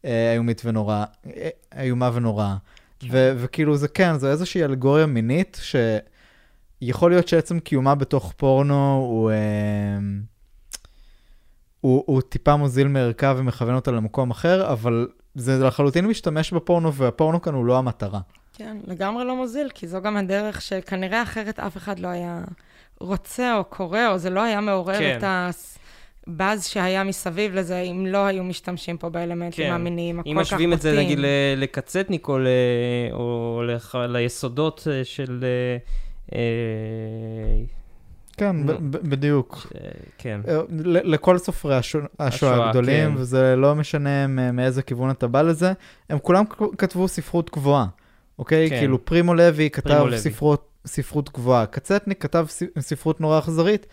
uh, 0.01 0.05
איומית 0.33 0.61
ונורא, 0.65 1.05
uh, 1.23 1.29
איומה 1.77 2.09
ונוראה. 2.13 2.55
כן. 2.99 3.07
וכאילו 3.11 3.77
זה 3.77 3.87
כן, 3.87 4.17
זו 4.17 4.27
איזושהי 4.27 4.63
אלגוריה 4.63 5.05
מינית 5.05 5.61
שיכול 6.81 7.11
להיות 7.11 7.27
שעצם 7.27 7.59
קיומה 7.59 7.95
בתוך 7.95 8.33
פורנו 8.37 9.05
הוא... 9.09 9.31
Uh, 9.31 10.30
הוא, 11.81 12.03
הוא 12.05 12.21
טיפה 12.21 12.55
מוזיל 12.55 12.87
מערכה 12.87 13.33
ומכוון 13.37 13.75
אותה 13.75 13.91
למקום 13.91 14.31
אחר, 14.31 14.71
אבל 14.71 15.07
זה 15.35 15.59
לחלוטין 15.63 16.07
משתמש 16.07 16.53
בפורנו, 16.53 16.93
והפורנו 16.93 17.41
כאן 17.41 17.53
הוא 17.53 17.65
לא 17.65 17.77
המטרה. 17.77 18.19
כן, 18.53 18.77
לגמרי 18.87 19.25
לא 19.25 19.35
מוזיל, 19.35 19.69
כי 19.73 19.87
זו 19.87 20.01
גם 20.01 20.17
הדרך 20.17 20.61
שכנראה 20.61 21.23
אחרת 21.23 21.59
אף 21.59 21.77
אחד 21.77 21.99
לא 21.99 22.07
היה 22.07 22.41
רוצה 22.99 23.57
או 23.57 23.63
קורא, 23.63 24.07
או 24.07 24.17
זה 24.17 24.29
לא 24.29 24.43
היה 24.43 24.61
מעורר 24.61 24.99
כן. 24.99 25.17
את 25.17 25.23
הבאז 26.27 26.67
שהיה 26.67 27.03
מסביב 27.03 27.55
לזה, 27.55 27.79
אם 27.79 28.05
לא 28.09 28.25
היו 28.25 28.43
משתמשים 28.43 28.97
פה 28.97 29.09
באלמנטים 29.09 29.65
כן. 29.65 29.73
המיניים 29.73 30.19
הכל 30.19 30.29
כך 30.29 30.31
אם 30.31 30.39
משווים 30.39 30.73
את 30.73 30.81
זה, 30.81 30.97
נגיד, 30.97 31.19
לקצטניק 31.57 32.27
או, 32.27 32.39
ל... 32.39 32.47
או 33.11 33.61
לח... 33.67 33.95
ליסודות 33.95 34.87
אה, 34.87 35.03
כן, 38.41 38.55
בדיוק. 38.91 39.67
כן. 40.17 40.41
אה, 40.47 40.57
לכל 41.03 41.37
סופרי 41.37 41.75
השואה 42.19 42.67
הגדולים, 42.67 43.09
כן. 43.15 43.21
וזה 43.21 43.55
לא 43.55 43.75
משנה 43.75 44.27
מאיזה 44.27 44.81
כיוון 44.81 45.09
אתה 45.09 45.27
בא 45.27 45.41
לזה, 45.41 45.73
הם 46.09 46.19
כולם 46.19 46.43
כתבו 46.77 47.07
ספרות 47.07 47.49
גבוהה, 47.53 47.85
אוקיי? 48.39 48.69
כן. 48.69 48.79
כאילו 48.79 49.05
פרימו 49.05 49.33
לוי 49.33 49.69
כתב 49.69 50.05
ספרות, 50.15 50.67
ספרות 50.85 51.29
גבוהה, 51.33 51.65
קצטניק 51.65 52.21
כתב 52.23 52.45
ספרות 52.79 53.21
נורא 53.21 53.39
אכזרית, 53.39 53.85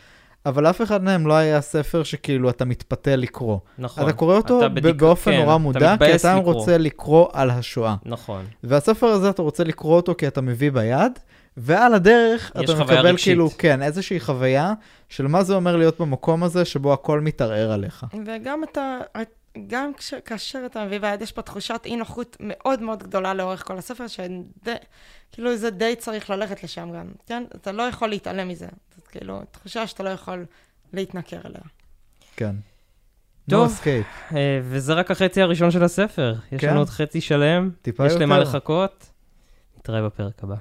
אבל 0.46 0.66
אף 0.70 0.82
אחד 0.82 1.04
מהם 1.04 1.26
לא 1.26 1.34
היה 1.34 1.60
ספר 1.60 2.02
שכאילו 2.02 2.50
אתה 2.50 2.64
מתפתה 2.64 3.16
לקרוא. 3.16 3.58
נכון. 3.78 4.04
אתה 4.04 4.12
קורא 4.12 4.36
אותו 4.36 4.58
אתה 4.58 4.68
בדיק- 4.68 4.96
באופן 4.96 5.30
כן, 5.30 5.36
נורא 5.40 5.52
אתה 5.54 5.58
מודע, 5.62 5.80
כי 5.98 6.04
מתבאס 6.04 6.24
אתה 6.24 6.36
לקרוא. 6.38 6.54
רוצה 6.54 6.78
לקרוא 6.78 7.28
על 7.32 7.50
השואה. 7.50 7.96
נכון. 8.04 8.44
והספר 8.64 9.06
הזה 9.06 9.30
אתה 9.30 9.42
רוצה 9.42 9.64
לקרוא 9.64 9.96
אותו 9.96 10.14
כי 10.18 10.26
אתה 10.28 10.40
מביא 10.40 10.70
ביד, 10.72 11.12
ועל 11.60 11.94
הדרך 11.94 12.52
אתה 12.64 12.74
מקבל 12.74 13.06
רגשית. 13.06 13.24
כאילו, 13.24 13.50
כן, 13.58 13.82
איזושהי 13.82 14.20
חוויה 14.20 14.74
של 15.08 15.26
מה 15.26 15.42
זה 15.42 15.54
אומר 15.54 15.76
להיות 15.76 16.00
במקום 16.00 16.42
הזה 16.42 16.64
שבו 16.64 16.92
הכל 16.92 17.20
מתערער 17.20 17.72
עליך. 17.72 18.06
וגם 18.26 18.64
אתה, 18.64 18.98
גם 19.66 19.94
כש, 19.94 20.14
כאשר 20.24 20.62
אתה 20.66 20.84
מביא 20.84 20.98
ביד, 20.98 21.22
יש 21.22 21.32
פה 21.32 21.42
תחושת 21.42 21.80
אי 21.84 21.96
נוחות 21.96 22.36
מאוד 22.40 22.82
מאוד 22.82 23.02
גדולה 23.02 23.34
לאורך 23.34 23.66
כל 23.66 23.78
הספר, 23.78 24.04
שכאילו 24.06 25.56
זה 25.56 25.70
די 25.70 25.94
צריך 25.98 26.30
ללכת 26.30 26.62
לשם 26.64 26.92
גם, 26.92 27.06
כן? 27.26 27.44
אתה 27.56 27.72
לא 27.72 27.82
יכול 27.82 28.08
להתעלם 28.08 28.48
מזה. 28.48 28.66
זאת 28.96 29.08
כאילו 29.08 29.40
תחושה 29.50 29.86
שאתה 29.86 30.02
לא 30.02 30.08
יכול 30.08 30.44
להתנכר 30.92 31.40
אליה. 31.46 31.60
כן. 32.36 32.56
טוב. 33.50 33.80
No. 33.84 33.88
אה, 34.36 34.60
וזה 34.62 34.92
רק 34.92 35.10
החצי 35.10 35.42
הראשון 35.42 35.70
של 35.70 35.84
הספר. 35.84 36.34
יש 36.52 36.60
כן. 36.60 36.70
לנו 36.70 36.78
עוד 36.78 36.88
חצי 36.88 37.20
שלם, 37.20 37.70
טיפה 37.82 38.06
יש 38.06 38.12
יותר. 38.12 38.24
למה 38.24 38.38
לחכות. 38.38 39.10
נתראה 39.78 40.02
בפרק 40.02 40.44
הבא. 40.44 40.56